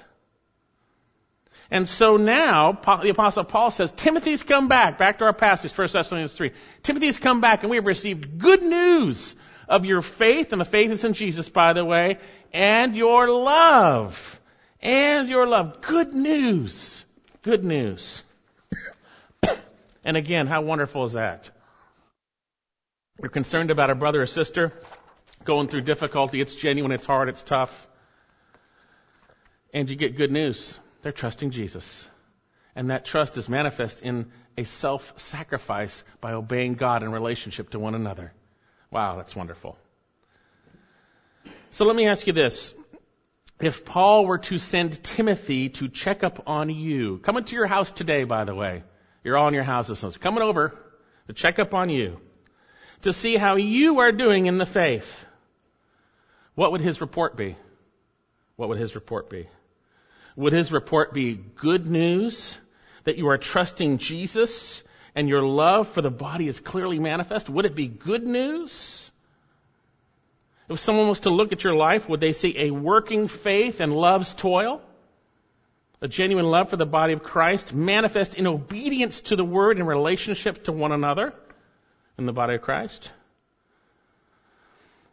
And 1.70 1.88
so 1.88 2.16
now, 2.16 2.72
the 3.02 3.10
apostle 3.10 3.44
Paul 3.44 3.70
says, 3.70 3.92
Timothy's 3.92 4.42
come 4.42 4.68
back. 4.68 4.98
Back 4.98 5.18
to 5.18 5.24
our 5.24 5.32
passage, 5.32 5.72
1 5.72 5.88
Thessalonians 5.92 6.34
3. 6.34 6.50
Timothy's 6.82 7.18
come 7.18 7.40
back 7.40 7.62
and 7.62 7.70
we 7.70 7.76
have 7.76 7.86
received 7.86 8.38
good 8.38 8.62
news 8.62 9.34
of 9.66 9.86
your 9.86 10.02
faith, 10.02 10.52
and 10.52 10.60
the 10.60 10.66
faith 10.66 10.90
is 10.90 11.04
in 11.04 11.14
Jesus, 11.14 11.48
by 11.48 11.72
the 11.72 11.84
way, 11.84 12.18
and 12.52 12.94
your 12.94 13.28
love. 13.28 14.40
And 14.84 15.30
your 15.30 15.46
love. 15.46 15.80
Good 15.80 16.12
news. 16.12 17.04
Good 17.42 17.64
news. 17.64 18.22
and 20.04 20.16
again, 20.16 20.46
how 20.46 20.60
wonderful 20.60 21.04
is 21.04 21.14
that? 21.14 21.50
You're 23.20 23.30
concerned 23.30 23.70
about 23.70 23.88
a 23.88 23.94
brother 23.94 24.20
or 24.20 24.26
sister 24.26 24.72
going 25.44 25.68
through 25.68 25.82
difficulty. 25.82 26.40
It's 26.40 26.54
genuine, 26.54 26.92
it's 26.92 27.06
hard, 27.06 27.30
it's 27.30 27.42
tough. 27.42 27.88
And 29.72 29.88
you 29.88 29.96
get 29.96 30.16
good 30.16 30.30
news. 30.30 30.78
They're 31.02 31.12
trusting 31.12 31.50
Jesus. 31.50 32.06
And 32.76 32.90
that 32.90 33.06
trust 33.06 33.38
is 33.38 33.48
manifest 33.48 34.02
in 34.02 34.32
a 34.58 34.64
self 34.64 35.18
sacrifice 35.18 36.04
by 36.20 36.32
obeying 36.32 36.74
God 36.74 37.02
in 37.02 37.10
relationship 37.10 37.70
to 37.70 37.78
one 37.78 37.94
another. 37.94 38.32
Wow, 38.90 39.16
that's 39.16 39.34
wonderful. 39.34 39.78
So 41.70 41.84
let 41.86 41.96
me 41.96 42.08
ask 42.08 42.26
you 42.26 42.32
this. 42.32 42.74
If 43.66 43.84
Paul 43.84 44.26
were 44.26 44.38
to 44.38 44.58
send 44.58 45.02
Timothy 45.02 45.68
to 45.70 45.88
check 45.88 46.22
up 46.22 46.44
on 46.46 46.70
you, 46.70 47.18
coming 47.18 47.44
to 47.44 47.56
your 47.56 47.66
house 47.66 47.90
today, 47.92 48.24
by 48.24 48.44
the 48.44 48.54
way, 48.54 48.82
you're 49.22 49.36
all 49.36 49.48
in 49.48 49.54
your 49.54 49.64
houses, 49.64 49.98
so 49.98 50.10
coming 50.10 50.42
over 50.42 50.76
to 51.28 51.32
check 51.32 51.58
up 51.58 51.74
on 51.74 51.88
you. 51.88 52.20
to 53.02 53.12
see 53.12 53.36
how 53.36 53.56
you 53.56 54.00
are 54.00 54.12
doing 54.12 54.46
in 54.46 54.56
the 54.56 54.66
faith, 54.66 55.26
what 56.54 56.72
would 56.72 56.80
his 56.80 57.00
report 57.00 57.36
be? 57.36 57.56
What 58.56 58.70
would 58.70 58.78
his 58.78 58.94
report 58.94 59.28
be? 59.28 59.46
Would 60.36 60.52
his 60.52 60.72
report 60.72 61.12
be 61.12 61.34
good 61.34 61.86
news 61.86 62.56
that 63.04 63.18
you 63.18 63.28
are 63.28 63.38
trusting 63.38 63.98
Jesus 63.98 64.82
and 65.14 65.28
your 65.28 65.42
love 65.42 65.88
for 65.88 66.00
the 66.00 66.10
body 66.10 66.48
is 66.48 66.60
clearly 66.60 66.98
manifest? 66.98 67.50
Would 67.50 67.66
it 67.66 67.74
be 67.74 67.86
good 67.86 68.26
news? 68.26 69.10
If 70.68 70.80
someone 70.80 71.08
was 71.08 71.20
to 71.20 71.30
look 71.30 71.52
at 71.52 71.62
your 71.62 71.74
life, 71.74 72.08
would 72.08 72.20
they 72.20 72.32
see 72.32 72.54
a 72.56 72.70
working 72.70 73.28
faith 73.28 73.80
and 73.80 73.92
love's 73.92 74.32
toil? 74.32 74.80
A 76.00 76.08
genuine 76.08 76.46
love 76.46 76.70
for 76.70 76.76
the 76.76 76.86
body 76.86 77.12
of 77.12 77.22
Christ 77.22 77.72
manifest 77.74 78.34
in 78.34 78.46
obedience 78.46 79.20
to 79.22 79.36
the 79.36 79.44
word 79.44 79.78
and 79.78 79.86
relationship 79.86 80.64
to 80.64 80.72
one 80.72 80.92
another 80.92 81.34
in 82.18 82.26
the 82.26 82.32
body 82.32 82.54
of 82.54 82.62
Christ? 82.62 83.10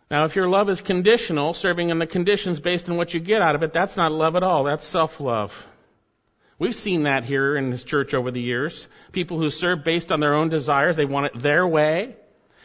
Now, 0.09 0.25
if 0.25 0.35
your 0.35 0.49
love 0.49 0.69
is 0.69 0.81
conditional, 0.81 1.53
serving 1.53 1.89
in 1.89 1.99
the 1.99 2.07
conditions 2.07 2.59
based 2.59 2.89
on 2.89 2.97
what 2.97 3.13
you 3.13 3.21
get 3.21 3.41
out 3.41 3.55
of 3.55 3.63
it, 3.63 3.71
that's 3.71 3.95
not 3.95 4.11
love 4.11 4.35
at 4.35 4.43
all. 4.43 4.65
That's 4.65 4.85
self-love. 4.85 5.67
We've 6.59 6.75
seen 6.75 7.03
that 7.03 7.23
here 7.23 7.55
in 7.55 7.71
this 7.71 7.83
church 7.83 8.13
over 8.13 8.29
the 8.29 8.41
years. 8.41 8.87
People 9.13 9.39
who 9.39 9.49
serve 9.49 9.83
based 9.83 10.11
on 10.11 10.19
their 10.19 10.35
own 10.35 10.49
desires, 10.49 10.95
they 10.95 11.05
want 11.05 11.27
it 11.27 11.41
their 11.41 11.65
way. 11.65 12.17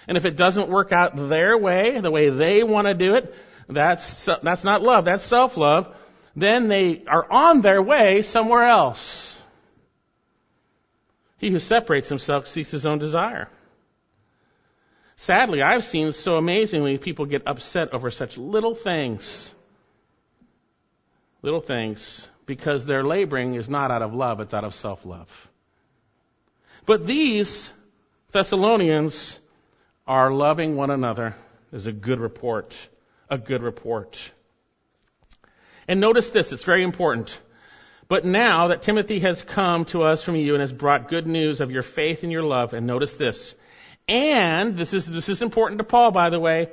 And 0.08 0.16
if 0.16 0.24
it 0.24 0.36
doesn't 0.36 0.68
work 0.68 0.92
out 0.92 1.16
their 1.16 1.58
way, 1.58 2.00
the 2.00 2.10
way 2.10 2.30
they 2.30 2.62
want 2.62 2.86
to 2.86 2.94
do 2.94 3.14
it, 3.14 3.34
that's, 3.68 4.28
that's 4.42 4.64
not 4.64 4.82
love, 4.82 5.06
that's 5.06 5.24
self-love. 5.24 5.94
Then 6.36 6.68
they 6.68 7.02
are 7.08 7.26
on 7.30 7.60
their 7.62 7.82
way 7.82 8.22
somewhere 8.22 8.64
else. 8.64 9.40
He 11.38 11.50
who 11.50 11.58
separates 11.58 12.08
himself 12.08 12.46
seeks 12.46 12.70
his 12.70 12.86
own 12.86 12.98
desire. 12.98 13.48
Sadly, 15.16 15.62
I've 15.62 15.84
seen 15.84 16.12
so 16.12 16.36
amazingly 16.36 16.98
people 16.98 17.24
get 17.24 17.46
upset 17.46 17.94
over 17.94 18.10
such 18.10 18.36
little 18.36 18.74
things. 18.74 19.52
Little 21.42 21.60
things. 21.60 22.28
Because 22.44 22.84
their 22.84 23.02
laboring 23.02 23.54
is 23.54 23.68
not 23.68 23.90
out 23.90 24.02
of 24.02 24.14
love, 24.14 24.40
it's 24.40 24.54
out 24.54 24.64
of 24.64 24.74
self-love. 24.74 25.48
But 26.84 27.04
these 27.04 27.72
Thessalonians 28.30 29.38
are 30.06 30.32
loving 30.32 30.76
one 30.76 30.90
another 30.90 31.34
is 31.72 31.86
a 31.86 31.92
good 31.92 32.20
report. 32.20 32.88
A 33.28 33.38
good 33.38 33.62
report. 33.62 34.30
And 35.88 36.00
notice 36.00 36.30
this, 36.30 36.52
it's 36.52 36.64
very 36.64 36.84
important. 36.84 37.38
But 38.08 38.24
now 38.24 38.68
that 38.68 38.82
Timothy 38.82 39.18
has 39.20 39.42
come 39.42 39.84
to 39.86 40.04
us 40.04 40.22
from 40.22 40.36
you 40.36 40.54
and 40.54 40.60
has 40.60 40.72
brought 40.72 41.08
good 41.08 41.26
news 41.26 41.60
of 41.60 41.72
your 41.72 41.82
faith 41.82 42.22
and 42.22 42.30
your 42.30 42.44
love, 42.44 42.72
and 42.72 42.86
notice 42.86 43.14
this, 43.14 43.54
and 44.08 44.76
this 44.76 44.94
is 44.94 45.06
this 45.06 45.28
is 45.28 45.42
important 45.42 45.78
to 45.78 45.84
Paul, 45.84 46.12
by 46.12 46.30
the 46.30 46.38
way, 46.38 46.68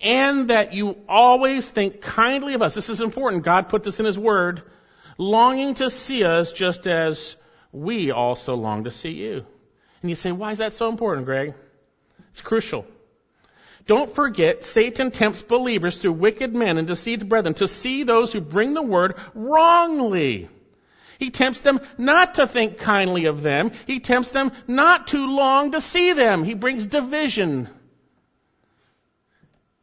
and 0.00 0.48
that 0.48 0.72
you 0.72 0.96
always 1.06 1.68
think 1.68 2.00
kindly 2.00 2.54
of 2.54 2.62
us. 2.62 2.74
This 2.74 2.88
is 2.88 3.02
important. 3.02 3.44
God 3.44 3.68
put 3.68 3.82
this 3.82 4.00
in 4.00 4.06
His 4.06 4.18
Word, 4.18 4.62
longing 5.18 5.74
to 5.74 5.90
see 5.90 6.24
us 6.24 6.52
just 6.52 6.86
as 6.86 7.36
we 7.72 8.10
also 8.10 8.54
long 8.54 8.84
to 8.84 8.90
see 8.90 9.10
you. 9.10 9.44
And 10.00 10.08
you 10.08 10.16
say, 10.16 10.32
why 10.32 10.52
is 10.52 10.58
that 10.58 10.72
so 10.72 10.88
important, 10.88 11.26
Greg? 11.26 11.52
It's 12.30 12.42
crucial. 12.42 12.86
Don't 13.86 14.14
forget, 14.14 14.64
Satan 14.64 15.10
tempts 15.10 15.42
believers 15.42 15.98
through 15.98 16.12
wicked 16.12 16.54
men 16.54 16.78
and 16.78 16.86
deceived 16.86 17.28
brethren 17.28 17.54
to 17.54 17.66
see 17.66 18.04
those 18.04 18.32
who 18.32 18.40
bring 18.40 18.74
the 18.74 18.82
word 18.82 19.14
wrongly. 19.34 20.48
He 21.18 21.30
tempts 21.30 21.62
them 21.62 21.80
not 21.98 22.36
to 22.36 22.46
think 22.46 22.78
kindly 22.78 23.26
of 23.26 23.42
them. 23.42 23.72
He 23.86 24.00
tempts 24.00 24.32
them 24.32 24.52
not 24.66 25.08
to 25.08 25.26
long 25.26 25.72
to 25.72 25.80
see 25.80 26.12
them. 26.12 26.44
He 26.44 26.54
brings 26.54 26.86
division. 26.86 27.68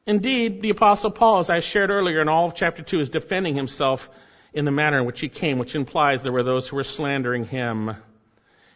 Indeed, 0.06 0.62
the 0.62 0.70
apostle 0.70 1.12
Paul, 1.12 1.40
as 1.40 1.50
I 1.50 1.60
shared 1.60 1.90
earlier 1.90 2.22
in 2.22 2.30
all 2.30 2.46
of 2.48 2.56
chapter 2.56 2.82
2, 2.82 3.02
is 3.02 3.10
defending 3.10 3.56
himself 3.56 4.10
in 4.54 4.64
the 4.64 4.72
manner 4.72 5.00
in 5.00 5.06
which 5.06 5.20
he 5.20 5.28
came, 5.28 5.60
which 5.60 5.76
implies 5.76 6.24
there 6.24 6.32
were 6.32 6.44
those 6.44 6.68
who 6.68 6.78
were 6.78 6.84
slandering 6.84 7.44
him 7.44 7.96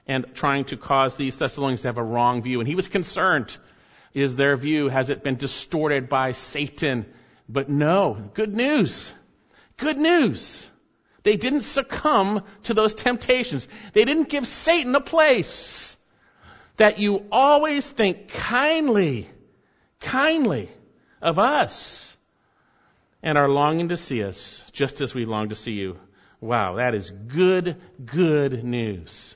and 0.07 0.25
trying 0.33 0.65
to 0.65 0.77
cause 0.77 1.15
these 1.15 1.37
Thessalonians 1.37 1.81
to 1.81 1.87
have 1.87 1.97
a 1.97 2.03
wrong 2.03 2.41
view. 2.41 2.59
And 2.59 2.67
he 2.67 2.75
was 2.75 2.87
concerned. 2.87 3.55
Is 4.13 4.35
their 4.35 4.57
view, 4.57 4.89
has 4.89 5.09
it 5.09 5.23
been 5.23 5.37
distorted 5.37 6.09
by 6.09 6.33
Satan? 6.33 7.05
But 7.47 7.69
no, 7.69 8.31
good 8.33 8.53
news. 8.53 9.11
Good 9.77 9.97
news. 9.97 10.67
They 11.23 11.37
didn't 11.37 11.61
succumb 11.61 12.43
to 12.63 12.73
those 12.73 12.93
temptations. 12.93 13.67
They 13.93 14.05
didn't 14.05 14.29
give 14.29 14.47
Satan 14.47 14.95
a 14.95 15.01
place. 15.01 15.95
That 16.77 16.99
you 16.99 17.25
always 17.31 17.89
think 17.89 18.29
kindly, 18.29 19.29
kindly 19.99 20.69
of 21.21 21.37
us 21.37 22.17
and 23.21 23.37
are 23.37 23.49
longing 23.49 23.89
to 23.89 23.97
see 23.97 24.23
us 24.23 24.63
just 24.71 25.01
as 25.01 25.13
we 25.13 25.25
long 25.25 25.49
to 25.49 25.55
see 25.55 25.73
you. 25.73 25.97
Wow, 26.39 26.75
that 26.75 26.95
is 26.95 27.11
good, 27.11 27.79
good 28.03 28.63
news. 28.63 29.35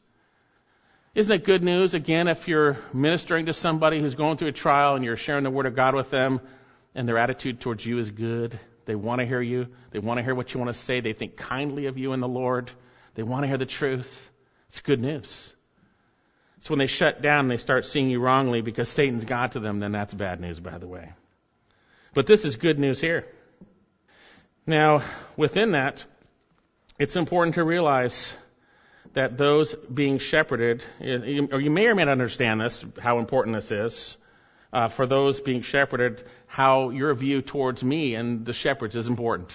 Isn't 1.16 1.32
it 1.32 1.46
good 1.46 1.64
news, 1.64 1.94
again, 1.94 2.28
if 2.28 2.50
you're 2.50 2.78
ministering 2.94 3.46
to 3.46 3.54
somebody 3.54 4.02
who's 4.02 4.16
going 4.16 4.36
through 4.36 4.50
a 4.50 4.52
trial 4.52 4.96
and 4.96 5.06
you're 5.06 5.16
sharing 5.16 5.46
the 5.46 5.50
Word 5.50 5.66
of 5.66 5.74
God 5.74 5.96
with 5.96 6.10
them 6.10 6.42
and 6.94 7.08
their 7.08 7.18
attitude 7.18 7.62
towards 7.62 7.86
you 7.86 8.00
is 8.00 8.12
good? 8.12 8.60
They 8.84 8.96
want 8.96 9.22
to 9.22 9.26
hear 9.26 9.42
you. 9.42 9.68
They 9.92 10.00
want 10.00 10.18
to 10.18 10.24
hear 10.26 10.36
what 10.36 10.54
you 10.54 10.60
want 10.60 10.74
to 10.74 10.78
say. 10.78 11.00
They 11.00 11.14
think 11.14 11.38
kindly 11.38 11.86
of 11.86 11.98
you 11.98 12.12
in 12.12 12.20
the 12.20 12.28
Lord. 12.28 12.70
They 13.14 13.24
want 13.24 13.44
to 13.44 13.48
hear 13.48 13.58
the 13.58 13.66
truth. 13.66 14.30
It's 14.68 14.82
good 14.82 15.00
news. 15.00 15.54
So 16.60 16.72
when 16.72 16.80
they 16.80 16.86
shut 16.86 17.22
down 17.22 17.46
and 17.46 17.52
they 17.52 17.58
start 17.58 17.86
seeing 17.86 18.10
you 18.10 18.20
wrongly 18.20 18.60
because 18.60 18.90
Satan's 18.90 19.24
got 19.24 19.54
to 19.54 19.62
them, 19.62 19.80
then 19.80 19.94
that's 19.94 20.14
bad 20.14 20.42
news, 20.42 20.60
by 20.60 20.80
the 20.80 20.88
way. 20.88 21.14
But 22.14 22.28
this 22.28 22.44
is 22.44 22.58
good 22.58 22.78
news 22.78 23.00
here. 23.00 23.26
Now, 24.68 25.02
within 25.38 25.72
that, 25.72 26.04
it's 27.00 27.16
important 27.16 27.56
to 27.56 27.64
realize 27.64 28.34
that 29.16 29.38
those 29.38 29.74
being 29.74 30.20
shepherded, 30.20 30.84
or 31.02 31.60
you 31.60 31.72
may 31.72 31.88
or 31.88 31.96
may 31.96 32.04
not 32.04 32.12
understand 32.12 32.62
this, 32.62 32.86
how 33.02 33.20
important 33.20 33.56
this 33.56 33.72
is, 33.72 34.18
uh, 34.74 34.90
for 34.90 35.08
those 35.08 35.40
being 35.40 35.62
shepherded, 35.62 36.24
how 36.48 36.90
your 36.90 37.14
view 37.14 37.42
towards 37.42 37.82
me 37.82 38.16
and 38.16 38.46
the 38.46 38.52
shepherds 38.52 38.96
is 38.96 39.08
important. 39.08 39.50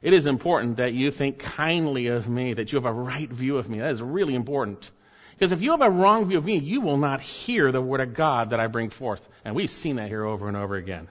It 0.00 0.14
is 0.14 0.26
important 0.26 0.78
that 0.78 0.94
you 0.94 1.10
think 1.10 1.38
kindly 1.38 2.06
of 2.06 2.28
me, 2.28 2.54
that 2.54 2.72
you 2.72 2.76
have 2.76 2.86
a 2.86 2.92
right 2.92 3.28
view 3.28 3.58
of 3.58 3.68
me. 3.68 3.78
That 3.80 3.90
is 3.90 4.00
really 4.00 4.34
important. 4.34 4.90
Because 5.32 5.52
if 5.52 5.60
you 5.60 5.72
have 5.72 5.82
a 5.82 5.90
wrong 5.90 6.24
view 6.24 6.38
of 6.38 6.44
me, 6.46 6.56
you 6.56 6.80
will 6.80 6.96
not 6.96 7.20
hear 7.20 7.70
the 7.72 7.82
word 7.82 8.00
of 8.00 8.14
God 8.14 8.50
that 8.50 8.60
I 8.60 8.68
bring 8.68 8.88
forth. 8.88 9.26
And 9.44 9.54
we've 9.54 9.70
seen 9.70 9.96
that 9.96 10.08
here 10.08 10.24
over 10.24 10.48
and 10.48 10.56
over 10.56 10.76
again. 10.76 11.08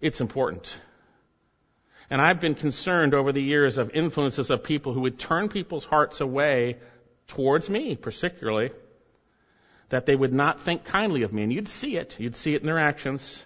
It's 0.00 0.22
important. 0.22 0.74
And 2.14 2.22
I've 2.22 2.38
been 2.38 2.54
concerned 2.54 3.12
over 3.12 3.32
the 3.32 3.42
years 3.42 3.76
of 3.76 3.90
influences 3.90 4.50
of 4.50 4.62
people 4.62 4.92
who 4.92 5.00
would 5.00 5.18
turn 5.18 5.48
people's 5.48 5.84
hearts 5.84 6.20
away 6.20 6.76
towards 7.26 7.68
me, 7.68 7.96
particularly, 7.96 8.70
that 9.88 10.06
they 10.06 10.14
would 10.14 10.32
not 10.32 10.60
think 10.60 10.84
kindly 10.84 11.24
of 11.24 11.32
me. 11.32 11.42
And 11.42 11.52
you'd 11.52 11.66
see 11.66 11.96
it. 11.96 12.14
You'd 12.20 12.36
see 12.36 12.54
it 12.54 12.60
in 12.60 12.66
their 12.66 12.78
actions. 12.78 13.44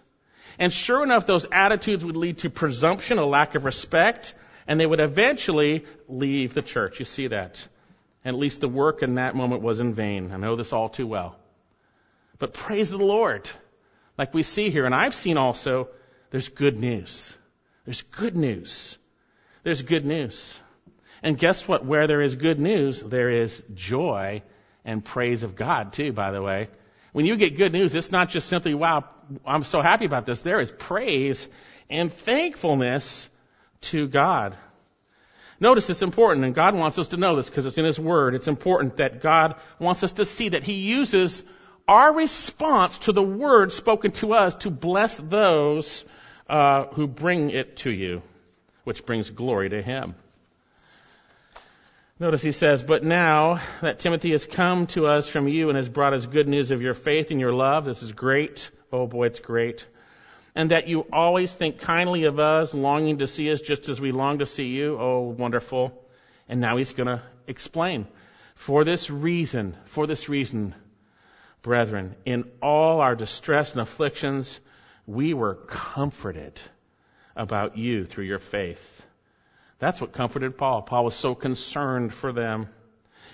And 0.58 0.70
sure 0.70 1.02
enough, 1.02 1.24
those 1.24 1.46
attitudes 1.50 2.04
would 2.04 2.18
lead 2.18 2.40
to 2.40 2.50
presumption, 2.50 3.16
a 3.16 3.24
lack 3.24 3.54
of 3.54 3.64
respect, 3.64 4.34
and 4.66 4.78
they 4.78 4.84
would 4.84 5.00
eventually 5.00 5.86
leave 6.06 6.52
the 6.52 6.60
church. 6.60 6.98
You 6.98 7.06
see 7.06 7.28
that. 7.28 7.66
And 8.22 8.36
at 8.36 8.38
least 8.38 8.60
the 8.60 8.68
work 8.68 9.02
in 9.02 9.14
that 9.14 9.34
moment 9.34 9.62
was 9.62 9.80
in 9.80 9.94
vain. 9.94 10.30
I 10.30 10.36
know 10.36 10.56
this 10.56 10.74
all 10.74 10.90
too 10.90 11.06
well. 11.06 11.38
But 12.38 12.52
praise 12.52 12.90
the 12.90 12.98
Lord. 12.98 13.48
Like 14.18 14.34
we 14.34 14.42
see 14.42 14.68
here, 14.68 14.84
and 14.84 14.94
I've 14.94 15.14
seen 15.14 15.38
also, 15.38 15.88
there's 16.30 16.50
good 16.50 16.76
news. 16.76 17.34
There's 17.88 18.02
good 18.02 18.36
news. 18.36 18.98
There's 19.62 19.80
good 19.80 20.04
news. 20.04 20.58
And 21.22 21.38
guess 21.38 21.66
what? 21.66 21.86
Where 21.86 22.06
there 22.06 22.20
is 22.20 22.34
good 22.34 22.60
news, 22.60 23.00
there 23.00 23.30
is 23.30 23.62
joy 23.72 24.42
and 24.84 25.02
praise 25.02 25.42
of 25.42 25.56
God 25.56 25.94
too, 25.94 26.12
by 26.12 26.30
the 26.30 26.42
way. 26.42 26.68
When 27.12 27.24
you 27.24 27.38
get 27.38 27.56
good 27.56 27.72
news, 27.72 27.94
it's 27.94 28.12
not 28.12 28.28
just 28.28 28.46
simply, 28.46 28.74
wow, 28.74 29.04
I'm 29.46 29.64
so 29.64 29.80
happy 29.80 30.04
about 30.04 30.26
this. 30.26 30.42
There 30.42 30.60
is 30.60 30.70
praise 30.70 31.48
and 31.88 32.12
thankfulness 32.12 33.30
to 33.92 34.06
God. 34.06 34.54
Notice 35.58 35.88
it's 35.88 36.02
important, 36.02 36.44
and 36.44 36.54
God 36.54 36.74
wants 36.74 36.98
us 36.98 37.08
to 37.08 37.16
know 37.16 37.36
this 37.36 37.48
because 37.48 37.64
it's 37.64 37.78
in 37.78 37.86
His 37.86 37.98
Word. 37.98 38.34
It's 38.34 38.48
important 38.48 38.98
that 38.98 39.22
God 39.22 39.54
wants 39.78 40.04
us 40.04 40.12
to 40.12 40.26
see 40.26 40.50
that 40.50 40.62
He 40.62 40.74
uses 40.74 41.42
our 41.88 42.12
response 42.12 42.98
to 42.98 43.12
the 43.12 43.22
Word 43.22 43.72
spoken 43.72 44.10
to 44.20 44.34
us 44.34 44.56
to 44.56 44.70
bless 44.70 45.16
those 45.16 46.04
uh, 46.48 46.86
who 46.86 47.06
bring 47.06 47.50
it 47.50 47.76
to 47.78 47.90
you, 47.90 48.22
which 48.84 49.04
brings 49.04 49.30
glory 49.30 49.68
to 49.70 49.82
Him. 49.82 50.14
Notice 52.20 52.42
he 52.42 52.50
says, 52.50 52.82
But 52.82 53.04
now 53.04 53.60
that 53.80 54.00
Timothy 54.00 54.32
has 54.32 54.44
come 54.44 54.88
to 54.88 55.06
us 55.06 55.28
from 55.28 55.46
you 55.46 55.68
and 55.68 55.76
has 55.76 55.88
brought 55.88 56.14
us 56.14 56.26
good 56.26 56.48
news 56.48 56.72
of 56.72 56.82
your 56.82 56.94
faith 56.94 57.30
and 57.30 57.38
your 57.38 57.52
love, 57.52 57.84
this 57.84 58.02
is 58.02 58.12
great. 58.12 58.70
Oh 58.92 59.06
boy, 59.06 59.26
it's 59.26 59.38
great. 59.38 59.86
And 60.56 60.72
that 60.72 60.88
you 60.88 61.06
always 61.12 61.54
think 61.54 61.78
kindly 61.78 62.24
of 62.24 62.40
us, 62.40 62.74
longing 62.74 63.18
to 63.18 63.28
see 63.28 63.52
us 63.52 63.60
just 63.60 63.88
as 63.88 64.00
we 64.00 64.10
long 64.10 64.40
to 64.40 64.46
see 64.46 64.64
you. 64.64 64.98
Oh, 64.98 65.20
wonderful. 65.20 65.92
And 66.48 66.60
now 66.60 66.76
he's 66.76 66.92
going 66.92 67.06
to 67.06 67.22
explain. 67.46 68.08
For 68.56 68.82
this 68.82 69.08
reason, 69.08 69.76
for 69.84 70.08
this 70.08 70.28
reason, 70.28 70.74
Brethren, 71.62 72.16
in 72.24 72.50
all 72.60 73.00
our 73.00 73.14
distress 73.14 73.72
and 73.72 73.80
afflictions, 73.80 74.58
we 75.08 75.32
were 75.32 75.54
comforted 75.54 76.60
about 77.34 77.78
you 77.78 78.04
through 78.04 78.26
your 78.26 78.38
faith. 78.38 79.06
That's 79.78 80.02
what 80.02 80.12
comforted 80.12 80.58
Paul. 80.58 80.82
Paul 80.82 81.04
was 81.06 81.16
so 81.16 81.34
concerned 81.34 82.12
for 82.12 82.30
them. 82.30 82.68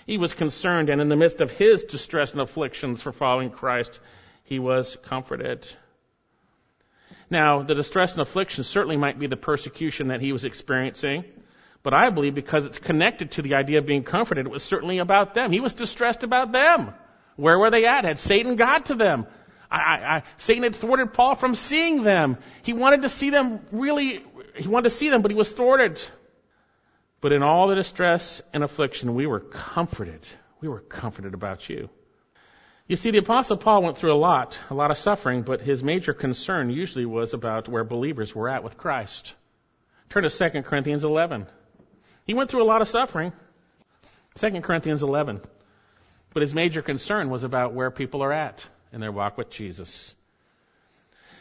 He 0.07 0.16
was 0.16 0.35
concerned, 0.35 0.89
and 0.89 1.01
in 1.01 1.09
the 1.09 1.16
midst 1.16 1.41
of 1.41 1.51
his 1.51 1.83
distress 1.83 2.31
and 2.31 2.41
afflictions 2.41 3.03
for 3.03 3.11
following 3.11 3.51
Christ, 3.51 3.99
he 4.45 4.61
was 4.61 4.97
comforted. 5.07 5.66
Now, 7.29 7.62
the 7.62 7.75
distress 7.75 8.12
and 8.12 8.22
affliction 8.22 8.62
certainly 8.62 8.97
might 8.97 9.18
be 9.18 9.27
the 9.27 9.37
persecution 9.37 10.09
that 10.09 10.20
he 10.20 10.31
was 10.31 10.45
experiencing, 10.45 11.25
but 11.83 11.93
I 11.93 12.11
believe 12.11 12.37
because 12.37 12.66
it's 12.66 12.79
connected 12.79 13.33
to 13.33 13.43
the 13.43 13.57
idea 13.57 13.79
of 13.79 13.87
being 13.87 14.05
comforted, 14.05 14.47
it 14.47 14.53
was 14.53 14.62
certainly 14.62 14.99
about 14.99 15.35
them. 15.35 15.51
He 15.51 15.61
was 15.61 15.72
distressed 15.72 16.22
about 16.22 16.53
them. 16.53 16.95
Where 17.35 17.59
were 17.59 17.70
they 17.70 17.85
at? 17.87 18.05
Had 18.05 18.20
Satan 18.20 18.55
got 18.55 18.87
to 18.87 18.95
them? 18.95 19.27
I, 19.75 20.16
I, 20.16 20.22
Satan 20.39 20.62
had 20.62 20.77
thwarted 20.77 21.12
Paul 21.12 21.35
from 21.35 21.55
seeing 21.55 22.03
them. 22.03 22.39
He 22.62 22.72
wanted 22.72 23.03
to 23.03 23.09
see 23.09 23.31
them 23.31 23.61
really, 23.72 24.25
he 24.57 24.68
wanted 24.68 24.85
to 24.85 24.95
see 24.95 25.09
them, 25.09 25.22
but 25.22 25.31
he 25.31 25.37
was 25.37 25.51
thwarted. 25.51 26.01
But 27.20 27.33
in 27.33 27.43
all 27.43 27.68
the 27.68 27.75
distress 27.75 28.43
and 28.53 28.62
affliction, 28.62 29.14
we 29.14 29.27
were 29.27 29.41
comforted. 29.41 30.25
We 30.61 30.68
were 30.68 30.81
comforted 30.81 31.35
about 31.35 31.68
you. 31.68 31.91
You 32.87 32.97
see, 32.97 33.11
the 33.11 33.18
Apostle 33.18 33.57
Paul 33.57 33.83
went 33.83 33.97
through 33.97 34.12
a 34.12 34.16
lot, 34.16 34.61
a 34.70 34.75
lot 34.75 34.91
of 34.91 34.99
suffering, 34.99 35.43
but 35.43 35.61
his 35.61 35.83
major 35.83 36.12
concern 36.12 36.70
usually 36.70 37.07
was 37.07 37.33
about 37.33 37.68
where 37.68 37.83
believers 37.83 38.35
were 38.35 38.49
at 38.49 38.62
with 38.62 38.77
Christ. 38.77 39.35
Turn 40.11 40.22
to 40.22 40.31
2 40.31 40.62
Corinthians 40.62 41.03
11. 41.03 41.47
He 42.27 42.35
went 42.35 42.51
through 42.51 42.62
a 42.62 42.70
lot 42.72 42.83
of 42.83 42.89
suffering. 42.89 43.33
2 44.37 44.61
Corinthians 44.61 45.03
11. 45.03 45.41
But 46.35 46.43
his 46.43 46.55
major 46.55 46.83
concern 46.83 47.31
was 47.31 47.43
about 47.43 47.72
where 47.72 47.91
people 47.91 48.22
are 48.22 48.33
at 48.33 48.66
in 48.95 49.01
their 49.01 49.12
walk 49.12 49.36
with 49.36 49.51
Jesus. 49.51 50.14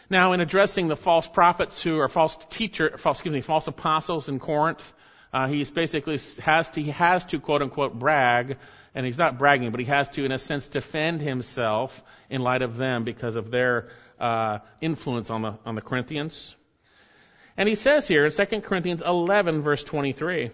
Now, 0.09 0.33
in 0.33 0.41
addressing 0.41 0.87
the 0.87 0.95
false 0.95 1.27
prophets 1.27 1.81
who 1.81 1.99
are 1.99 2.09
false 2.09 2.37
teacher, 2.49 2.97
false, 2.97 3.19
excuse 3.19 3.33
me, 3.33 3.41
false 3.41 3.67
apostles 3.67 4.27
in 4.27 4.39
Corinth, 4.39 4.93
uh, 5.31 5.47
he's 5.47 5.71
basically 5.71 6.19
has 6.39 6.69
to, 6.69 6.81
he 6.81 6.91
has 6.91 7.23
to 7.25 7.39
quote 7.39 7.61
unquote 7.61 7.97
brag, 7.97 8.57
and 8.93 9.05
he's 9.05 9.17
not 9.17 9.39
bragging, 9.39 9.71
but 9.71 9.79
he 9.79 9.85
has 9.85 10.09
to, 10.09 10.25
in 10.25 10.31
a 10.31 10.39
sense, 10.39 10.67
defend 10.67 11.21
himself 11.21 12.03
in 12.29 12.41
light 12.41 12.61
of 12.61 12.75
them 12.75 13.03
because 13.03 13.35
of 13.35 13.49
their 13.49 13.89
uh, 14.19 14.59
influence 14.81 15.29
on 15.29 15.41
the 15.41 15.57
on 15.65 15.75
the 15.75 15.81
Corinthians. 15.81 16.55
And 17.55 17.69
he 17.69 17.75
says 17.75 18.07
here 18.07 18.25
in 18.25 18.31
2 18.31 18.61
Corinthians 18.61 19.03
11, 19.05 19.61
verse 19.61 19.83
23, 19.83 20.49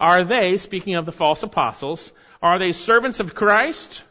are 0.00 0.24
they, 0.24 0.56
speaking 0.56 0.94
of 0.94 1.04
the 1.04 1.12
false 1.12 1.42
apostles, 1.42 2.12
are 2.42 2.58
they 2.58 2.72
servants 2.72 3.20
of 3.20 3.34
Christ? 3.34 4.02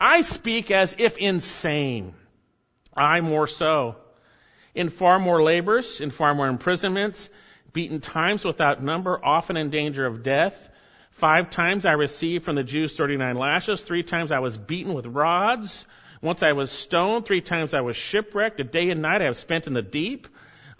I 0.00 0.22
speak 0.22 0.70
as 0.70 0.96
if 0.98 1.18
insane. 1.18 2.14
I 2.96 3.20
more 3.20 3.46
so. 3.46 3.96
In 4.74 4.88
far 4.88 5.18
more 5.18 5.42
labors, 5.42 6.00
in 6.00 6.10
far 6.10 6.34
more 6.34 6.48
imprisonments, 6.48 7.28
beaten 7.72 8.00
times 8.00 8.44
without 8.44 8.82
number, 8.82 9.22
often 9.22 9.56
in 9.56 9.70
danger 9.70 10.06
of 10.06 10.22
death. 10.22 10.68
Five 11.10 11.50
times 11.50 11.84
I 11.84 11.92
received 11.92 12.44
from 12.44 12.56
the 12.56 12.62
Jews 12.62 12.96
39 12.96 13.36
lashes. 13.36 13.82
Three 13.82 14.02
times 14.02 14.32
I 14.32 14.38
was 14.38 14.56
beaten 14.56 14.94
with 14.94 15.06
rods. 15.06 15.86
Once 16.22 16.42
I 16.42 16.52
was 16.52 16.70
stoned. 16.70 17.26
Three 17.26 17.40
times 17.42 17.74
I 17.74 17.80
was 17.82 17.96
shipwrecked. 17.96 18.60
A 18.60 18.64
day 18.64 18.90
and 18.90 19.02
night 19.02 19.20
I 19.20 19.26
have 19.26 19.36
spent 19.36 19.66
in 19.66 19.74
the 19.74 19.82
deep. 19.82 20.28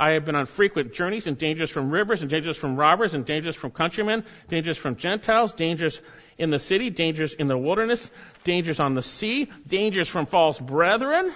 I 0.00 0.12
have 0.12 0.24
been 0.24 0.34
on 0.34 0.46
frequent 0.46 0.94
journeys 0.94 1.26
and 1.26 1.36
dangers 1.36 1.68
from 1.68 1.90
rivers 1.90 2.22
and 2.22 2.30
dangers 2.30 2.56
from 2.56 2.74
robbers 2.74 3.12
and 3.12 3.26
dangers 3.26 3.54
from 3.54 3.70
countrymen, 3.70 4.24
dangers 4.48 4.78
from 4.78 4.96
Gentiles, 4.96 5.52
dangers 5.52 6.00
in 6.38 6.48
the 6.48 6.58
city, 6.58 6.88
dangers 6.88 7.34
in 7.34 7.48
the 7.48 7.58
wilderness, 7.58 8.10
dangers 8.42 8.80
on 8.80 8.94
the 8.94 9.02
sea, 9.02 9.50
dangers 9.66 10.08
from 10.08 10.24
false 10.24 10.58
brethren. 10.58 11.30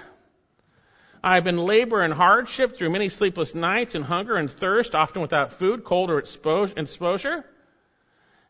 I 1.23 1.35
have 1.35 1.45
been 1.45 1.59
labor 1.59 2.01
and 2.01 2.15
hardship 2.15 2.79
through 2.79 2.89
many 2.89 3.11
sleepless 3.11 3.55
nights 3.55 3.95
and 3.95 4.03
hunger 4.03 4.35
and 4.35 4.51
thirst, 4.51 4.95
often 4.95 5.21
without 5.21 5.53
food, 5.53 5.85
cold 5.85 6.11
or 6.11 6.19
exposure. 6.19 7.45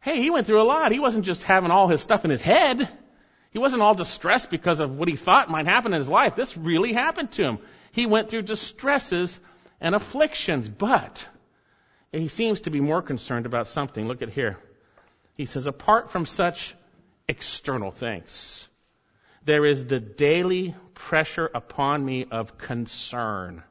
Hey, 0.01 0.23
he 0.23 0.31
went 0.31 0.47
through 0.47 0.63
a 0.63 0.65
lot. 0.65 0.93
He 0.93 1.01
wasn't 1.01 1.25
just 1.25 1.43
having 1.43 1.73
all 1.73 1.89
his 1.89 2.01
stuff 2.01 2.25
in 2.25 2.31
his 2.31 2.43
head. 2.43 2.89
He 3.51 3.59
wasn't 3.59 3.83
all 3.83 3.97
distressed 3.97 4.49
because 4.49 4.79
of 4.79 4.97
what 4.97 5.09
he 5.09 5.17
thought 5.17 5.51
might 5.51 5.67
happen 5.67 5.93
in 5.93 5.99
his 5.99 6.09
life. 6.09 6.37
This 6.37 6.57
really 6.57 6.93
happened 6.93 7.33
to 7.33 7.43
him. 7.43 7.59
He 7.91 8.07
went 8.07 8.29
through 8.29 8.43
distresses 8.43 9.41
and 9.81 9.95
afflictions, 9.95 10.69
but 10.69 11.27
he 12.13 12.29
seems 12.29 12.63
to 12.63 12.71
be 12.71 12.81
more 12.81 13.03
concerned 13.03 13.47
about 13.47 13.69
something. 13.69 14.07
Look 14.07 14.23
at 14.23 14.31
here. 14.31 14.59
He 15.37 15.47
says, 15.47 15.67
apart 15.67 16.11
from 16.11 16.27
such 16.27 16.75
external 17.29 17.91
things, 17.91 18.69
there 19.45 19.67
is 19.67 19.85
the 19.85 20.01
daily 20.01 20.75
pressure 20.95 21.51
upon 21.53 22.05
me 22.05 22.27
of 22.31 22.57
concern 22.57 23.63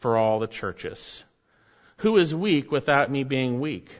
for 0.00 0.16
all 0.16 0.40
the 0.40 0.46
churches. 0.46 1.22
Who 1.98 2.18
is 2.18 2.34
weak 2.34 2.72
without 2.72 3.10
me 3.10 3.22
being 3.22 3.60
weak? 3.60 3.96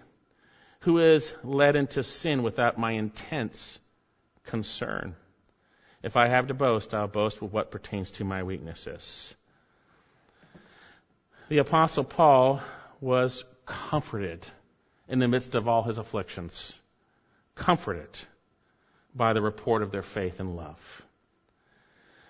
Who 0.81 0.99
is 0.99 1.35
led 1.45 1.77
into 1.77 2.03
sin 2.03 2.43
without 2.43 2.79
my 2.79 2.93
intense 2.93 3.79
concern? 4.45 5.15
If 6.03 6.17
I 6.17 6.29
have 6.29 6.49
to 6.49 6.55
boast, 6.55 6.93
I'll 6.95 7.07
boast 7.07 7.41
with 7.41 7.53
what 7.53 7.71
pertains 7.71 8.11
to 8.13 8.25
my 8.25 8.43
weaknesses. 8.43 9.35
The 11.49 11.59
Apostle 11.59 12.05
Paul 12.05 12.61
was 13.01 13.45
comforted 13.67 14.47
in 15.09 15.19
the 15.19 15.29
midst 15.29 15.55
of 15.55 15.69
all 15.69 15.83
his 15.83 15.99
afflictions, 15.99 16.81
comforted 17.55 18.19
by 19.15 19.33
the 19.33 19.43
report 19.43 19.83
of 19.83 19.91
their 19.91 20.03
faith 20.03 20.41
and 20.41 20.57
love. 20.57 21.03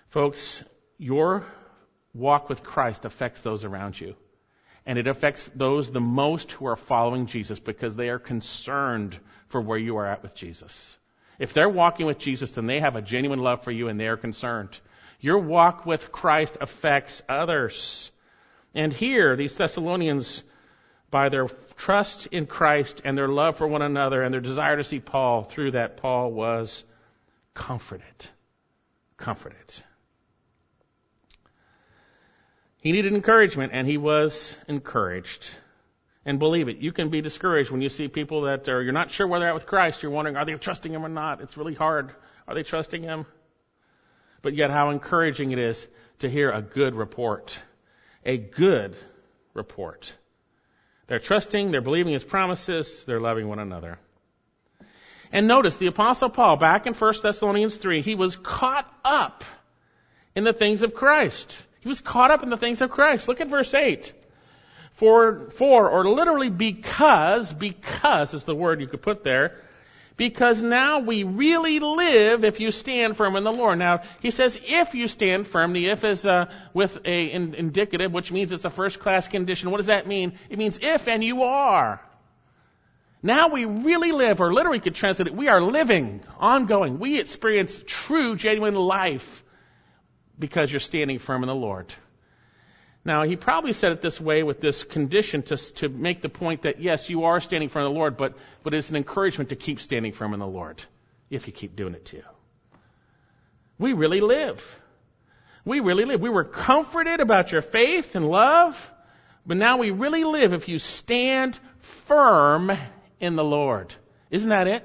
Folks, 0.09 0.63
your 0.97 1.45
walk 2.13 2.49
with 2.49 2.63
Christ 2.63 3.05
affects 3.05 3.41
those 3.41 3.63
around 3.63 3.99
you. 3.99 4.15
And 4.85 4.99
it 4.99 5.07
affects 5.07 5.49
those 5.55 5.89
the 5.89 6.01
most 6.01 6.51
who 6.51 6.65
are 6.65 6.75
following 6.75 7.27
Jesus 7.27 7.59
because 7.59 7.95
they 7.95 8.09
are 8.09 8.19
concerned 8.19 9.17
for 9.47 9.61
where 9.61 9.77
you 9.77 9.97
are 9.97 10.05
at 10.05 10.23
with 10.23 10.35
Jesus. 10.35 10.97
If 11.39 11.53
they're 11.53 11.69
walking 11.69 12.05
with 12.05 12.19
Jesus, 12.19 12.53
then 12.53 12.65
they 12.67 12.79
have 12.79 12.95
a 12.95 13.01
genuine 13.01 13.39
love 13.39 13.63
for 13.63 13.71
you 13.71 13.87
and 13.87 13.99
they 13.99 14.07
are 14.07 14.17
concerned. 14.17 14.77
Your 15.21 15.39
walk 15.39 15.85
with 15.85 16.11
Christ 16.11 16.57
affects 16.59 17.21
others. 17.29 18.11
And 18.75 18.91
here, 18.91 19.35
these 19.35 19.55
Thessalonians, 19.55 20.43
by 21.11 21.29
their 21.29 21.47
trust 21.77 22.27
in 22.27 22.47
Christ 22.47 23.01
and 23.05 23.17
their 23.17 23.27
love 23.27 23.57
for 23.57 23.67
one 23.67 23.83
another 23.83 24.23
and 24.23 24.33
their 24.33 24.41
desire 24.41 24.77
to 24.77 24.83
see 24.83 24.99
Paul, 24.99 25.43
through 25.43 25.71
that, 25.71 25.97
Paul 25.97 26.31
was 26.31 26.83
comforted. 27.53 28.03
Comforted. 29.17 29.83
He 32.77 32.91
needed 32.91 33.13
encouragement, 33.13 33.71
and 33.73 33.87
he 33.87 33.97
was 33.97 34.57
encouraged. 34.67 35.49
And 36.25 36.39
believe 36.39 36.67
it, 36.67 36.77
you 36.77 36.91
can 36.91 37.09
be 37.09 37.21
discouraged 37.21 37.69
when 37.69 37.81
you 37.81 37.89
see 37.89 38.07
people 38.07 38.41
that 38.41 38.67
are, 38.67 38.81
you're 38.81 38.91
not 38.91 39.11
sure 39.11 39.27
where 39.27 39.39
they're 39.39 39.53
with 39.53 39.65
Christ. 39.65 40.01
You're 40.01 40.11
wondering, 40.11 40.35
are 40.35 40.45
they 40.45 40.53
trusting 40.55 40.91
Him 40.91 41.05
or 41.05 41.09
not? 41.09 41.41
It's 41.41 41.57
really 41.57 41.75
hard. 41.75 42.11
Are 42.47 42.55
they 42.55 42.63
trusting 42.63 43.03
Him? 43.03 43.25
But 44.41 44.55
yet, 44.55 44.69
how 44.69 44.89
encouraging 44.89 45.51
it 45.51 45.59
is 45.59 45.87
to 46.19 46.29
hear 46.29 46.51
a 46.51 46.61
good 46.61 46.95
report 46.95 47.57
a 48.25 48.37
good 48.37 48.97
report. 49.53 50.13
They're 51.07 51.19
trusting, 51.19 51.71
they're 51.71 51.81
believing 51.81 52.13
his 52.13 52.23
promises, 52.23 53.03
they're 53.05 53.19
loving 53.19 53.47
one 53.47 53.59
another. 53.59 53.99
And 55.31 55.47
notice 55.47 55.77
the 55.77 55.87
apostle 55.87 56.29
Paul, 56.29 56.57
back 56.57 56.85
in 56.85 56.93
1 56.93 57.13
Thessalonians 57.21 57.77
3, 57.77 58.01
he 58.01 58.15
was 58.15 58.35
caught 58.35 58.91
up 59.03 59.43
in 60.35 60.43
the 60.43 60.53
things 60.53 60.83
of 60.83 60.93
Christ. 60.93 61.57
He 61.81 61.89
was 61.89 62.01
caught 62.01 62.31
up 62.31 62.43
in 62.43 62.49
the 62.49 62.57
things 62.57 62.81
of 62.81 62.91
Christ. 62.91 63.27
Look 63.27 63.41
at 63.41 63.47
verse 63.47 63.73
8. 63.73 64.13
For, 64.93 65.49
for, 65.49 65.89
or 65.89 66.07
literally 66.07 66.49
because, 66.49 67.51
because 67.51 68.33
is 68.35 68.45
the 68.45 68.55
word 68.55 68.79
you 68.79 68.87
could 68.87 69.01
put 69.01 69.23
there, 69.23 69.59
because 70.15 70.61
now 70.61 70.99
we 70.99 71.23
really 71.23 71.79
live 71.79 72.43
if 72.43 72.59
you 72.59 72.71
stand 72.71 73.17
firm 73.17 73.35
in 73.35 73.43
the 73.43 73.51
Lord. 73.51 73.79
Now, 73.79 74.01
he 74.21 74.31
says 74.31 74.59
if 74.63 74.93
you 74.93 75.07
stand 75.07 75.47
firm. 75.47 75.73
The 75.73 75.87
if 75.89 76.03
is 76.03 76.25
uh, 76.25 76.45
with 76.73 76.99
a 77.05 77.25
in, 77.25 77.55
indicative, 77.55 78.11
which 78.11 78.31
means 78.31 78.51
it's 78.51 78.65
a 78.65 78.69
first 78.69 78.99
class 78.99 79.27
condition. 79.27 79.71
What 79.71 79.77
does 79.77 79.87
that 79.87 80.07
mean? 80.07 80.33
It 80.49 80.59
means 80.59 80.79
if 80.81 81.07
and 81.07 81.23
you 81.23 81.43
are. 81.43 82.01
Now 83.25 83.47
we 83.47 83.63
really 83.63 84.11
live, 84.11 84.41
or 84.41 84.53
literally 84.53 84.81
could 84.81 84.95
translate 84.95 85.27
it, 85.27 85.35
we 85.35 85.47
are 85.47 85.61
living, 85.61 86.21
ongoing. 86.37 86.99
We 86.99 87.19
experience 87.19 87.81
true, 87.87 88.35
genuine 88.35 88.75
life 88.75 89.43
because 90.37 90.71
you're 90.71 90.81
standing 90.81 91.19
firm 91.19 91.41
in 91.41 91.47
the 91.47 91.55
Lord. 91.55 91.93
Now, 93.05 93.23
he 93.23 93.35
probably 93.35 93.73
said 93.73 93.91
it 93.91 94.01
this 94.01 94.19
way 94.19 94.43
with 94.43 94.61
this 94.61 94.83
condition 94.83 95.43
to, 95.43 95.57
to 95.57 95.89
make 95.89 96.21
the 96.21 96.29
point 96.29 96.61
that, 96.61 96.79
yes, 96.79 97.09
you 97.09 97.25
are 97.25 97.41
standing 97.41 97.67
firm 97.67 97.85
in 97.85 97.93
the 97.93 97.99
Lord, 97.99 98.15
but, 98.15 98.37
but 98.63 98.73
it's 98.73 98.89
an 98.89 98.95
encouragement 98.95 99.49
to 99.49 99.57
keep 99.57 99.81
standing 99.81 100.13
firm 100.13 100.33
in 100.33 100.39
the 100.39 100.47
Lord 100.47 100.81
if 101.29 101.47
you 101.47 101.53
keep 101.53 101.75
doing 101.75 101.95
it 101.95 102.05
too. 102.05 102.23
We 103.77 103.91
really 103.91 104.21
live. 104.21 104.79
We 105.65 105.81
really 105.81 106.05
live. 106.05 106.21
We 106.21 106.29
were 106.29 106.45
comforted 106.45 107.19
about 107.19 107.51
your 107.51 107.61
faith 107.61 108.15
and 108.15 108.29
love, 108.29 108.91
but 109.45 109.57
now 109.57 109.77
we 109.77 109.91
really 109.91 110.23
live 110.23 110.53
if 110.53 110.69
you 110.69 110.79
stand 110.79 111.59
firm 111.79 112.71
in 113.19 113.35
the 113.35 113.43
Lord. 113.43 113.93
Isn't 114.31 114.49
that 114.49 114.67
it? 114.67 114.83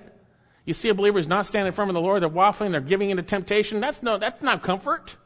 You 0.65 0.75
see 0.75 0.89
a 0.89 0.95
believer 0.95 1.19
who's 1.19 1.29
not 1.29 1.47
standing 1.47 1.73
firm 1.73 1.89
in 1.89 1.95
the 1.95 2.01
Lord, 2.01 2.23
they're 2.23 2.29
waffling, 2.29 2.73
they're 2.73 2.81
giving 2.81 3.11
into 3.11 3.23
temptation. 3.23 3.81
That's 3.81 4.03
no, 4.03 4.19
that's 4.19 4.43
not 4.43 4.63
comfort. 4.63 5.17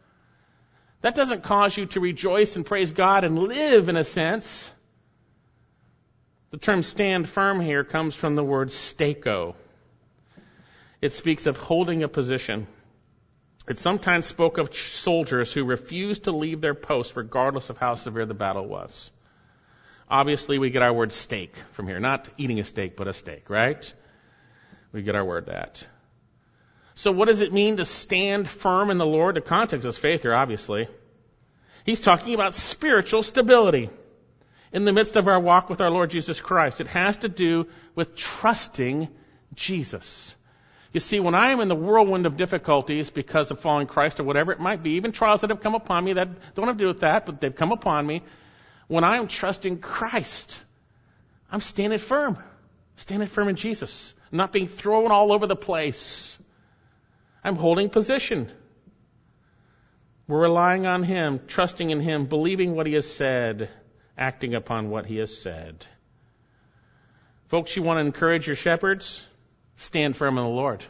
That 1.03 1.17
doesn't 1.17 1.43
cause 1.43 1.77
you 1.77 1.87
to 1.87 2.01
rejoice 2.01 2.57
and 2.57 2.65
praise 2.65 2.93
God 2.93 3.25
and 3.25 3.39
live 3.39 3.89
in 3.89 3.97
a 3.97 4.05
sense. 4.05 4.71
The 6.53 6.59
term 6.59 6.83
stand 6.83 7.29
firm 7.29 7.61
here 7.61 7.83
comes 7.83 8.15
from 8.15 8.37
the 8.37 8.45
word 8.45 8.69
stako. 8.69 9.55
It 11.01 11.13
speaks 11.13 11.47
of 11.47 11.57
holding 11.57 12.05
a 12.05 12.09
position. 12.09 12.69
It 13.69 13.79
sometimes 13.79 14.27
spoke 14.27 14.59
of 14.59 14.75
soldiers 14.75 15.53
who 15.53 15.65
refused 15.65 16.25
to 16.25 16.33
leave 16.33 16.61
their 16.61 16.75
post 16.75 17.17
regardless 17.17 17.71
of 17.71 17.79
how 17.79 17.97
severe 17.97 18.27
the 18.27 18.35
battle 18.35 18.67
was. 18.67 19.11
Obviously, 20.09 20.59
we 20.59 20.71
get 20.71 20.83
our 20.83 20.93
word 20.93 21.13
steak 21.13 21.57
from 21.73 21.89
here. 21.89 21.99
Not 21.99 22.29
eating 22.37 22.61
a 22.61 22.65
steak, 22.65 22.97
but 22.97 23.09
a 23.09 23.13
steak, 23.13 23.51
right? 23.51 23.93
We 24.93 25.03
get 25.03 25.15
our 25.15 25.25
word 25.25 25.47
that. 25.47 25.85
So 26.95 27.13
what 27.13 27.29
does 27.29 27.41
it 27.41 27.53
mean 27.53 27.79
to 27.79 27.85
stand 27.85 28.49
firm 28.49 28.91
in 28.91 28.99
the 28.99 29.07
Lord? 29.07 29.37
The 29.37 29.41
context 29.41 29.87
is 29.87 29.97
faith 29.97 30.23
here, 30.23 30.35
obviously. 30.35 30.89
He's 31.85 32.01
talking 32.01 32.35
about 32.35 32.55
spiritual 32.55 33.23
stability 33.23 33.91
in 34.73 34.85
the 34.85 34.93
midst 34.93 35.17
of 35.17 35.29
our 35.29 35.41
walk 35.41 35.69
with 35.69 35.81
our 35.81 35.91
Lord 35.91 36.11
Jesus 36.11 36.41
Christ. 36.41 36.81
It 36.81 36.87
has 36.89 37.17
to 37.19 37.29
do 37.29 37.67
with 37.95 38.15
trusting 38.15 39.09
Jesus. 39.55 40.35
You 40.93 41.01
see, 41.01 41.21
when 41.21 41.35
I 41.35 41.53
am 41.53 41.61
in 41.61 41.69
the 41.69 41.75
whirlwind 41.75 42.27
of 42.27 42.37
difficulties 42.37 43.09
because 43.09 43.51
of 43.51 43.61
following 43.61 43.87
Christ 43.87 44.21
or 44.21 44.25
whatever 44.25 44.53
it 44.53 44.61
might 44.61 44.83
be, 44.83 44.93
even 44.93 45.13
trials 45.13 45.41
that 45.41 45.51
have 45.51 45.63
come 45.63 45.75
upon 45.75 46.05
me 46.05 46.13
that 46.15 46.55
don't 46.55 46.67
have 46.67 46.77
to 46.77 46.85
do 46.85 46.89
with 46.89 47.01
that, 47.01 47.25
but 47.25 47.41
they've 47.41 47.55
come 47.55 47.73
upon 47.73 48.07
me, 48.07 48.23
when 48.89 49.03
I 49.03 49.17
am 49.17 49.27
trusting 49.27 49.79
Christ, 49.79 50.59
I'm 51.51 51.63
standing 51.63 51.99
firm. 51.99 52.39
Standing 52.97 53.29
firm 53.29 53.49
in 53.49 53.57
Jesus. 53.57 54.15
not 54.33 54.53
being 54.53 54.67
thrown 54.67 55.13
all 55.13 55.33
over 55.33 55.47
the 55.47 55.57
place. 55.57 56.39
I'm 57.45 57.57
holding 57.57 57.89
position. 57.91 58.51
We're 60.29 60.43
relying 60.43 60.87
on 60.87 61.03
Him, 61.03 61.41
trusting 61.47 61.91
in 61.91 62.01
Him, 62.01 62.27
believing 62.27 62.75
what 62.75 62.87
He 62.87 62.95
has 62.95 63.13
said, 63.13 63.69
acting 64.17 64.55
upon 64.55 64.91
what 64.91 65.07
He 65.07 65.17
has 65.19 65.37
said. 65.37 65.85
Folks, 67.49 67.77
you 67.77 67.83
want 67.83 67.99
to 67.99 68.07
encourage 68.07 68.47
your 68.47 68.57
shepherds? 68.57 69.27
Stand 69.77 70.17
firm 70.17 70.39
in 70.39 70.45
the 70.45 70.51
Lord. 70.51 70.85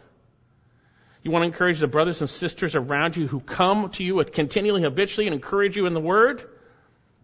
You 1.23 1.31
want 1.31 1.43
to 1.43 1.47
encourage 1.47 1.79
the 1.79 1.87
brothers 1.87 2.21
and 2.21 2.29
sisters 2.29 2.75
around 2.75 3.17
you 3.17 3.27
who 3.27 3.41
come 3.41 3.91
to 3.91 4.05
you 4.05 4.23
continually, 4.25 4.83
habitually, 4.83 5.27
and 5.27 5.35
encourage 5.35 5.77
you 5.77 5.87
in 5.87 5.95
the 5.95 6.01
Word? 6.01 6.45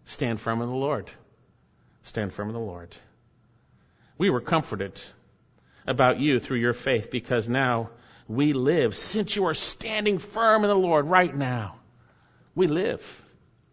Stand 0.05 0.41
firm 0.41 0.63
in 0.63 0.69
the 0.69 0.75
Lord. 0.75 1.11
Stand 2.03 2.33
firm 2.33 2.49
in 2.49 2.55
the 2.55 2.61
Lord. 2.61 2.97
We 4.17 4.31
were 4.31 4.41
comforted 4.41 5.01
about 5.87 6.21
you 6.21 6.41
through 6.41 6.59
your 6.59 6.73
faith 6.73 7.11
because 7.11 7.49
now 7.49 7.91
we 8.29 8.53
live. 8.53 8.95
Since 8.95 9.35
you 9.35 9.47
are 9.47 9.55
standing 9.55 10.19
firm 10.19 10.63
in 10.63 10.69
the 10.69 10.77
Lord 10.77 11.07
right 11.07 11.35
now, 11.35 11.77
we 12.55 12.67
live. 12.67 13.23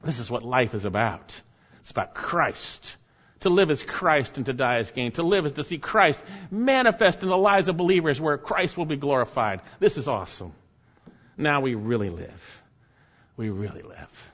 This 0.03 0.20
is 0.20 0.32
what 0.32 0.43
life 0.43 0.74
is 0.74 0.86
about. 0.86 1.39
It's 1.82 1.91
about 1.91 2.16
Christ. 2.16 2.95
To 3.41 3.49
live 3.49 3.70
as 3.70 3.84
Christ 3.84 4.38
and 4.38 4.45
to 4.45 4.53
die 4.53 4.78
as 4.78 4.89
gain. 4.91 5.12
To 5.14 5.24
live 5.24 5.45
is 5.45 5.51
to 5.53 5.64
see 5.64 5.78
Christ 5.78 6.20
manifest 6.49 7.22
in 7.22 7.30
the 7.30 7.38
lives 7.38 7.68
of 7.68 7.78
believers 7.78 8.20
where 8.20 8.38
Christ 8.38 8.78
will 8.78 8.86
be 8.86 8.95
glorified. 8.95 9.62
This 9.80 9.97
is 9.97 10.08
awesome. 10.08 10.53
Now 11.38 11.62
we 11.62 11.76
really 11.76 12.10
live. 12.10 12.64
We 13.36 13.49
really 13.49 13.82
live. 13.82 14.32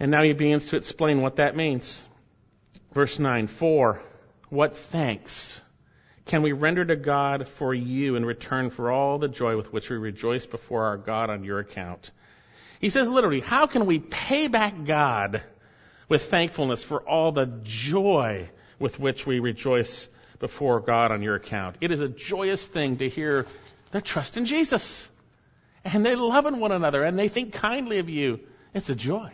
And 0.00 0.10
now 0.10 0.24
he 0.24 0.32
begins 0.32 0.66
to 0.68 0.76
explain 0.76 1.22
what 1.22 1.36
that 1.36 1.56
means. 1.56 2.04
Verse 2.92 3.18
9, 3.18 3.46
for 3.46 4.02
what 4.48 4.76
thanks 4.76 5.60
can 6.26 6.42
we 6.42 6.52
render 6.52 6.84
to 6.84 6.96
God 6.96 7.48
for 7.48 7.74
you 7.74 8.16
in 8.16 8.24
return 8.24 8.70
for 8.70 8.90
all 8.90 9.18
the 9.18 9.28
joy 9.28 9.56
with 9.56 9.72
which 9.72 9.90
we 9.90 9.96
rejoice 9.96 10.46
before 10.46 10.86
our 10.86 10.96
God 10.96 11.28
on 11.28 11.44
your 11.44 11.58
account? 11.58 12.10
He 12.80 12.88
says 12.88 13.08
literally, 13.08 13.40
how 13.40 13.66
can 13.66 13.86
we 13.86 13.98
pay 13.98 14.48
back 14.48 14.84
God 14.84 15.42
with 16.08 16.24
thankfulness 16.24 16.82
for 16.82 17.00
all 17.02 17.32
the 17.32 17.46
joy 17.62 18.48
with 18.78 18.98
which 18.98 19.26
we 19.26 19.38
rejoice 19.38 20.08
before 20.38 20.80
God 20.80 21.12
on 21.12 21.22
your 21.22 21.34
account? 21.34 21.76
It 21.82 21.92
is 21.92 22.00
a 22.00 22.08
joyous 22.08 22.64
thing 22.64 22.98
to 22.98 23.08
hear 23.08 23.46
they're 23.90 24.00
trusting 24.00 24.46
Jesus 24.46 25.08
and 25.84 26.04
they're 26.04 26.16
loving 26.16 26.58
one 26.58 26.72
another 26.72 27.04
and 27.04 27.18
they 27.18 27.28
think 27.28 27.52
kindly 27.52 27.98
of 27.98 28.08
you. 28.08 28.40
It's 28.72 28.88
a 28.88 28.94
joy. 28.94 29.32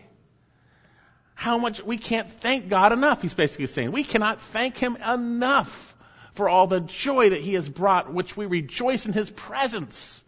How 1.35 1.57
much 1.57 1.83
we 1.83 1.99
can't 1.99 2.29
thank 2.29 2.69
God 2.69 2.93
enough, 2.93 3.23
he's 3.23 3.33
basically 3.33 3.69
saying. 3.69 3.93
We 3.93 4.05
cannot 4.05 4.41
thank 4.41 4.77
him 4.77 4.97
enough 4.97 5.90
for 6.35 6.49
all 6.49 6.67
the 6.67 6.81
joy 6.81 7.31
that 7.31 7.41
he 7.41 7.55
has 7.55 7.69
brought, 7.69 8.13
which 8.13 8.37
we 8.37 8.47
rejoice 8.47 9.07
in 9.07 9.13
his 9.13 9.31
presence 9.31 10.25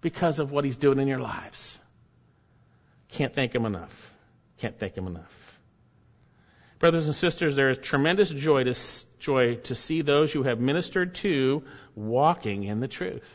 because 0.00 0.38
of 0.38 0.50
what 0.50 0.64
he's 0.64 0.76
doing 0.76 0.98
in 0.98 1.08
your 1.08 1.20
lives. 1.20 1.78
Can't 3.10 3.34
thank 3.34 3.54
him 3.54 3.64
enough. 3.64 4.14
Can't 4.58 4.78
thank 4.78 4.96
him 4.96 5.06
enough. 5.06 5.60
Brothers 6.78 7.06
and 7.06 7.16
sisters, 7.16 7.56
there 7.56 7.70
is 7.70 7.78
tremendous 7.78 8.30
joy 8.30 8.64
to, 8.64 8.74
joy 9.18 9.54
to 9.64 9.74
see 9.74 10.02
those 10.02 10.34
you 10.34 10.42
have 10.42 10.60
ministered 10.60 11.14
to 11.16 11.64
walking 11.94 12.64
in 12.64 12.80
the 12.80 12.88
truth. 12.88 13.26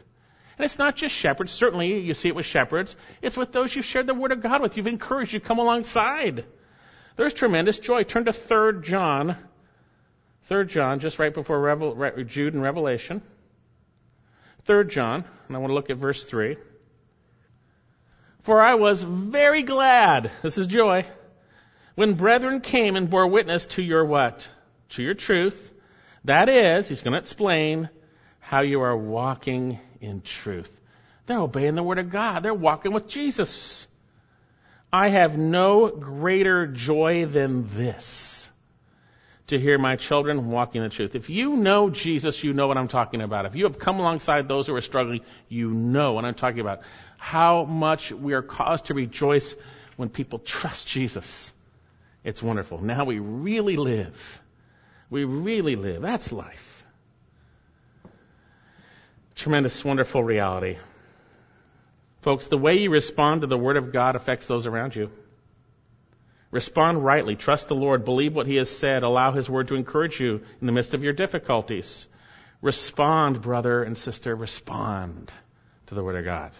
And 0.57 0.65
it's 0.65 0.77
not 0.77 0.95
just 0.95 1.15
shepherds. 1.15 1.51
Certainly, 1.51 2.01
you 2.01 2.13
see 2.13 2.29
it 2.29 2.35
with 2.35 2.45
shepherds. 2.45 2.95
It's 3.21 3.37
with 3.37 3.51
those 3.51 3.75
you've 3.75 3.85
shared 3.85 4.05
the 4.05 4.13
Word 4.13 4.31
of 4.31 4.41
God 4.41 4.61
with. 4.61 4.77
You've 4.77 4.85
encouraged. 4.85 5.33
You 5.33 5.39
come 5.39 5.57
alongside. 5.57 6.45
There's 7.15 7.33
tremendous 7.33 7.79
joy. 7.79 8.03
Turn 8.03 8.25
to 8.25 8.33
3 8.33 8.83
John 8.83 9.37
3 10.45 10.65
John, 10.65 10.99
just 10.99 11.19
right 11.19 11.33
before 11.33 11.59
Revel, 11.59 12.23
Jude 12.23 12.53
and 12.53 12.63
Revelation. 12.63 13.21
Third 14.65 14.89
John, 14.89 15.23
and 15.47 15.55
I 15.55 15.59
want 15.59 15.71
to 15.71 15.75
look 15.75 15.89
at 15.89 15.97
verse 15.97 16.23
3. 16.25 16.57
For 18.43 18.61
I 18.61 18.75
was 18.75 19.03
very 19.03 19.63
glad, 19.63 20.31
this 20.41 20.57
is 20.57 20.67
joy, 20.67 21.05
when 21.95 22.13
brethren 22.13 22.61
came 22.61 22.95
and 22.95 23.09
bore 23.09 23.27
witness 23.27 23.65
to 23.67 23.83
your 23.83 24.03
what? 24.03 24.47
To 24.89 25.03
your 25.03 25.13
truth. 25.13 25.71
That 26.25 26.49
is, 26.49 26.89
he's 26.89 27.01
going 27.01 27.13
to 27.13 27.19
explain 27.19 27.89
how 28.39 28.61
you 28.61 28.81
are 28.81 28.97
walking 28.97 29.79
in 29.99 30.21
truth. 30.21 30.71
They're 31.27 31.39
obeying 31.39 31.75
the 31.75 31.83
word 31.83 31.99
of 31.99 32.09
God. 32.09 32.43
They're 32.43 32.53
walking 32.53 32.93
with 32.93 33.07
Jesus. 33.07 33.87
I 34.91 35.09
have 35.09 35.37
no 35.37 35.89
greater 35.89 36.67
joy 36.67 37.25
than 37.25 37.67
this 37.67 38.30
to 39.51 39.59
hear 39.59 39.77
my 39.77 39.95
children 39.95 40.49
walking 40.49 40.81
in 40.81 40.89
the 40.89 40.95
truth. 40.95 41.15
If 41.15 41.29
you 41.29 41.55
know 41.55 41.89
Jesus, 41.89 42.43
you 42.43 42.53
know 42.53 42.67
what 42.67 42.77
I'm 42.77 42.87
talking 42.87 43.21
about. 43.21 43.45
If 43.45 43.55
you 43.55 43.65
have 43.65 43.79
come 43.79 43.99
alongside 43.99 44.47
those 44.47 44.67
who 44.67 44.75
are 44.75 44.81
struggling, 44.81 45.21
you 45.47 45.71
know 45.71 46.13
what 46.13 46.25
I'm 46.25 46.33
talking 46.33 46.59
about. 46.59 46.81
How 47.17 47.63
much 47.65 48.11
we 48.11 48.33
are 48.33 48.41
caused 48.41 48.85
to 48.85 48.93
rejoice 48.93 49.55
when 49.97 50.09
people 50.09 50.39
trust 50.39 50.87
Jesus. 50.87 51.51
It's 52.23 52.41
wonderful. 52.41 52.81
Now 52.81 53.05
we 53.05 53.19
really 53.19 53.77
live. 53.77 54.41
We 55.09 55.25
really 55.25 55.75
live. 55.75 56.01
That's 56.01 56.31
life. 56.31 56.83
Tremendous, 59.35 59.83
wonderful 59.83 60.23
reality. 60.23 60.77
Folks, 62.21 62.47
the 62.47 62.57
way 62.57 62.79
you 62.79 62.89
respond 62.89 63.41
to 63.41 63.47
the 63.47 63.57
Word 63.57 63.77
of 63.77 63.91
God 63.91 64.15
affects 64.15 64.47
those 64.47 64.65
around 64.65 64.95
you. 64.95 65.11
Respond 66.51 67.03
rightly. 67.03 67.35
Trust 67.35 67.69
the 67.69 67.75
Lord. 67.75 68.05
Believe 68.05 68.35
what 68.35 68.45
He 68.45 68.57
has 68.57 68.69
said. 68.69 69.03
Allow 69.03 69.31
His 69.31 69.49
word 69.49 69.69
to 69.69 69.75
encourage 69.75 70.19
you 70.19 70.41
in 70.59 70.67
the 70.67 70.73
midst 70.73 70.93
of 70.93 71.03
your 71.03 71.13
difficulties. 71.13 72.07
Respond, 72.61 73.41
brother 73.41 73.81
and 73.83 73.97
sister. 73.97 74.35
Respond 74.35 75.31
to 75.87 75.95
the 75.95 76.03
word 76.03 76.17
of 76.17 76.25
God. 76.25 76.51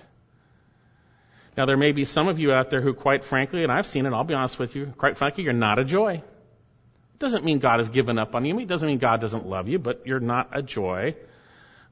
Now, 1.57 1.65
there 1.65 1.77
may 1.77 1.91
be 1.91 2.05
some 2.05 2.29
of 2.29 2.39
you 2.39 2.53
out 2.53 2.69
there 2.69 2.81
who, 2.81 2.93
quite 2.93 3.25
frankly, 3.25 3.63
and 3.63 3.71
I've 3.71 3.85
seen 3.85 4.05
it, 4.05 4.13
I'll 4.13 4.23
be 4.23 4.33
honest 4.33 4.57
with 4.57 4.75
you, 4.75 4.93
quite 4.97 5.17
frankly, 5.17 5.43
you're 5.43 5.53
not 5.53 5.79
a 5.79 5.83
joy. 5.83 6.13
It 6.15 7.19
doesn't 7.19 7.43
mean 7.43 7.59
God 7.59 7.79
has 7.79 7.89
given 7.89 8.17
up 8.17 8.33
on 8.35 8.45
you. 8.45 8.57
It 8.59 8.67
doesn't 8.67 8.87
mean 8.87 8.99
God 8.99 9.19
doesn't 9.19 9.45
love 9.45 9.67
you, 9.67 9.77
but 9.77 10.03
you're 10.05 10.21
not 10.21 10.57
a 10.57 10.61
joy 10.61 11.15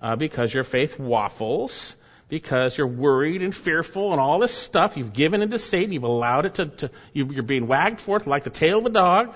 uh, 0.02 0.16
because 0.16 0.54
your 0.54 0.64
faith 0.64 0.98
waffles 0.98 1.96
because 2.30 2.78
you're 2.78 2.88
worried 2.88 3.42
and 3.42 3.54
fearful 3.54 4.12
and 4.12 4.22
all 4.22 4.40
this 4.40 4.54
stuff. 4.54 4.96
You've 4.96 5.14
given 5.14 5.42
into 5.42 5.60
Satan. 5.60 5.92
You've 5.92 6.04
allowed 6.04 6.46
it 6.46 6.54
to, 6.56 6.66
to 6.68 6.92
you're 7.12 7.44
being 7.44 7.68
wagged 7.68 8.00
forth 8.00 8.28
like 8.28 8.44
the 8.44 8.52
tail 8.52 8.80
of 8.80 8.86
a 8.86 8.90
dog. 8.90 9.34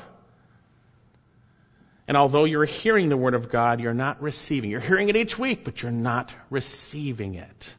And 2.08 2.16
although 2.16 2.46
you're 2.46 2.66
hearing 2.66 3.10
the 3.10 3.18
word 3.18 3.34
of 3.34 3.50
God, 3.50 3.80
you're 3.80 3.94
not 3.94 4.22
receiving. 4.22 4.70
You're 4.70 4.80
hearing 4.80 5.10
it 5.10 5.16
each 5.16 5.40
week, 5.40 5.64
but 5.64 5.82
you're 5.82 5.92
not 5.92 6.34
receiving 6.50 7.36
it. 7.36 7.76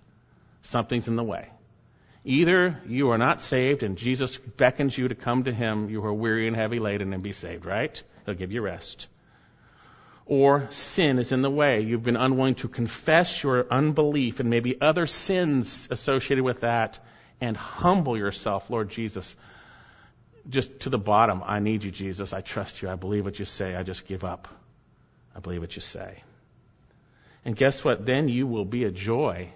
Something's 0.62 1.08
in 1.08 1.16
the 1.16 1.22
way. 1.22 1.48
Either 2.24 2.80
you 2.86 3.10
are 3.10 3.18
not 3.18 3.42
saved 3.42 3.82
and 3.82 3.98
Jesus 3.98 4.36
beckons 4.36 4.96
you 4.96 5.08
to 5.08 5.14
come 5.14 5.44
to 5.44 5.52
him, 5.52 5.90
you 5.90 6.04
are 6.04 6.12
weary 6.12 6.48
and 6.48 6.56
heavy 6.56 6.78
laden 6.78 7.12
and 7.12 7.22
be 7.22 7.32
saved, 7.32 7.66
right? 7.66 8.02
He'll 8.24 8.34
give 8.34 8.50
you 8.50 8.62
rest 8.62 9.08
or 10.26 10.68
sin 10.70 11.18
is 11.18 11.32
in 11.32 11.42
the 11.42 11.50
way. 11.50 11.80
You've 11.82 12.02
been 12.02 12.16
unwilling 12.16 12.54
to 12.56 12.68
confess 12.68 13.42
your 13.42 13.66
unbelief 13.70 14.40
and 14.40 14.48
maybe 14.48 14.80
other 14.80 15.06
sins 15.06 15.88
associated 15.90 16.44
with 16.44 16.60
that 16.60 16.98
and 17.40 17.56
humble 17.56 18.18
yourself, 18.18 18.70
Lord 18.70 18.88
Jesus. 18.88 19.36
Just 20.48 20.80
to 20.80 20.90
the 20.90 20.98
bottom, 20.98 21.42
I 21.44 21.58
need 21.58 21.84
you, 21.84 21.90
Jesus. 21.90 22.32
I 22.32 22.40
trust 22.40 22.80
you. 22.80 22.88
I 22.88 22.94
believe 22.96 23.24
what 23.24 23.38
you 23.38 23.44
say. 23.44 23.74
I 23.74 23.82
just 23.82 24.06
give 24.06 24.24
up. 24.24 24.48
I 25.34 25.40
believe 25.40 25.60
what 25.60 25.74
you 25.74 25.82
say. 25.82 26.22
And 27.44 27.54
guess 27.56 27.84
what? 27.84 28.06
Then 28.06 28.28
you 28.28 28.46
will 28.46 28.64
be 28.64 28.84
a 28.84 28.90
joy 28.90 29.50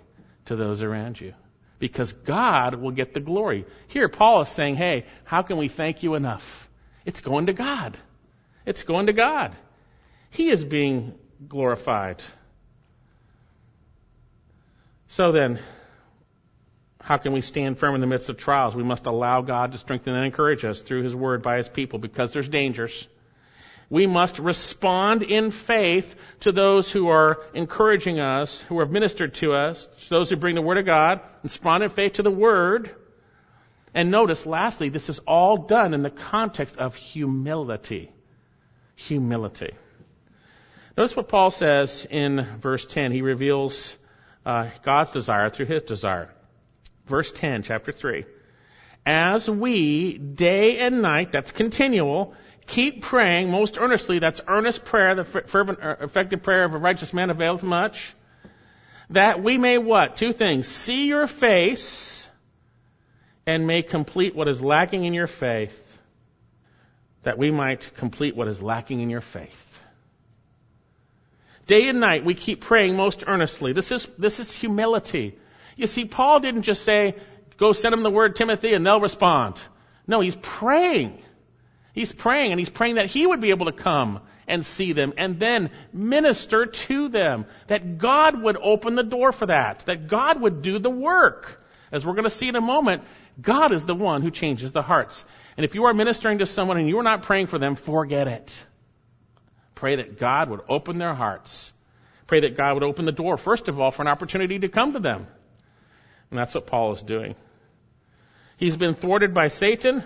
to 0.46 0.56
those 0.56 0.82
around 0.82 1.20
you. 1.20 1.34
Because 1.78 2.12
God 2.12 2.74
will 2.74 2.90
get 2.90 3.14
the 3.14 3.20
glory. 3.20 3.64
Here, 3.86 4.08
Paul 4.08 4.42
is 4.42 4.48
saying, 4.48 4.76
hey, 4.76 5.06
how 5.24 5.42
can 5.42 5.56
we 5.56 5.68
thank 5.68 6.02
you 6.02 6.14
enough? 6.14 6.68
It's 7.06 7.20
going 7.20 7.46
to 7.46 7.52
God. 7.52 7.96
It's 8.66 8.82
going 8.82 9.06
to 9.06 9.12
God. 9.12 9.56
He 10.30 10.50
is 10.50 10.64
being 10.64 11.14
glorified. 11.46 12.22
So 15.08 15.32
then, 15.32 15.58
how 17.00 17.16
can 17.16 17.32
we 17.32 17.40
stand 17.40 17.78
firm 17.78 17.94
in 17.94 18.00
the 18.00 18.06
midst 18.06 18.28
of 18.28 18.36
trials? 18.36 18.76
We 18.76 18.82
must 18.82 19.06
allow 19.06 19.40
God 19.40 19.72
to 19.72 19.78
strengthen 19.78 20.14
and 20.14 20.26
encourage 20.26 20.64
us 20.64 20.80
through 20.80 21.04
His 21.04 21.14
Word 21.14 21.42
by 21.42 21.56
His 21.56 21.68
people 21.68 21.98
because 21.98 22.32
there's 22.32 22.48
dangers. 22.48 23.06
We 23.90 24.06
must 24.06 24.38
respond 24.38 25.22
in 25.22 25.50
faith 25.50 26.14
to 26.40 26.52
those 26.52 26.92
who 26.92 27.08
are 27.08 27.40
encouraging 27.54 28.20
us, 28.20 28.60
who 28.60 28.80
have 28.80 28.90
ministered 28.90 29.34
to 29.36 29.54
us, 29.54 29.88
to 30.04 30.10
those 30.10 30.28
who 30.28 30.36
bring 30.36 30.54
the 30.54 30.62
Word 30.62 30.76
of 30.76 30.84
God, 30.84 31.20
respond 31.42 31.84
in 31.84 31.88
faith 31.88 32.14
to 32.14 32.22
the 32.22 32.30
Word. 32.30 32.94
And 33.94 34.10
notice, 34.10 34.44
lastly, 34.44 34.90
this 34.90 35.08
is 35.08 35.20
all 35.20 35.56
done 35.56 35.94
in 35.94 36.02
the 36.02 36.10
context 36.10 36.76
of 36.76 36.94
humility. 36.94 38.12
Humility. 38.96 39.72
Notice 40.98 41.14
what 41.14 41.28
Paul 41.28 41.52
says 41.52 42.08
in 42.10 42.44
verse 42.60 42.84
10. 42.84 43.12
He 43.12 43.22
reveals 43.22 43.94
uh, 44.44 44.68
God's 44.82 45.12
desire 45.12 45.48
through 45.48 45.66
his 45.66 45.84
desire. 45.84 46.28
Verse 47.06 47.30
10, 47.30 47.62
chapter 47.62 47.92
3. 47.92 48.24
As 49.06 49.48
we, 49.48 50.18
day 50.18 50.78
and 50.78 51.00
night, 51.00 51.30
that's 51.30 51.52
continual, 51.52 52.34
keep 52.66 53.00
praying 53.02 53.48
most 53.48 53.78
earnestly, 53.78 54.18
that's 54.18 54.40
earnest 54.48 54.84
prayer, 54.84 55.14
the 55.14 55.22
fervent, 55.22 55.78
uh, 55.80 55.94
effective 56.00 56.42
prayer 56.42 56.64
of 56.64 56.74
a 56.74 56.78
righteous 56.78 57.14
man 57.14 57.30
availeth 57.30 57.62
much, 57.62 58.12
that 59.10 59.40
we 59.40 59.56
may 59.56 59.78
what? 59.78 60.16
Two 60.16 60.32
things. 60.32 60.66
See 60.66 61.06
your 61.06 61.28
face 61.28 62.28
and 63.46 63.68
may 63.68 63.82
complete 63.82 64.34
what 64.34 64.48
is 64.48 64.60
lacking 64.60 65.04
in 65.04 65.14
your 65.14 65.28
faith. 65.28 65.80
That 67.22 67.38
we 67.38 67.52
might 67.52 67.88
complete 67.94 68.34
what 68.34 68.48
is 68.48 68.60
lacking 68.60 68.98
in 68.98 69.10
your 69.10 69.20
faith. 69.20 69.77
Day 71.68 71.86
and 71.88 72.00
night 72.00 72.24
we 72.24 72.34
keep 72.34 72.62
praying 72.62 72.96
most 72.96 73.24
earnestly. 73.26 73.74
This 73.74 73.92
is, 73.92 74.08
this 74.16 74.40
is 74.40 74.50
humility. 74.50 75.38
You 75.76 75.86
see, 75.86 76.06
Paul 76.06 76.40
didn't 76.40 76.62
just 76.62 76.82
say, 76.82 77.14
go 77.58 77.72
send 77.72 77.92
them 77.92 78.02
the 78.02 78.10
word 78.10 78.36
Timothy 78.36 78.72
and 78.72 78.84
they'll 78.84 79.02
respond. 79.02 79.60
No, 80.06 80.20
he's 80.20 80.34
praying. 80.34 81.22
He's 81.92 82.10
praying 82.10 82.52
and 82.52 82.58
he's 82.58 82.70
praying 82.70 82.94
that 82.94 83.06
he 83.06 83.26
would 83.26 83.42
be 83.42 83.50
able 83.50 83.66
to 83.66 83.72
come 83.72 84.20
and 84.46 84.64
see 84.64 84.94
them 84.94 85.12
and 85.18 85.38
then 85.38 85.70
minister 85.92 86.64
to 86.64 87.10
them. 87.10 87.44
That 87.66 87.98
God 87.98 88.42
would 88.42 88.56
open 88.56 88.94
the 88.94 89.02
door 89.02 89.30
for 89.30 89.44
that. 89.44 89.80
That 89.80 90.08
God 90.08 90.40
would 90.40 90.62
do 90.62 90.78
the 90.78 90.90
work. 90.90 91.62
As 91.92 92.04
we're 92.04 92.14
going 92.14 92.24
to 92.24 92.30
see 92.30 92.48
in 92.48 92.56
a 92.56 92.62
moment, 92.62 93.02
God 93.38 93.72
is 93.72 93.84
the 93.84 93.94
one 93.94 94.22
who 94.22 94.30
changes 94.30 94.72
the 94.72 94.80
hearts. 94.80 95.22
And 95.58 95.66
if 95.66 95.74
you 95.74 95.84
are 95.84 95.92
ministering 95.92 96.38
to 96.38 96.46
someone 96.46 96.78
and 96.78 96.88
you 96.88 96.98
are 96.98 97.02
not 97.02 97.24
praying 97.24 97.48
for 97.48 97.58
them, 97.58 97.76
forget 97.76 98.26
it. 98.26 98.64
Pray 99.78 99.94
that 99.94 100.18
God 100.18 100.50
would 100.50 100.62
open 100.68 100.98
their 100.98 101.14
hearts. 101.14 101.72
Pray 102.26 102.40
that 102.40 102.56
God 102.56 102.74
would 102.74 102.82
open 102.82 103.04
the 103.04 103.12
door, 103.12 103.36
first 103.36 103.68
of 103.68 103.78
all, 103.78 103.92
for 103.92 104.02
an 104.02 104.08
opportunity 104.08 104.58
to 104.58 104.68
come 104.68 104.94
to 104.94 104.98
them. 104.98 105.28
And 106.30 106.38
that's 106.40 106.52
what 106.52 106.66
Paul 106.66 106.94
is 106.94 107.02
doing. 107.02 107.36
He's 108.56 108.76
been 108.76 108.94
thwarted 108.94 109.34
by 109.34 109.46
Satan, 109.46 110.02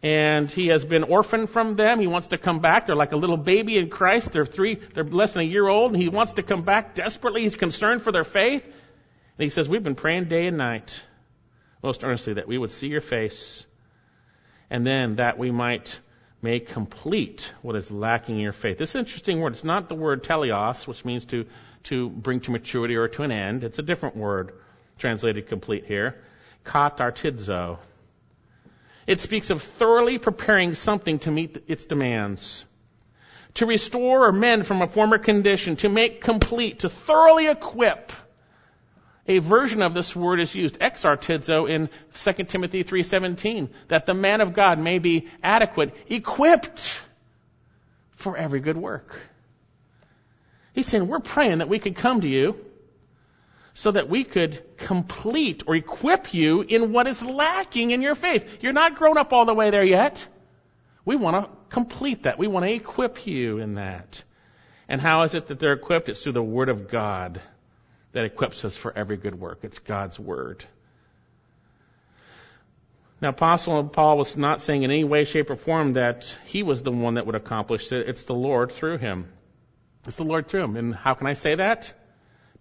and 0.00 0.48
he 0.48 0.68
has 0.68 0.84
been 0.84 1.02
orphaned 1.02 1.50
from 1.50 1.74
them. 1.74 1.98
He 1.98 2.06
wants 2.06 2.28
to 2.28 2.38
come 2.38 2.60
back. 2.60 2.86
They're 2.86 2.94
like 2.94 3.10
a 3.10 3.16
little 3.16 3.36
baby 3.36 3.78
in 3.78 3.90
Christ. 3.90 4.30
They're 4.30 4.46
three, 4.46 4.76
they're 4.76 5.02
less 5.02 5.32
than 5.32 5.42
a 5.42 5.46
year 5.46 5.66
old, 5.66 5.92
and 5.92 6.00
he 6.00 6.08
wants 6.08 6.34
to 6.34 6.44
come 6.44 6.62
back 6.62 6.94
desperately. 6.94 7.42
He's 7.42 7.56
concerned 7.56 8.02
for 8.02 8.12
their 8.12 8.22
faith. 8.22 8.62
And 8.64 9.42
he 9.42 9.48
says, 9.48 9.68
We've 9.68 9.82
been 9.82 9.96
praying 9.96 10.26
day 10.26 10.46
and 10.46 10.56
night, 10.56 11.02
most 11.82 12.04
earnestly, 12.04 12.34
that 12.34 12.46
we 12.46 12.56
would 12.56 12.70
see 12.70 12.86
your 12.86 13.00
face, 13.00 13.66
and 14.70 14.86
then 14.86 15.16
that 15.16 15.36
we 15.36 15.50
might 15.50 15.98
may 16.42 16.60
complete 16.60 17.52
what 17.62 17.76
is 17.76 17.90
lacking 17.90 18.36
in 18.36 18.40
your 18.40 18.52
faith. 18.52 18.78
This 18.78 18.94
interesting 18.94 19.40
word. 19.40 19.52
It's 19.52 19.64
not 19.64 19.88
the 19.88 19.94
word 19.94 20.22
teleos, 20.22 20.86
which 20.86 21.04
means 21.04 21.24
to, 21.26 21.46
to 21.84 22.08
bring 22.08 22.40
to 22.40 22.50
maturity 22.50 22.96
or 22.96 23.08
to 23.08 23.22
an 23.22 23.32
end. 23.32 23.64
It's 23.64 23.78
a 23.78 23.82
different 23.82 24.16
word 24.16 24.52
translated 24.98 25.48
complete 25.48 25.84
here. 25.86 26.16
Katartidzo. 26.64 27.78
It 29.06 29.20
speaks 29.20 29.50
of 29.50 29.62
thoroughly 29.62 30.18
preparing 30.18 30.74
something 30.74 31.18
to 31.20 31.30
meet 31.30 31.64
its 31.66 31.86
demands. 31.86 32.64
To 33.54 33.66
restore 33.66 34.26
or 34.26 34.32
mend 34.32 34.66
from 34.66 34.80
a 34.80 34.86
former 34.86 35.18
condition, 35.18 35.76
to 35.76 35.88
make 35.88 36.20
complete, 36.20 36.80
to 36.80 36.88
thoroughly 36.88 37.48
equip 37.48 38.12
a 39.26 39.38
version 39.38 39.82
of 39.82 39.94
this 39.94 40.14
word 40.16 40.40
is 40.40 40.54
used, 40.54 40.78
exartizo, 40.78 41.68
in 41.68 41.88
2 42.14 42.44
Timothy 42.44 42.84
3.17, 42.84 43.68
that 43.88 44.06
the 44.06 44.14
man 44.14 44.40
of 44.40 44.54
God 44.54 44.78
may 44.78 44.98
be 44.98 45.28
adequate, 45.42 45.94
equipped 46.08 47.02
for 48.12 48.36
every 48.36 48.60
good 48.60 48.76
work. 48.76 49.20
He's 50.72 50.86
saying, 50.86 51.06
we're 51.06 51.20
praying 51.20 51.58
that 51.58 51.68
we 51.68 51.78
could 51.78 51.96
come 51.96 52.20
to 52.20 52.28
you 52.28 52.56
so 53.74 53.90
that 53.92 54.08
we 54.08 54.24
could 54.24 54.62
complete 54.76 55.64
or 55.66 55.74
equip 55.74 56.34
you 56.34 56.62
in 56.62 56.92
what 56.92 57.06
is 57.06 57.22
lacking 57.22 57.90
in 57.90 58.02
your 58.02 58.14
faith. 58.14 58.62
You're 58.62 58.72
not 58.72 58.96
grown 58.96 59.18
up 59.18 59.32
all 59.32 59.44
the 59.44 59.54
way 59.54 59.70
there 59.70 59.84
yet. 59.84 60.26
We 61.04 61.16
want 61.16 61.44
to 61.44 61.50
complete 61.68 62.24
that. 62.24 62.38
We 62.38 62.46
want 62.46 62.66
to 62.66 62.72
equip 62.72 63.26
you 63.26 63.58
in 63.58 63.74
that. 63.74 64.22
And 64.88 65.00
how 65.00 65.22
is 65.22 65.34
it 65.34 65.46
that 65.46 65.58
they're 65.58 65.72
equipped? 65.72 66.08
It's 66.08 66.22
through 66.22 66.32
the 66.32 66.42
Word 66.42 66.68
of 66.68 66.88
God 66.88 67.40
that 68.12 68.24
equips 68.24 68.64
us 68.64 68.76
for 68.76 68.96
every 68.96 69.16
good 69.16 69.38
work. 69.38 69.60
It's 69.62 69.78
God's 69.78 70.18
Word. 70.18 70.64
Now, 73.20 73.30
Apostle 73.30 73.84
Paul 73.84 74.16
was 74.16 74.36
not 74.36 74.62
saying 74.62 74.82
in 74.82 74.90
any 74.90 75.04
way, 75.04 75.24
shape, 75.24 75.50
or 75.50 75.56
form 75.56 75.92
that 75.92 76.34
he 76.46 76.62
was 76.62 76.82
the 76.82 76.90
one 76.90 77.14
that 77.14 77.26
would 77.26 77.34
accomplish 77.34 77.92
it. 77.92 78.08
It's 78.08 78.24
the 78.24 78.34
Lord 78.34 78.72
through 78.72 78.98
him. 78.98 79.30
It's 80.06 80.16
the 80.16 80.24
Lord 80.24 80.48
through 80.48 80.64
him. 80.64 80.76
And 80.76 80.94
how 80.94 81.12
can 81.14 81.26
I 81.26 81.34
say 81.34 81.56
that? 81.56 81.92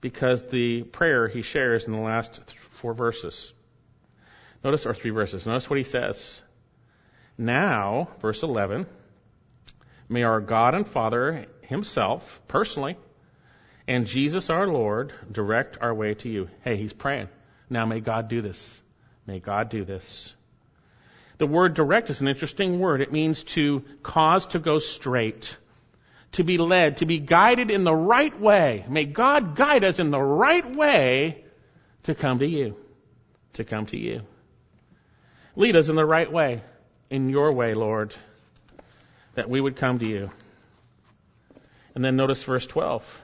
Because 0.02 0.44
the 0.50 0.84
prayer 0.84 1.30
he 1.30 1.44
shares 1.44 1.88
in 1.88 1.94
the 1.94 2.02
last 2.02 2.42
four 2.72 2.94
verses. 2.94 3.54
Notice, 4.62 4.86
or 4.86 4.94
three 4.94 5.12
verses. 5.12 5.46
Notice 5.46 5.70
what 5.70 5.78
he 5.78 5.84
says. 5.84 6.42
Now, 7.38 8.10
verse 8.20 8.44
11, 8.44 8.86
may 10.10 10.24
our 10.24 10.42
God 10.42 10.76
and 10.76 10.86
Father 10.86 11.46
himself, 11.62 12.42
personally, 12.50 12.98
and 13.90 14.06
Jesus 14.06 14.52
our 14.52 14.68
Lord 14.68 15.14
direct 15.32 15.80
our 15.82 15.94
way 15.94 16.14
to 16.14 16.30
you. 16.30 16.48
Hey, 16.64 16.78
he's 16.78 16.94
praying. 16.94 17.28
Now 17.72 17.88
may 17.88 18.00
God 18.00 18.28
do 18.28 18.40
this. 18.40 18.80
May 19.26 19.40
God 19.40 19.70
do 19.70 19.84
this. 19.84 20.32
The 21.40 21.48
word 21.48 21.74
direct 21.74 22.12
is 22.12 22.22
an 22.22 22.28
interesting 22.28 22.80
word. 22.80 23.02
It 23.02 23.12
means 23.12 23.44
to 23.56 23.84
cause 24.04 24.46
to 24.48 24.60
go 24.60 24.78
straight, 24.78 25.58
to 26.34 26.44
be 26.44 26.60
led, 26.60 26.98
to 26.98 27.08
be 27.08 27.18
guided 27.18 27.72
in 27.72 27.84
the 27.84 27.96
right 27.96 28.40
way. 28.40 28.86
May 28.88 29.06
God 29.06 29.56
guide 29.56 29.84
us 29.84 29.98
in 29.98 30.12
the 30.12 30.22
right 30.22 30.76
way 30.76 31.44
to 32.04 32.14
come 32.14 32.40
to 32.40 32.48
you. 32.48 32.78
To 33.54 33.64
come 33.64 33.88
to 33.88 33.98
you. 33.98 34.22
Lead 35.56 35.76
us 35.76 35.90
in 35.90 35.96
the 35.96 36.06
right 36.06 36.32
way, 36.32 36.62
in 37.10 37.30
your 37.30 37.52
way, 37.56 37.74
Lord, 37.74 38.16
that 39.34 39.50
we 39.50 39.60
would 39.60 39.78
come 39.78 39.98
to 39.98 40.08
you. 40.08 40.30
And 41.96 42.06
then 42.06 42.16
notice 42.16 42.44
verse 42.44 42.68
12. 42.68 43.22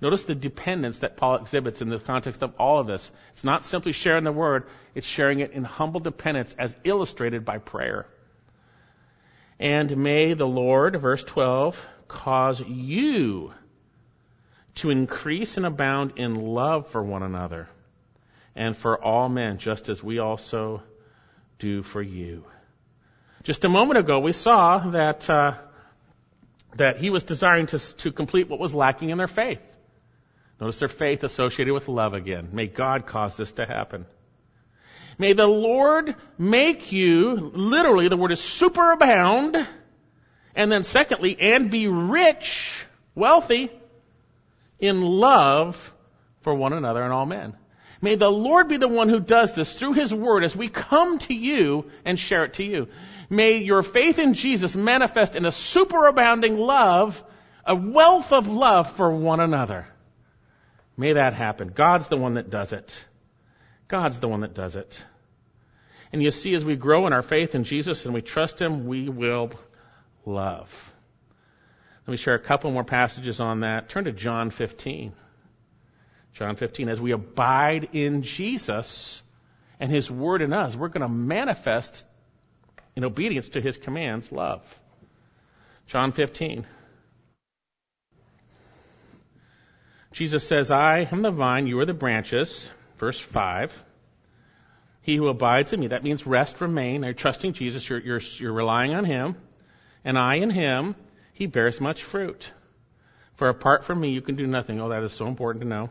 Notice 0.00 0.24
the 0.24 0.34
dependence 0.34 1.00
that 1.00 1.16
Paul 1.16 1.36
exhibits 1.36 1.80
in 1.80 1.88
the 1.88 1.98
context 1.98 2.42
of 2.42 2.54
all 2.58 2.80
of 2.80 2.86
this. 2.86 3.10
It's 3.32 3.44
not 3.44 3.64
simply 3.64 3.92
sharing 3.92 4.24
the 4.24 4.32
word, 4.32 4.66
it's 4.94 5.06
sharing 5.06 5.40
it 5.40 5.52
in 5.52 5.64
humble 5.64 6.00
dependence 6.00 6.54
as 6.58 6.76
illustrated 6.84 7.44
by 7.44 7.58
prayer. 7.58 8.06
And 9.58 9.96
may 9.96 10.34
the 10.34 10.46
Lord, 10.46 11.00
verse 11.00 11.24
12, 11.24 11.86
cause 12.08 12.60
you 12.60 13.52
to 14.76 14.90
increase 14.90 15.56
and 15.56 15.64
abound 15.64 16.14
in 16.16 16.34
love 16.34 16.88
for 16.88 17.02
one 17.02 17.22
another 17.22 17.68
and 18.54 18.76
for 18.76 19.02
all 19.02 19.30
men, 19.30 19.58
just 19.58 19.88
as 19.88 20.02
we 20.02 20.18
also 20.18 20.82
do 21.58 21.82
for 21.82 22.02
you. 22.02 22.44
Just 23.44 23.64
a 23.64 23.68
moment 23.68 23.98
ago, 23.98 24.18
we 24.18 24.32
saw 24.32 24.78
that 24.90 25.30
uh, 25.30 25.54
that 26.76 26.98
he 26.98 27.10
was 27.10 27.22
desiring 27.22 27.66
to, 27.68 27.78
to 27.78 28.12
complete 28.12 28.48
what 28.48 28.58
was 28.58 28.74
lacking 28.74 29.10
in 29.10 29.18
their 29.18 29.28
faith. 29.28 29.60
Notice 30.60 30.78
their 30.78 30.88
faith 30.88 31.22
associated 31.22 31.74
with 31.74 31.88
love 31.88 32.14
again. 32.14 32.48
May 32.52 32.66
God 32.66 33.06
cause 33.06 33.36
this 33.36 33.52
to 33.52 33.66
happen. 33.66 34.06
May 35.18 35.32
the 35.32 35.46
Lord 35.46 36.14
make 36.38 36.92
you, 36.92 37.34
literally, 37.54 38.08
the 38.08 38.16
word 38.16 38.32
is 38.32 38.40
superabound, 38.40 39.66
and 40.54 40.72
then 40.72 40.82
secondly, 40.82 41.36
and 41.38 41.70
be 41.70 41.88
rich, 41.88 42.84
wealthy, 43.14 43.70
in 44.78 45.02
love 45.02 45.94
for 46.40 46.54
one 46.54 46.72
another 46.72 47.02
and 47.02 47.12
all 47.12 47.26
men. 47.26 47.54
May 48.02 48.14
the 48.14 48.30
Lord 48.30 48.68
be 48.68 48.76
the 48.76 48.88
one 48.88 49.08
who 49.08 49.20
does 49.20 49.54
this 49.54 49.72
through 49.72 49.94
His 49.94 50.12
Word 50.12 50.44
as 50.44 50.54
we 50.54 50.68
come 50.68 51.18
to 51.20 51.34
you 51.34 51.90
and 52.04 52.18
share 52.18 52.44
it 52.44 52.54
to 52.54 52.64
you. 52.64 52.88
May 53.30 53.58
your 53.58 53.82
faith 53.82 54.18
in 54.18 54.34
Jesus 54.34 54.76
manifest 54.76 55.34
in 55.34 55.46
a 55.46 55.50
superabounding 55.50 56.58
love 56.58 57.22
a 57.64 57.74
wealth 57.74 58.32
of 58.32 58.46
love 58.46 58.92
for 58.92 59.10
one 59.10 59.40
another. 59.40 59.86
May 60.96 61.14
that 61.14 61.34
happen. 61.34 61.68
God's 61.68 62.08
the 62.08 62.16
one 62.16 62.34
that 62.34 62.50
does 62.50 62.72
it. 62.72 63.04
God's 63.88 64.18
the 64.18 64.28
one 64.28 64.40
that 64.40 64.54
does 64.54 64.76
it. 64.76 65.02
And 66.12 66.22
you 66.22 66.30
see, 66.30 66.54
as 66.54 66.64
we 66.64 66.76
grow 66.76 67.06
in 67.06 67.12
our 67.12 67.22
faith 67.22 67.54
in 67.54 67.64
Jesus 67.64 68.04
and 68.04 68.14
we 68.14 68.22
trust 68.22 68.60
Him, 68.60 68.86
we 68.86 69.08
will 69.08 69.50
love. 70.24 70.92
Let 72.06 72.12
me 72.12 72.16
share 72.16 72.34
a 72.34 72.40
couple 72.40 72.70
more 72.70 72.84
passages 72.84 73.40
on 73.40 73.60
that. 73.60 73.88
Turn 73.88 74.04
to 74.04 74.12
John 74.12 74.50
15. 74.50 75.12
John 76.34 76.56
15. 76.56 76.88
As 76.88 77.00
we 77.00 77.12
abide 77.12 77.90
in 77.92 78.22
Jesus 78.22 79.22
and 79.80 79.90
His 79.90 80.10
Word 80.10 80.40
in 80.40 80.52
us, 80.52 80.76
we're 80.76 80.88
going 80.88 81.02
to 81.02 81.08
manifest 81.08 82.04
in 82.94 83.04
obedience 83.04 83.50
to 83.50 83.60
His 83.60 83.76
commands 83.76 84.30
love. 84.30 84.62
John 85.88 86.12
15. 86.12 86.66
Jesus 90.16 90.48
says, 90.48 90.70
I 90.70 91.06
am 91.12 91.20
the 91.20 91.30
vine, 91.30 91.66
you 91.66 91.78
are 91.80 91.84
the 91.84 91.92
branches. 91.92 92.70
Verse 92.96 93.20
5. 93.20 93.70
He 95.02 95.14
who 95.14 95.28
abides 95.28 95.74
in 95.74 95.80
me, 95.80 95.88
that 95.88 96.02
means 96.02 96.26
rest, 96.26 96.62
remain. 96.62 97.02
You're 97.02 97.12
trusting 97.12 97.52
Jesus, 97.52 97.86
you're, 97.86 97.98
you're, 97.98 98.20
you're 98.38 98.54
relying 98.54 98.94
on 98.94 99.04
Him. 99.04 99.36
And 100.06 100.18
I 100.18 100.36
in 100.36 100.48
Him, 100.48 100.94
He 101.34 101.44
bears 101.44 101.82
much 101.82 102.02
fruit. 102.02 102.50
For 103.34 103.50
apart 103.50 103.84
from 103.84 104.00
me, 104.00 104.12
you 104.12 104.22
can 104.22 104.36
do 104.36 104.46
nothing. 104.46 104.80
Oh, 104.80 104.88
that 104.88 105.02
is 105.02 105.12
so 105.12 105.26
important 105.26 105.64
to 105.64 105.68
know. 105.68 105.90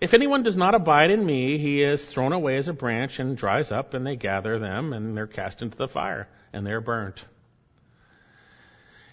If 0.00 0.14
anyone 0.14 0.42
does 0.42 0.56
not 0.56 0.74
abide 0.74 1.10
in 1.10 1.24
me, 1.26 1.58
he 1.58 1.82
is 1.82 2.02
thrown 2.02 2.32
away 2.32 2.56
as 2.56 2.68
a 2.68 2.72
branch 2.72 3.18
and 3.18 3.36
dries 3.36 3.70
up, 3.70 3.92
and 3.92 4.06
they 4.06 4.16
gather 4.16 4.58
them, 4.58 4.94
and 4.94 5.14
they're 5.14 5.26
cast 5.26 5.60
into 5.60 5.76
the 5.76 5.88
fire, 5.88 6.26
and 6.54 6.66
they're 6.66 6.80
burnt. 6.80 7.22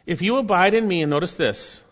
If 0.06 0.22
you 0.22 0.38
abide 0.38 0.74
in 0.76 0.88
me, 0.88 1.02
and 1.02 1.10
notice 1.10 1.34
this, 1.34 1.84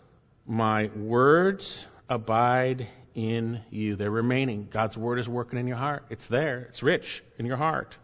my 0.48 0.90
words 0.96 1.84
abide 2.08 2.88
in 3.14 3.60
you. 3.70 3.94
They're 3.94 4.10
remaining. 4.10 4.66
God's 4.70 4.96
word 4.96 5.20
is 5.20 5.28
working 5.28 5.58
in 5.58 5.68
your 5.68 5.76
heart. 5.76 6.06
It's 6.10 6.26
there. 6.26 6.66
It's 6.70 6.82
rich 6.82 7.22
in 7.38 7.46
your 7.46 7.56
heart. 7.56 7.96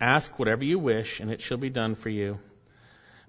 Ask 0.00 0.38
whatever 0.38 0.64
you 0.64 0.78
wish, 0.78 1.20
and 1.20 1.30
it 1.30 1.40
shall 1.40 1.56
be 1.56 1.70
done 1.70 1.94
for 1.94 2.10
you. 2.10 2.38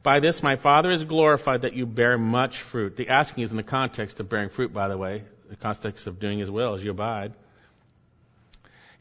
By 0.03 0.19
this 0.19 0.43
my 0.43 0.55
Father 0.55 0.91
is 0.91 1.03
glorified 1.03 1.61
that 1.61 1.73
you 1.73 1.85
bear 1.85 2.17
much 2.17 2.59
fruit. 2.59 2.97
The 2.97 3.09
asking 3.09 3.43
is 3.43 3.51
in 3.51 3.57
the 3.57 3.63
context 3.63 4.19
of 4.19 4.29
bearing 4.29 4.49
fruit, 4.49 4.73
by 4.73 4.87
the 4.87 4.97
way 4.97 5.23
the 5.49 5.55
context 5.55 6.05
of 6.07 6.19
doing 6.19 6.39
his 6.39 6.49
will 6.49 6.75
as 6.75 6.83
you 6.83 6.91
abide. 6.91 7.33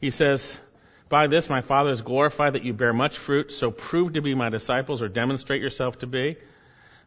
He 0.01 0.11
says, 0.11 0.59
By 1.07 1.27
this 1.27 1.49
my 1.49 1.61
Father 1.61 1.91
is 1.91 2.01
glorified 2.01 2.53
that 2.53 2.63
you 2.63 2.73
bear 2.73 2.91
much 2.91 3.17
fruit, 3.17 3.51
so 3.51 3.69
prove 3.71 4.13
to 4.13 4.21
be 4.21 4.33
my 4.33 4.49
disciples 4.49 5.01
or 5.01 5.07
demonstrate 5.07 5.61
yourself 5.61 5.99
to 5.99 6.07
be. 6.07 6.37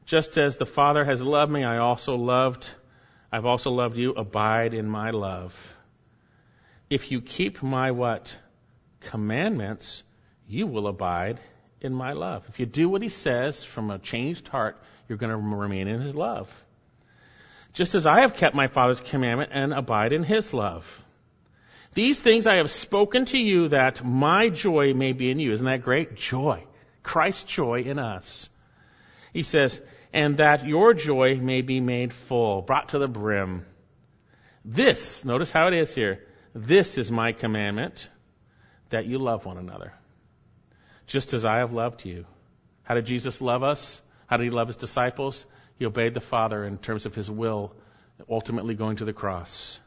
Just 0.07 0.39
as 0.39 0.57
the 0.57 0.67
Father 0.67 1.05
has 1.05 1.23
loved 1.23 1.53
me, 1.53 1.65
I 1.65 1.79
also 1.79 2.17
loved, 2.17 2.69
I've 3.31 3.47
also 3.47 3.71
loved 3.71 3.97
you. 3.97 4.13
Abide 4.13 4.75
in 4.75 4.87
my 4.87 5.11
love. 5.11 5.55
If 6.91 7.11
you 7.11 7.21
keep 7.21 7.63
my 7.63 7.93
what? 7.93 8.37
Commandments, 9.01 10.03
you 10.47 10.67
will 10.67 10.87
abide 10.87 11.41
in 11.81 11.95
my 11.95 12.13
love. 12.13 12.45
If 12.49 12.61
you 12.61 12.67
do 12.67 12.89
what 12.89 13.03
he 13.03 13.09
says 13.09 13.65
from 13.65 13.91
a 13.91 13.99
changed 13.99 14.49
heart, 14.49 14.81
you're 15.09 15.19
going 15.19 15.31
to 15.31 15.37
remain 15.37 15.89
in 15.89 16.01
his 16.01 16.15
love 16.15 16.49
just 17.73 17.95
as 17.95 18.07
I 18.07 18.21
have 18.21 18.35
kept 18.35 18.55
my 18.55 18.69
Father's 18.69 19.01
commandment 19.01 19.51
and 19.53 19.73
abide 19.73 20.13
in 20.13 20.23
his 20.23 20.53
love. 20.53 21.03
These 21.95 22.21
things 22.21 22.47
I 22.47 22.57
have 22.57 22.71
spoken 22.71 23.27
to 23.27 23.39
you 23.39 23.69
that 23.69 24.05
my 24.05 24.49
joy 24.49 24.95
may 24.95 25.13
be 25.13 25.31
in 25.31 25.39
you. 25.39 25.53
Isn't 25.53 25.67
that 25.67 25.83
great? 25.83 26.15
Joy. 26.15 26.65
Christ's 27.03 27.45
joy 27.45 27.83
in 27.83 27.99
us. 27.99 28.49
He 29.33 29.43
says, 29.43 29.81
and 30.13 30.37
that 30.37 30.67
your 30.67 30.95
joy 30.95 31.37
may 31.37 31.63
be 31.63 31.81
made 31.81 32.13
full, 32.13 32.63
brought 32.63 32.91
to 32.91 32.99
the 32.99 33.09
brim. 33.09 33.65
This, 34.65 35.25
notice 35.25 35.51
how 35.51 35.69
it 35.69 35.75
is 35.75 35.95
here. 35.95 36.25
This 36.55 36.99
is 36.99 37.11
my 37.11 37.33
commandment, 37.33 38.09
that 38.91 39.07
you 39.07 39.19
love 39.19 39.47
one 39.47 39.57
another. 39.57 39.93
Just 41.07 41.33
as 41.33 41.45
I 41.45 41.59
have 41.59 41.73
loved 41.73 42.05
you. 42.05 42.27
How 42.83 42.95
did 42.95 43.07
Jesus 43.07 43.41
love 43.41 43.63
us? 43.63 44.01
How 44.27 44.37
did 44.37 44.45
he 44.45 44.51
love 44.51 44.69
his 44.69 44.77
disciples? 44.77 45.47
He 45.79 45.87
obeyed 45.87 46.15
the 46.15 46.21
Father 46.21 46.65
in 46.65 46.79
terms 46.79 47.07
of 47.07 47.15
his 47.15 47.31
will, 47.31 47.75
ultimately 48.29 48.75
going 48.75 48.97
to 48.97 49.05
the 49.05 49.13
cross. 49.13 49.81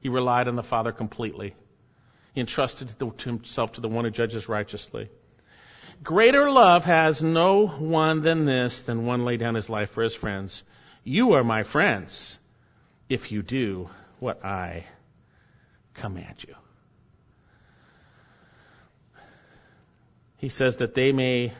He 0.00 0.08
relied 0.08 0.48
on 0.48 0.56
the 0.56 0.62
Father 0.62 0.92
completely. 0.92 1.54
He 2.34 2.40
entrusted 2.40 2.94
himself 3.20 3.72
to 3.72 3.80
the 3.80 3.88
one 3.88 4.04
who 4.04 4.10
judges 4.10 4.48
righteously. 4.48 5.10
Greater 6.02 6.50
love 6.50 6.84
has 6.84 7.22
no 7.22 7.66
one 7.66 8.22
than 8.22 8.44
this, 8.44 8.80
than 8.80 9.06
one 9.06 9.24
lay 9.24 9.36
down 9.36 9.54
his 9.54 9.70
life 9.70 9.90
for 9.90 10.02
his 10.02 10.14
friends. 10.14 10.62
You 11.02 11.32
are 11.32 11.44
my 11.44 11.62
friends 11.62 12.38
if 13.08 13.30
you 13.30 13.42
do 13.42 13.88
what 14.18 14.44
I 14.44 14.84
command 15.94 16.44
you. 16.46 16.54
He 20.38 20.48
says 20.48 20.78
that 20.78 20.94
they 20.94 21.12
may 21.12 21.52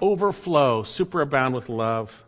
overflow, 0.00 0.82
superabound 0.82 1.54
with 1.54 1.68
love 1.68 2.24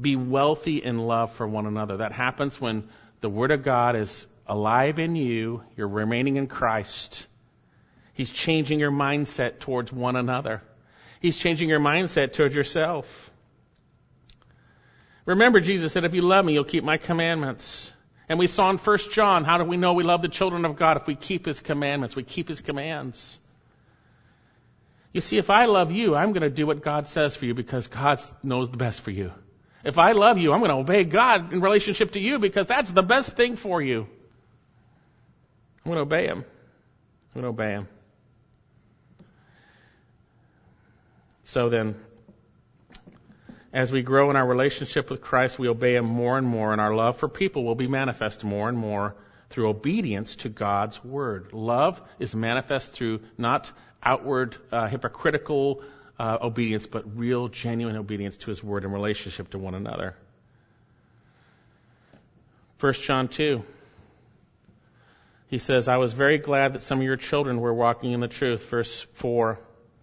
be 0.00 0.14
wealthy 0.14 0.82
in 0.82 0.98
love 0.98 1.32
for 1.32 1.46
one 1.46 1.66
another. 1.66 1.98
That 1.98 2.12
happens 2.12 2.60
when 2.60 2.88
the 3.20 3.28
Word 3.28 3.50
of 3.50 3.62
God 3.62 3.96
is 3.96 4.26
alive 4.46 4.98
in 4.98 5.16
you, 5.16 5.62
you're 5.76 5.88
remaining 5.88 6.36
in 6.36 6.46
Christ. 6.46 7.26
He's 8.18 8.32
changing 8.32 8.80
your 8.80 8.90
mindset 8.90 9.60
towards 9.60 9.92
one 9.92 10.16
another. 10.16 10.60
He's 11.20 11.38
changing 11.38 11.68
your 11.68 11.78
mindset 11.78 12.32
towards 12.32 12.52
yourself. 12.52 13.30
Remember, 15.24 15.60
Jesus 15.60 15.92
said, 15.92 16.04
if 16.04 16.14
you 16.14 16.22
love 16.22 16.44
me, 16.44 16.52
you'll 16.52 16.64
keep 16.64 16.82
my 16.82 16.96
commandments. 16.96 17.92
And 18.28 18.36
we 18.36 18.48
saw 18.48 18.70
in 18.70 18.78
1 18.78 18.98
John, 19.12 19.44
how 19.44 19.58
do 19.58 19.64
we 19.64 19.76
know 19.76 19.92
we 19.92 20.02
love 20.02 20.20
the 20.20 20.28
children 20.28 20.64
of 20.64 20.74
God? 20.74 20.96
If 20.96 21.06
we 21.06 21.14
keep 21.14 21.46
his 21.46 21.60
commandments, 21.60 22.16
we 22.16 22.24
keep 22.24 22.48
his 22.48 22.60
commands. 22.60 23.38
You 25.12 25.20
see, 25.20 25.38
if 25.38 25.48
I 25.48 25.66
love 25.66 25.92
you, 25.92 26.16
I'm 26.16 26.32
going 26.32 26.42
to 26.42 26.50
do 26.50 26.66
what 26.66 26.82
God 26.82 27.06
says 27.06 27.36
for 27.36 27.46
you 27.46 27.54
because 27.54 27.86
God 27.86 28.20
knows 28.42 28.68
the 28.68 28.78
best 28.78 29.02
for 29.02 29.12
you. 29.12 29.30
If 29.84 29.96
I 29.96 30.10
love 30.10 30.38
you, 30.38 30.52
I'm 30.52 30.58
going 30.58 30.72
to 30.72 30.78
obey 30.78 31.04
God 31.04 31.52
in 31.52 31.60
relationship 31.60 32.10
to 32.14 32.18
you 32.18 32.40
because 32.40 32.66
that's 32.66 32.90
the 32.90 33.04
best 33.04 33.36
thing 33.36 33.54
for 33.54 33.80
you. 33.80 34.08
I'm 35.84 35.92
going 35.92 35.98
to 35.98 36.02
obey 36.02 36.26
Him. 36.26 36.44
I'm 37.36 37.42
going 37.42 37.44
to 37.44 37.50
obey 37.50 37.70
Him. 37.74 37.88
So 41.48 41.70
then, 41.70 41.94
as 43.72 43.90
we 43.90 44.02
grow 44.02 44.28
in 44.28 44.36
our 44.36 44.46
relationship 44.46 45.08
with 45.08 45.22
Christ, 45.22 45.58
we 45.58 45.66
obey 45.66 45.94
Him 45.94 46.04
more 46.04 46.36
and 46.36 46.46
more, 46.46 46.72
and 46.72 46.80
our 46.80 46.94
love 46.94 47.16
for 47.16 47.26
people 47.26 47.64
will 47.64 47.74
be 47.74 47.86
manifest 47.86 48.44
more 48.44 48.68
and 48.68 48.76
more 48.76 49.14
through 49.48 49.70
obedience 49.70 50.36
to 50.36 50.50
God's 50.50 51.02
Word. 51.02 51.54
Love 51.54 52.02
is 52.18 52.34
manifest 52.34 52.92
through 52.92 53.20
not 53.38 53.72
outward 54.02 54.58
uh, 54.70 54.88
hypocritical 54.88 55.82
uh, 56.18 56.36
obedience, 56.42 56.84
but 56.84 57.16
real, 57.16 57.48
genuine 57.48 57.96
obedience 57.96 58.36
to 58.36 58.50
His 58.50 58.62
Word 58.62 58.84
in 58.84 58.92
relationship 58.92 59.48
to 59.52 59.58
one 59.58 59.74
another. 59.74 60.14
1 62.80 62.92
John 62.92 63.26
2. 63.26 63.62
He 65.48 65.56
says, 65.56 65.88
I 65.88 65.96
was 65.96 66.12
very 66.12 66.36
glad 66.36 66.74
that 66.74 66.82
some 66.82 66.98
of 66.98 67.04
your 67.04 67.16
children 67.16 67.58
were 67.58 67.72
walking 67.72 68.12
in 68.12 68.20
the 68.20 68.28
truth. 68.28 68.68
Verse 68.68 69.06
4. 69.14 69.58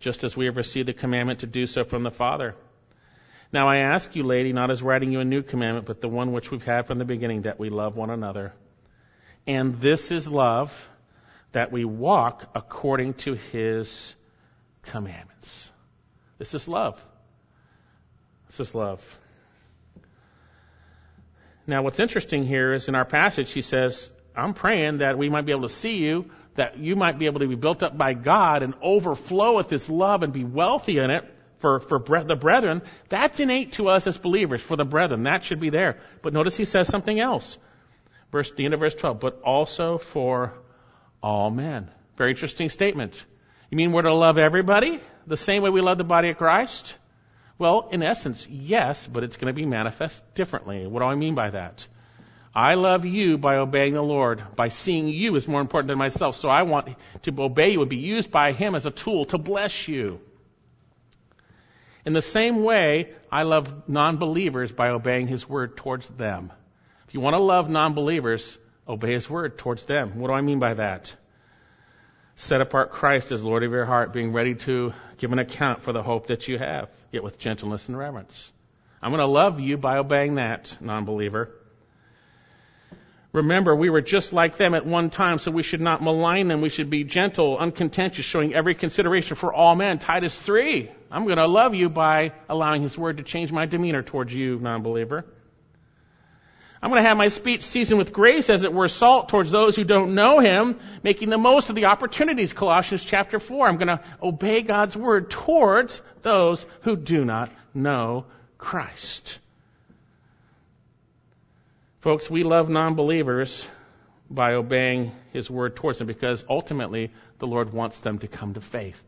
Just 0.05 0.23
as 0.23 0.37
we 0.37 0.45
have 0.45 0.55
received 0.55 0.87
the 0.87 0.93
commandment 0.93 1.39
to 1.39 1.47
do 1.47 1.65
so 1.65 1.83
from 1.83 2.03
the 2.03 2.11
Father. 2.11 2.53
Now 3.51 3.67
I 3.67 3.77
ask 3.77 4.15
you, 4.15 4.21
lady, 4.21 4.53
not 4.53 4.69
as 4.69 4.83
writing 4.83 5.11
you 5.11 5.19
a 5.19 5.25
new 5.25 5.41
commandment, 5.41 5.87
but 5.87 5.99
the 5.99 6.07
one 6.07 6.31
which 6.31 6.51
we've 6.51 6.63
had 6.63 6.85
from 6.85 6.99
the 6.99 7.05
beginning, 7.05 7.41
that 7.41 7.57
we 7.59 7.71
love 7.71 7.95
one 7.95 8.11
another. 8.11 8.53
And 9.47 9.81
this 9.81 10.11
is 10.11 10.27
love, 10.27 10.69
that 11.53 11.71
we 11.71 11.85
walk 11.85 12.47
according 12.53 13.15
to 13.15 13.33
his 13.33 14.13
commandments. 14.83 15.71
This 16.37 16.53
is 16.53 16.67
love. 16.67 17.03
This 18.45 18.59
is 18.59 18.75
love. 18.75 19.19
Now, 21.65 21.81
what's 21.81 21.99
interesting 21.99 22.45
here 22.45 22.75
is 22.75 22.87
in 22.87 22.93
our 22.93 23.05
passage, 23.05 23.51
he 23.51 23.63
says, 23.63 24.11
I'm 24.35 24.53
praying 24.53 24.99
that 24.99 25.17
we 25.17 25.29
might 25.31 25.47
be 25.47 25.51
able 25.51 25.67
to 25.67 25.73
see 25.73 25.97
you, 25.97 26.29
that 26.55 26.77
you 26.77 26.95
might 26.95 27.19
be 27.19 27.25
able 27.25 27.39
to 27.39 27.47
be 27.47 27.55
built 27.55 27.83
up 27.83 27.97
by 27.97 28.13
God 28.13 28.63
and 28.63 28.73
overflow 28.81 29.55
with 29.57 29.69
this 29.69 29.89
love 29.89 30.23
and 30.23 30.33
be 30.33 30.43
wealthy 30.43 30.97
in 30.97 31.09
it 31.09 31.23
for, 31.59 31.79
for 31.79 31.99
the 31.99 32.35
brethren. 32.35 32.81
That's 33.09 33.39
innate 33.39 33.73
to 33.73 33.89
us 33.89 34.07
as 34.07 34.17
believers, 34.17 34.61
for 34.61 34.75
the 34.75 34.85
brethren. 34.85 35.23
That 35.23 35.43
should 35.43 35.59
be 35.59 35.69
there. 35.69 35.99
But 36.21 36.33
notice 36.33 36.57
he 36.57 36.65
says 36.65 36.87
something 36.87 37.19
else. 37.19 37.57
Verse, 38.31 38.51
the 38.51 38.65
end 38.65 38.73
of 38.73 38.79
verse 38.79 38.95
12, 38.95 39.19
but 39.19 39.41
also 39.43 39.97
for 39.97 40.53
all 41.21 41.49
men. 41.49 41.89
Very 42.17 42.31
interesting 42.31 42.69
statement. 42.69 43.23
You 43.69 43.77
mean 43.77 43.91
we're 43.91 44.03
to 44.03 44.13
love 44.13 44.37
everybody? 44.37 45.01
the 45.27 45.37
same 45.37 45.63
way 45.63 45.69
we 45.69 45.81
love 45.81 45.97
the 45.97 46.03
body 46.03 46.29
of 46.29 46.37
Christ? 46.37 46.95
Well, 47.57 47.89
in 47.91 48.03
essence, 48.03 48.47
yes, 48.47 49.07
but 49.07 49.23
it's 49.23 49.37
going 49.37 49.53
to 49.53 49.53
be 49.53 49.65
manifest 49.65 50.35
differently. 50.35 50.85
What 50.87 50.99
do 50.99 51.05
I 51.05 51.15
mean 51.15 51.35
by 51.35 51.51
that? 51.51 51.87
I 52.55 52.75
love 52.75 53.05
you 53.05 53.37
by 53.37 53.57
obeying 53.57 53.95
the 53.95 54.01
Lord, 54.01 54.41
by 54.55 54.69
seeing 54.69 55.09
you 55.09 55.35
as 55.35 55.45
more 55.45 55.59
important 55.59 55.89
than 55.89 55.97
myself. 55.97 56.37
So 56.37 56.47
I 56.47 56.61
want 56.63 56.95
to 57.23 57.41
obey 57.41 57.71
you 57.71 57.81
and 57.81 57.89
be 57.89 57.97
used 57.97 58.31
by 58.31 58.53
Him 58.53 58.75
as 58.75 58.85
a 58.85 58.91
tool 58.91 59.25
to 59.25 59.37
bless 59.37 59.89
you. 59.89 60.21
In 62.05 62.13
the 62.13 62.21
same 62.21 62.63
way, 62.63 63.11
I 63.29 63.43
love 63.43 63.89
non-believers 63.89 64.71
by 64.71 64.89
obeying 64.89 65.27
His 65.27 65.49
word 65.49 65.75
towards 65.75 66.07
them. 66.07 66.53
If 67.09 67.13
you 67.13 67.19
want 67.19 67.33
to 67.33 67.41
love 67.41 67.69
non-believers, 67.69 68.57
obey 68.87 69.13
His 69.13 69.29
word 69.29 69.57
towards 69.57 69.83
them. 69.83 70.17
What 70.19 70.27
do 70.27 70.33
I 70.33 70.41
mean 70.41 70.59
by 70.59 70.75
that? 70.75 71.13
Set 72.35 72.61
apart 72.61 72.91
Christ 72.91 73.33
as 73.33 73.43
Lord 73.43 73.63
of 73.63 73.71
your 73.71 73.85
heart, 73.85 74.13
being 74.13 74.31
ready 74.31 74.55
to 74.55 74.93
give 75.17 75.33
an 75.33 75.39
account 75.39 75.81
for 75.81 75.91
the 75.91 76.03
hope 76.03 76.27
that 76.27 76.47
you 76.47 76.57
have, 76.57 76.89
yet 77.11 77.23
with 77.23 77.39
gentleness 77.39 77.89
and 77.89 77.97
reverence. 77.97 78.51
I'm 79.01 79.11
going 79.11 79.19
to 79.19 79.25
love 79.25 79.59
you 79.59 79.75
by 79.77 79.97
obeying 79.97 80.35
that, 80.35 80.77
non-believer. 80.79 81.51
Remember, 83.35 83.75
we 83.75 83.89
were 83.89 84.01
just 84.01 84.31
like 84.31 84.55
them 84.55 84.73
at 84.73 84.85
one 84.85 85.09
time, 85.09 85.39
so 85.39 85.51
we 85.51 85.61
should 85.61 85.81
not 85.81 86.01
malign 86.01 86.47
them. 86.47 86.61
We 86.61 86.69
should 86.69 86.89
be 86.89 87.03
gentle, 87.03 87.57
uncontentious, 87.57 88.23
showing 88.23 88.53
every 88.53 88.75
consideration 88.75 89.35
for 89.35 89.53
all 89.53 89.75
men. 89.75 89.99
Titus 89.99 90.39
3. 90.39 90.89
I'm 91.11 91.25
going 91.25 91.37
to 91.37 91.47
love 91.47 91.75
you 91.75 91.89
by 91.89 92.31
allowing 92.47 92.81
His 92.81 92.97
Word 92.97 93.17
to 93.17 93.23
change 93.23 93.51
my 93.51 93.65
demeanor 93.65 94.03
towards 94.03 94.33
you, 94.33 94.57
non-believer. 94.59 95.25
I'm 96.81 96.89
going 96.89 97.03
to 97.03 97.09
have 97.09 97.17
my 97.17 97.27
speech 97.27 97.63
seasoned 97.63 97.97
with 97.97 98.13
grace, 98.13 98.49
as 98.49 98.63
it 98.63 98.71
were 98.71 98.87
salt 98.87 99.27
towards 99.27 99.51
those 99.51 99.75
who 99.75 99.83
don't 99.83 100.15
know 100.15 100.39
Him, 100.39 100.79
making 101.03 101.29
the 101.29 101.37
most 101.37 101.69
of 101.69 101.75
the 101.75 101.85
opportunities, 101.85 102.53
Colossians 102.53 103.03
chapter 103.03 103.41
4. 103.41 103.67
I'm 103.67 103.75
going 103.75 103.87
to 103.89 104.01
obey 104.23 104.61
God's 104.61 104.95
Word 104.95 105.29
towards 105.29 106.01
those 106.21 106.65
who 106.83 106.95
do 106.95 107.25
not 107.25 107.51
know 107.73 108.27
Christ. 108.57 109.39
Folks, 112.05 112.29
we 112.29 112.43
love 112.43 112.69
non-believers 112.69 113.67
by 114.29 114.53
obeying 114.53 115.11
His 115.33 115.49
word 115.49 115.75
towards 115.75 115.97
them 115.97 116.05
because 116.05 116.45
ultimately 116.47 117.11
the 117.39 117.47
Lord 117.47 117.73
wants 117.73 117.99
them 117.99 118.19
to 118.19 118.27
come 118.27 118.53
to 118.53 118.61
faith, 118.61 119.03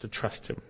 to 0.00 0.08
trust 0.08 0.46
Him. 0.46 0.62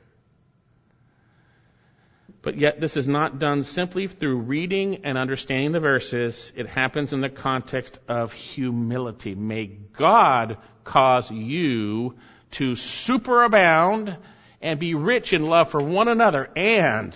But 2.43 2.59
yet 2.59 2.81
this 2.81 2.97
is 2.97 3.07
not 3.07 3.39
done 3.39 3.63
simply 3.63 4.09
through 4.09 4.39
reading 4.39 5.05
and 5.05 5.17
understanding 5.17 5.71
the 5.71 5.79
verses. 5.79 6.53
It 6.57 6.67
happens 6.67 7.13
in 7.13 7.21
the 7.21 7.29
context 7.29 8.01
of 8.09 8.33
humility. 8.33 9.37
May 9.37 9.67
God 9.67 10.59
cause 10.83 11.31
you 11.31 12.17
to 12.51 12.73
superabound 12.73 14.17
and 14.61 14.81
be 14.81 14.97
rich 14.97 15.33
in 15.33 15.47
love 15.47 15.71
for 15.71 15.81
one 15.81 16.09
another 16.09 16.51
and 16.57 17.15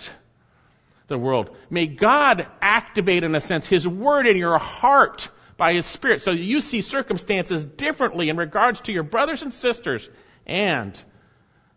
the 1.09 1.17
world. 1.17 1.55
May 1.69 1.87
God 1.87 2.47
activate, 2.61 3.23
in 3.23 3.35
a 3.35 3.39
sense, 3.39 3.67
His 3.67 3.87
Word 3.87 4.27
in 4.27 4.37
your 4.37 4.57
heart 4.57 5.29
by 5.57 5.73
His 5.73 5.85
Spirit 5.85 6.21
so 6.21 6.31
you 6.31 6.61
see 6.61 6.81
circumstances 6.81 7.65
differently 7.65 8.29
in 8.29 8.37
regards 8.37 8.81
to 8.81 8.93
your 8.93 9.03
brothers 9.03 9.41
and 9.41 9.53
sisters 9.53 10.07
and 10.47 10.99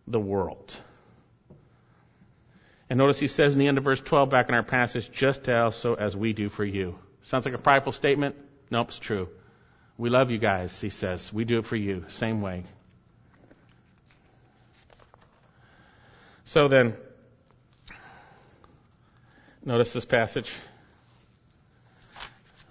the 0.06 0.20
world. 0.20 0.76
And 2.88 2.98
notice 2.98 3.18
he 3.18 3.26
says 3.26 3.54
in 3.54 3.58
the 3.58 3.68
end 3.68 3.78
of 3.78 3.84
verse 3.84 4.00
12 4.00 4.28
back 4.28 4.50
in 4.50 4.54
our 4.54 4.62
passage, 4.62 5.10
just 5.10 5.48
also 5.48 5.94
as 5.94 6.14
we 6.14 6.34
do 6.34 6.50
for 6.50 6.64
you. 6.64 6.98
Sounds 7.22 7.46
like 7.46 7.54
a 7.54 7.58
prideful 7.58 7.92
statement? 7.92 8.36
Nope, 8.70 8.88
it's 8.88 8.98
true. 8.98 9.28
We 9.96 10.10
love 10.10 10.30
you 10.30 10.38
guys, 10.38 10.78
he 10.80 10.90
says. 10.90 11.32
We 11.32 11.44
do 11.44 11.58
it 11.58 11.64
for 11.64 11.76
you. 11.76 12.04
Same 12.08 12.42
way. 12.42 12.64
So 16.44 16.68
then, 16.68 16.94
Notice 19.64 19.92
this 19.92 20.04
passage. 20.04 20.52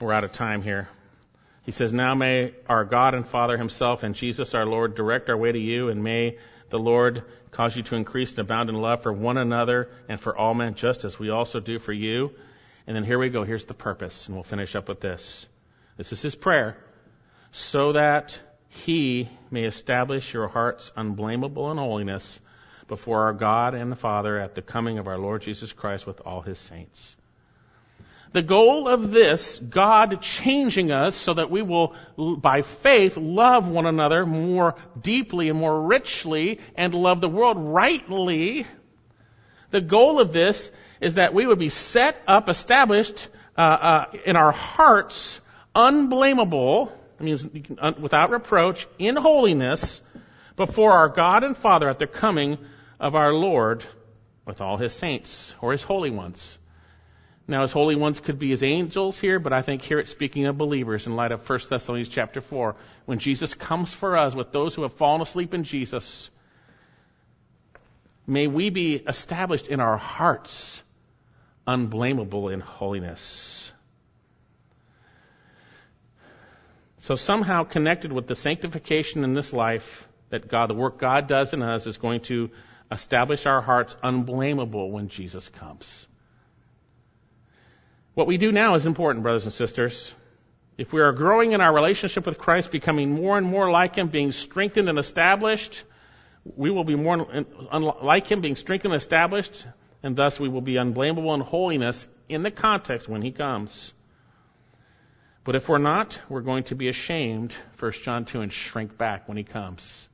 We're 0.01 0.11
out 0.11 0.25
of 0.25 0.33
time 0.33 0.61
here. 0.61 0.89
He 1.63 1.71
says, 1.71 1.93
Now 1.93 2.15
may 2.15 2.53
our 2.67 2.83
God 2.83 3.13
and 3.13 3.25
Father 3.25 3.57
Himself 3.57 4.03
and 4.03 4.13
Jesus 4.13 4.53
our 4.53 4.65
Lord 4.65 4.93
direct 4.93 5.29
our 5.29 5.37
way 5.37 5.53
to 5.53 5.57
you, 5.57 5.87
and 5.87 6.03
may 6.03 6.37
the 6.67 6.79
Lord 6.79 7.23
cause 7.51 7.77
you 7.77 7.83
to 7.83 7.95
increase 7.95 8.31
and 8.31 8.39
abound 8.39 8.67
in 8.67 8.75
love 8.75 9.03
for 9.03 9.13
one 9.13 9.37
another 9.37 9.89
and 10.09 10.19
for 10.19 10.35
all 10.35 10.53
men, 10.53 10.75
just 10.75 11.05
as 11.05 11.17
we 11.17 11.29
also 11.29 11.61
do 11.61 11.79
for 11.79 11.93
you. 11.93 12.31
And 12.85 12.93
then 12.93 13.05
here 13.05 13.19
we 13.19 13.29
go. 13.29 13.45
Here's 13.45 13.63
the 13.63 13.73
purpose, 13.73 14.27
and 14.27 14.35
we'll 14.35 14.43
finish 14.43 14.75
up 14.75 14.89
with 14.89 14.99
this. 14.99 15.45
This 15.95 16.11
is 16.11 16.21
His 16.21 16.35
prayer. 16.35 16.75
So 17.53 17.93
that 17.93 18.37
He 18.67 19.29
may 19.49 19.63
establish 19.63 20.33
your 20.33 20.49
hearts 20.49 20.91
unblameable 20.97 21.71
in 21.71 21.77
holiness 21.77 22.41
before 22.91 23.23
our 23.23 23.33
God 23.33 23.73
and 23.73 23.89
the 23.89 23.95
Father 23.95 24.37
at 24.37 24.53
the 24.53 24.61
coming 24.61 24.97
of 24.97 25.07
our 25.07 25.17
Lord 25.17 25.43
Jesus 25.43 25.71
Christ 25.71 26.05
with 26.05 26.19
all 26.25 26.41
his 26.41 26.59
saints. 26.59 27.15
The 28.33 28.41
goal 28.41 28.89
of 28.89 29.13
this, 29.13 29.57
God 29.59 30.21
changing 30.21 30.91
us 30.91 31.15
so 31.15 31.35
that 31.35 31.49
we 31.49 31.61
will, 31.61 31.95
by 32.17 32.63
faith, 32.63 33.15
love 33.15 33.65
one 33.65 33.85
another 33.85 34.25
more 34.25 34.75
deeply 35.01 35.47
and 35.47 35.57
more 35.57 35.81
richly 35.81 36.59
and 36.75 36.93
love 36.93 37.21
the 37.21 37.29
world 37.29 37.55
rightly. 37.57 38.65
The 39.69 39.79
goal 39.79 40.19
of 40.19 40.33
this 40.33 40.69
is 40.99 41.13
that 41.13 41.33
we 41.33 41.47
would 41.47 41.59
be 41.59 41.69
set 41.69 42.17
up, 42.27 42.49
established 42.49 43.29
uh, 43.57 43.61
uh, 43.61 44.05
in 44.25 44.35
our 44.35 44.51
hearts, 44.51 45.39
unblameable, 45.73 46.91
I 47.21 47.23
mean, 47.23 47.37
without 48.01 48.31
reproach, 48.31 48.85
in 48.99 49.15
holiness, 49.15 50.01
before 50.57 50.91
our 50.91 51.07
God 51.07 51.45
and 51.45 51.55
Father 51.55 51.87
at 51.89 51.97
the 51.97 52.05
coming 52.05 52.57
of 53.01 53.15
our 53.15 53.33
Lord 53.33 53.83
with 54.45 54.61
all 54.61 54.77
his 54.77 54.93
saints 54.93 55.55
or 55.59 55.71
his 55.71 55.81
holy 55.81 56.11
ones. 56.11 56.57
Now, 57.47 57.63
his 57.63 57.71
holy 57.71 57.95
ones 57.95 58.19
could 58.19 58.37
be 58.37 58.49
his 58.49 58.63
angels 58.63 59.19
here, 59.19 59.39
but 59.39 59.51
I 59.51 59.63
think 59.63 59.81
here 59.81 59.99
it's 59.99 60.11
speaking 60.11 60.45
of 60.45 60.57
believers 60.57 61.07
in 61.07 61.15
light 61.15 61.31
of 61.31 61.49
1 61.49 61.59
Thessalonians 61.67 62.09
chapter 62.09 62.39
4. 62.39 62.75
When 63.05 63.17
Jesus 63.17 63.55
comes 63.55 63.91
for 63.91 64.15
us 64.15 64.35
with 64.35 64.51
those 64.51 64.75
who 64.75 64.83
have 64.83 64.93
fallen 64.93 65.21
asleep 65.21 65.55
in 65.55 65.63
Jesus, 65.63 66.29
may 68.27 68.45
we 68.45 68.69
be 68.69 68.95
established 68.95 69.67
in 69.67 69.79
our 69.79 69.97
hearts 69.97 70.81
unblameable 71.65 72.49
in 72.49 72.59
holiness. 72.59 73.71
So 76.97 77.15
somehow 77.15 77.63
connected 77.63 78.11
with 78.11 78.27
the 78.27 78.35
sanctification 78.35 79.23
in 79.23 79.33
this 79.33 79.51
life 79.51 80.07
that 80.29 80.47
God, 80.47 80.69
the 80.69 80.75
work 80.75 80.99
God 80.99 81.27
does 81.27 81.51
in 81.51 81.63
us 81.63 81.87
is 81.87 81.97
going 81.97 82.21
to 82.21 82.51
establish 82.91 83.45
our 83.45 83.61
hearts 83.61 83.95
unblameable 84.03 84.91
when 84.91 85.07
Jesus 85.07 85.47
comes. 85.49 86.07
What 88.13 88.27
we 88.27 88.37
do 88.37 88.51
now 88.51 88.75
is 88.75 88.85
important, 88.85 89.23
brothers 89.23 89.45
and 89.45 89.53
sisters. 89.53 90.13
If 90.77 90.91
we 90.91 91.01
are 91.01 91.13
growing 91.13 91.53
in 91.53 91.61
our 91.61 91.73
relationship 91.73 92.25
with 92.25 92.37
Christ, 92.37 92.71
becoming 92.71 93.11
more 93.11 93.37
and 93.37 93.47
more 93.47 93.71
like 93.71 93.97
Him, 93.97 94.09
being 94.09 94.31
strengthened 94.31 94.89
and 94.89 94.99
established, 94.99 95.83
we 96.43 96.71
will 96.71 96.83
be 96.83 96.95
more 96.95 97.45
like 98.01 98.27
Him, 98.27 98.41
being 98.41 98.55
strengthened 98.55 98.93
and 98.93 99.01
established, 99.01 99.65
and 100.03 100.15
thus 100.15 100.39
we 100.39 100.49
will 100.49 100.61
be 100.61 100.77
unblameable 100.77 101.33
in 101.33 101.41
holiness 101.41 102.07
in 102.27 102.43
the 102.43 102.51
context 102.51 103.07
when 103.07 103.21
He 103.21 103.31
comes. 103.31 103.93
But 105.43 105.55
if 105.55 105.69
we're 105.69 105.77
not, 105.77 106.19
we're 106.29 106.41
going 106.41 106.65
to 106.65 106.75
be 106.75 106.89
ashamed, 106.89 107.55
1 107.79 107.91
John 108.03 108.25
2, 108.25 108.41
and 108.41 108.51
shrink 108.51 108.97
back 108.97 109.27
when 109.27 109.37
He 109.37 109.43
comes. 109.43 110.07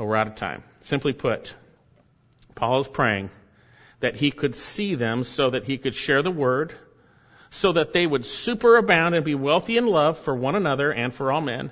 Well, 0.00 0.08
we're 0.08 0.16
out 0.16 0.28
of 0.28 0.36
time. 0.36 0.62
Simply 0.80 1.12
put, 1.12 1.54
Paul 2.54 2.80
is 2.80 2.88
praying 2.88 3.28
that 3.98 4.16
he 4.16 4.30
could 4.30 4.54
see 4.54 4.94
them 4.94 5.24
so 5.24 5.50
that 5.50 5.66
he 5.66 5.76
could 5.76 5.94
share 5.94 6.22
the 6.22 6.30
word, 6.30 6.72
so 7.50 7.72
that 7.72 7.92
they 7.92 8.06
would 8.06 8.22
superabound 8.22 9.14
and 9.14 9.26
be 9.26 9.34
wealthy 9.34 9.76
in 9.76 9.84
love 9.84 10.18
for 10.18 10.34
one 10.34 10.56
another 10.56 10.90
and 10.90 11.12
for 11.12 11.30
all 11.30 11.42
men, 11.42 11.70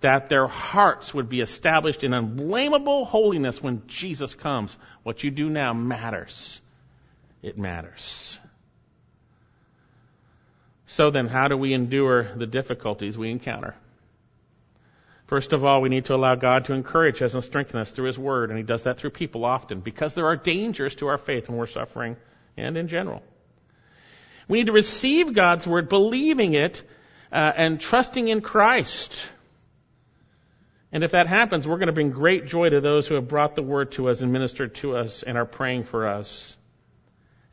that 0.00 0.28
their 0.28 0.48
hearts 0.48 1.14
would 1.14 1.28
be 1.28 1.40
established 1.40 2.02
in 2.02 2.12
unblameable 2.12 3.04
holiness 3.04 3.62
when 3.62 3.86
Jesus 3.86 4.34
comes. 4.34 4.76
What 5.04 5.22
you 5.22 5.30
do 5.30 5.48
now 5.48 5.72
matters. 5.74 6.60
It 7.40 7.56
matters. 7.56 8.36
So 10.86 11.12
then, 11.12 11.28
how 11.28 11.46
do 11.46 11.56
we 11.56 11.72
endure 11.72 12.24
the 12.34 12.48
difficulties 12.48 13.16
we 13.16 13.30
encounter? 13.30 13.76
First 15.26 15.54
of 15.54 15.64
all, 15.64 15.80
we 15.80 15.88
need 15.88 16.06
to 16.06 16.14
allow 16.14 16.34
God 16.34 16.66
to 16.66 16.74
encourage 16.74 17.22
us 17.22 17.32
and 17.34 17.42
strengthen 17.42 17.80
us 17.80 17.90
through 17.90 18.06
His 18.06 18.18
Word, 18.18 18.50
and 18.50 18.58
He 18.58 18.64
does 18.64 18.82
that 18.82 18.98
through 18.98 19.10
people 19.10 19.44
often 19.44 19.80
because 19.80 20.14
there 20.14 20.26
are 20.26 20.36
dangers 20.36 20.94
to 20.96 21.06
our 21.06 21.18
faith 21.18 21.48
when 21.48 21.56
we're 21.56 21.66
suffering 21.66 22.16
and 22.56 22.76
in 22.76 22.88
general. 22.88 23.22
We 24.48 24.58
need 24.58 24.66
to 24.66 24.72
receive 24.72 25.32
God's 25.32 25.66
Word, 25.66 25.88
believing 25.88 26.54
it, 26.54 26.82
uh, 27.32 27.52
and 27.56 27.80
trusting 27.80 28.28
in 28.28 28.42
Christ. 28.42 29.26
And 30.92 31.02
if 31.02 31.12
that 31.12 31.26
happens, 31.26 31.66
we're 31.66 31.78
going 31.78 31.86
to 31.86 31.94
bring 31.94 32.10
great 32.10 32.46
joy 32.46 32.68
to 32.68 32.80
those 32.80 33.08
who 33.08 33.14
have 33.14 33.26
brought 33.26 33.56
the 33.56 33.62
Word 33.62 33.92
to 33.92 34.10
us 34.10 34.20
and 34.20 34.30
ministered 34.30 34.74
to 34.76 34.96
us 34.96 35.22
and 35.22 35.38
are 35.38 35.46
praying 35.46 35.84
for 35.84 36.06
us. 36.06 36.54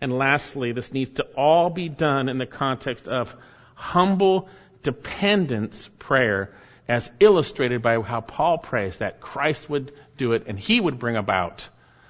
And 0.02 0.12
lastly, 0.12 0.74
this 0.74 0.92
needs 0.92 1.12
to 1.12 1.24
all 1.38 1.70
be 1.70 1.88
done 1.88 2.28
in 2.28 2.38
the 2.38 2.46
context 2.46 3.08
of 3.08 3.34
humble 3.76 4.50
dependence 4.84 5.90
prayer 6.00 6.54
as 6.92 7.10
illustrated 7.22 7.82
by 7.82 8.02
how 8.02 8.20
Paul 8.20 8.58
prays 8.58 8.98
that 8.98 9.22
Christ 9.22 9.70
would 9.70 9.94
do 10.18 10.34
it 10.34 10.44
and 10.48 10.60
he 10.60 10.82
would 10.82 11.00
bring 11.00 11.16
about 11.16 11.70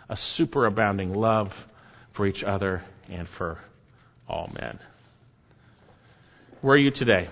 a 0.09 0.15
superabounding 0.15 1.15
love 1.15 1.67
for 2.13 2.25
each 2.25 2.43
other 2.43 2.81
and 3.07 3.29
for 3.29 3.59
all 4.27 4.49
men. 4.59 4.79
Where 6.61 6.73
are 6.73 6.79
you 6.79 6.89
today? 6.89 7.27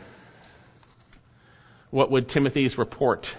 What 1.89 2.11
would 2.11 2.29
Timothy's 2.29 2.77
report 2.77 3.35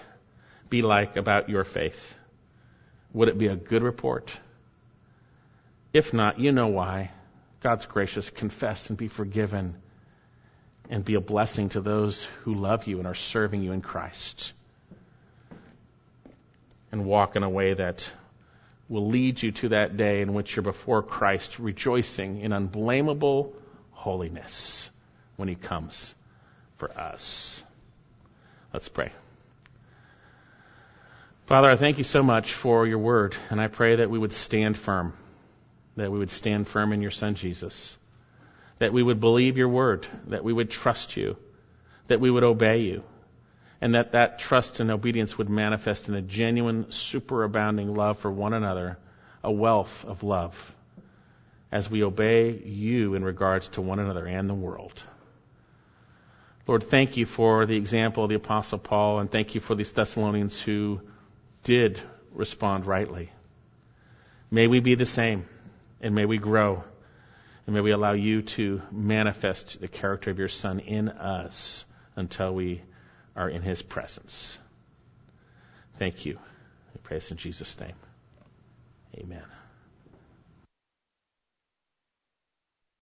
be 0.69 0.81
like 0.81 1.15
about 1.15 1.47
your 1.47 1.63
faith? 1.63 2.13
Would 3.13 3.29
it 3.29 3.37
be 3.37 3.47
a 3.47 3.55
good 3.55 3.81
report? 3.81 4.29
If 5.93 6.13
not, 6.13 6.37
you 6.37 6.51
know 6.51 6.67
why. 6.67 7.11
God's 7.61 7.85
gracious. 7.85 8.29
Confess 8.29 8.89
and 8.89 8.97
be 8.97 9.07
forgiven 9.07 9.80
and 10.91 11.05
be 11.05 11.15
a 11.15 11.21
blessing 11.21 11.69
to 11.69 11.79
those 11.79 12.25
who 12.43 12.53
love 12.53 12.85
you 12.85 12.99
and 12.99 13.07
are 13.07 13.15
serving 13.15 13.63
you 13.63 13.71
in 13.71 13.81
Christ. 13.81 14.51
And 16.91 17.05
walk 17.05 17.37
in 17.37 17.43
a 17.43 17.49
way 17.49 17.73
that 17.73 18.11
will 18.89 19.07
lead 19.07 19.41
you 19.41 19.53
to 19.53 19.69
that 19.69 19.95
day 19.95 20.21
in 20.21 20.33
which 20.33 20.53
you're 20.53 20.63
before 20.63 21.01
Christ, 21.01 21.59
rejoicing 21.59 22.41
in 22.41 22.51
unblameable 22.51 23.53
holiness 23.91 24.89
when 25.37 25.47
He 25.47 25.55
comes 25.55 26.13
for 26.77 26.91
us. 26.91 27.63
Let's 28.73 28.89
pray. 28.89 29.13
Father, 31.45 31.69
I 31.69 31.77
thank 31.77 31.99
you 31.99 32.03
so 32.03 32.21
much 32.21 32.51
for 32.51 32.85
your 32.85 32.99
word, 32.99 33.35
and 33.49 33.61
I 33.61 33.67
pray 33.67 33.95
that 33.97 34.09
we 34.09 34.19
would 34.19 34.33
stand 34.33 34.77
firm, 34.77 35.13
that 35.95 36.11
we 36.11 36.19
would 36.19 36.31
stand 36.31 36.67
firm 36.67 36.91
in 36.91 37.01
your 37.01 37.11
Son 37.11 37.35
Jesus, 37.35 37.97
that 38.81 38.91
we 38.91 39.03
would 39.03 39.19
believe 39.19 39.57
your 39.57 39.69
word, 39.69 40.07
that 40.25 40.43
we 40.43 40.51
would 40.51 40.71
trust 40.71 41.15
you, 41.15 41.37
that 42.07 42.19
we 42.19 42.31
would 42.31 42.43
obey 42.43 42.79
you, 42.79 43.03
and 43.79 43.93
that 43.93 44.13
that 44.13 44.39
trust 44.39 44.79
and 44.79 44.89
obedience 44.89 45.37
would 45.37 45.51
manifest 45.51 46.09
in 46.09 46.15
a 46.15 46.21
genuine, 46.21 46.85
superabounding 46.85 47.95
love 47.95 48.17
for 48.17 48.31
one 48.31 48.53
another, 48.53 48.97
a 49.43 49.51
wealth 49.51 50.03
of 50.05 50.23
love, 50.23 50.75
as 51.71 51.91
we 51.91 52.03
obey 52.03 52.57
you 52.57 53.13
in 53.13 53.23
regards 53.23 53.67
to 53.67 53.83
one 53.83 53.99
another 53.99 54.25
and 54.25 54.49
the 54.49 54.55
world. 54.55 55.03
Lord, 56.65 56.81
thank 56.81 57.17
you 57.17 57.27
for 57.27 57.67
the 57.67 57.77
example 57.77 58.23
of 58.23 58.29
the 58.29 58.35
Apostle 58.35 58.79
Paul, 58.79 59.19
and 59.19 59.29
thank 59.29 59.53
you 59.53 59.61
for 59.61 59.75
these 59.75 59.93
Thessalonians 59.93 60.59
who 60.59 61.01
did 61.63 62.01
respond 62.33 62.87
rightly. 62.87 63.31
May 64.49 64.65
we 64.65 64.79
be 64.79 64.95
the 64.95 65.05
same, 65.05 65.45
and 66.01 66.15
may 66.15 66.25
we 66.25 66.39
grow, 66.39 66.83
and 67.65 67.75
may 67.75 67.81
we 67.81 67.91
allow 67.91 68.13
you 68.13 68.41
to 68.41 68.81
manifest 68.91 69.79
the 69.79 69.87
character 69.87 70.31
of 70.31 70.39
your 70.39 70.49
Son 70.49 70.79
in 70.79 71.09
us 71.09 71.85
until 72.15 72.53
we 72.53 72.81
are 73.35 73.49
in 73.49 73.61
his 73.61 73.81
presence. 73.81 74.57
Thank 75.97 76.25
you. 76.25 76.37
I 76.95 76.99
pray 77.03 77.17
this 77.17 77.31
in 77.31 77.37
Jesus' 77.37 77.79
name. 77.79 77.95
Amen. 79.17 79.43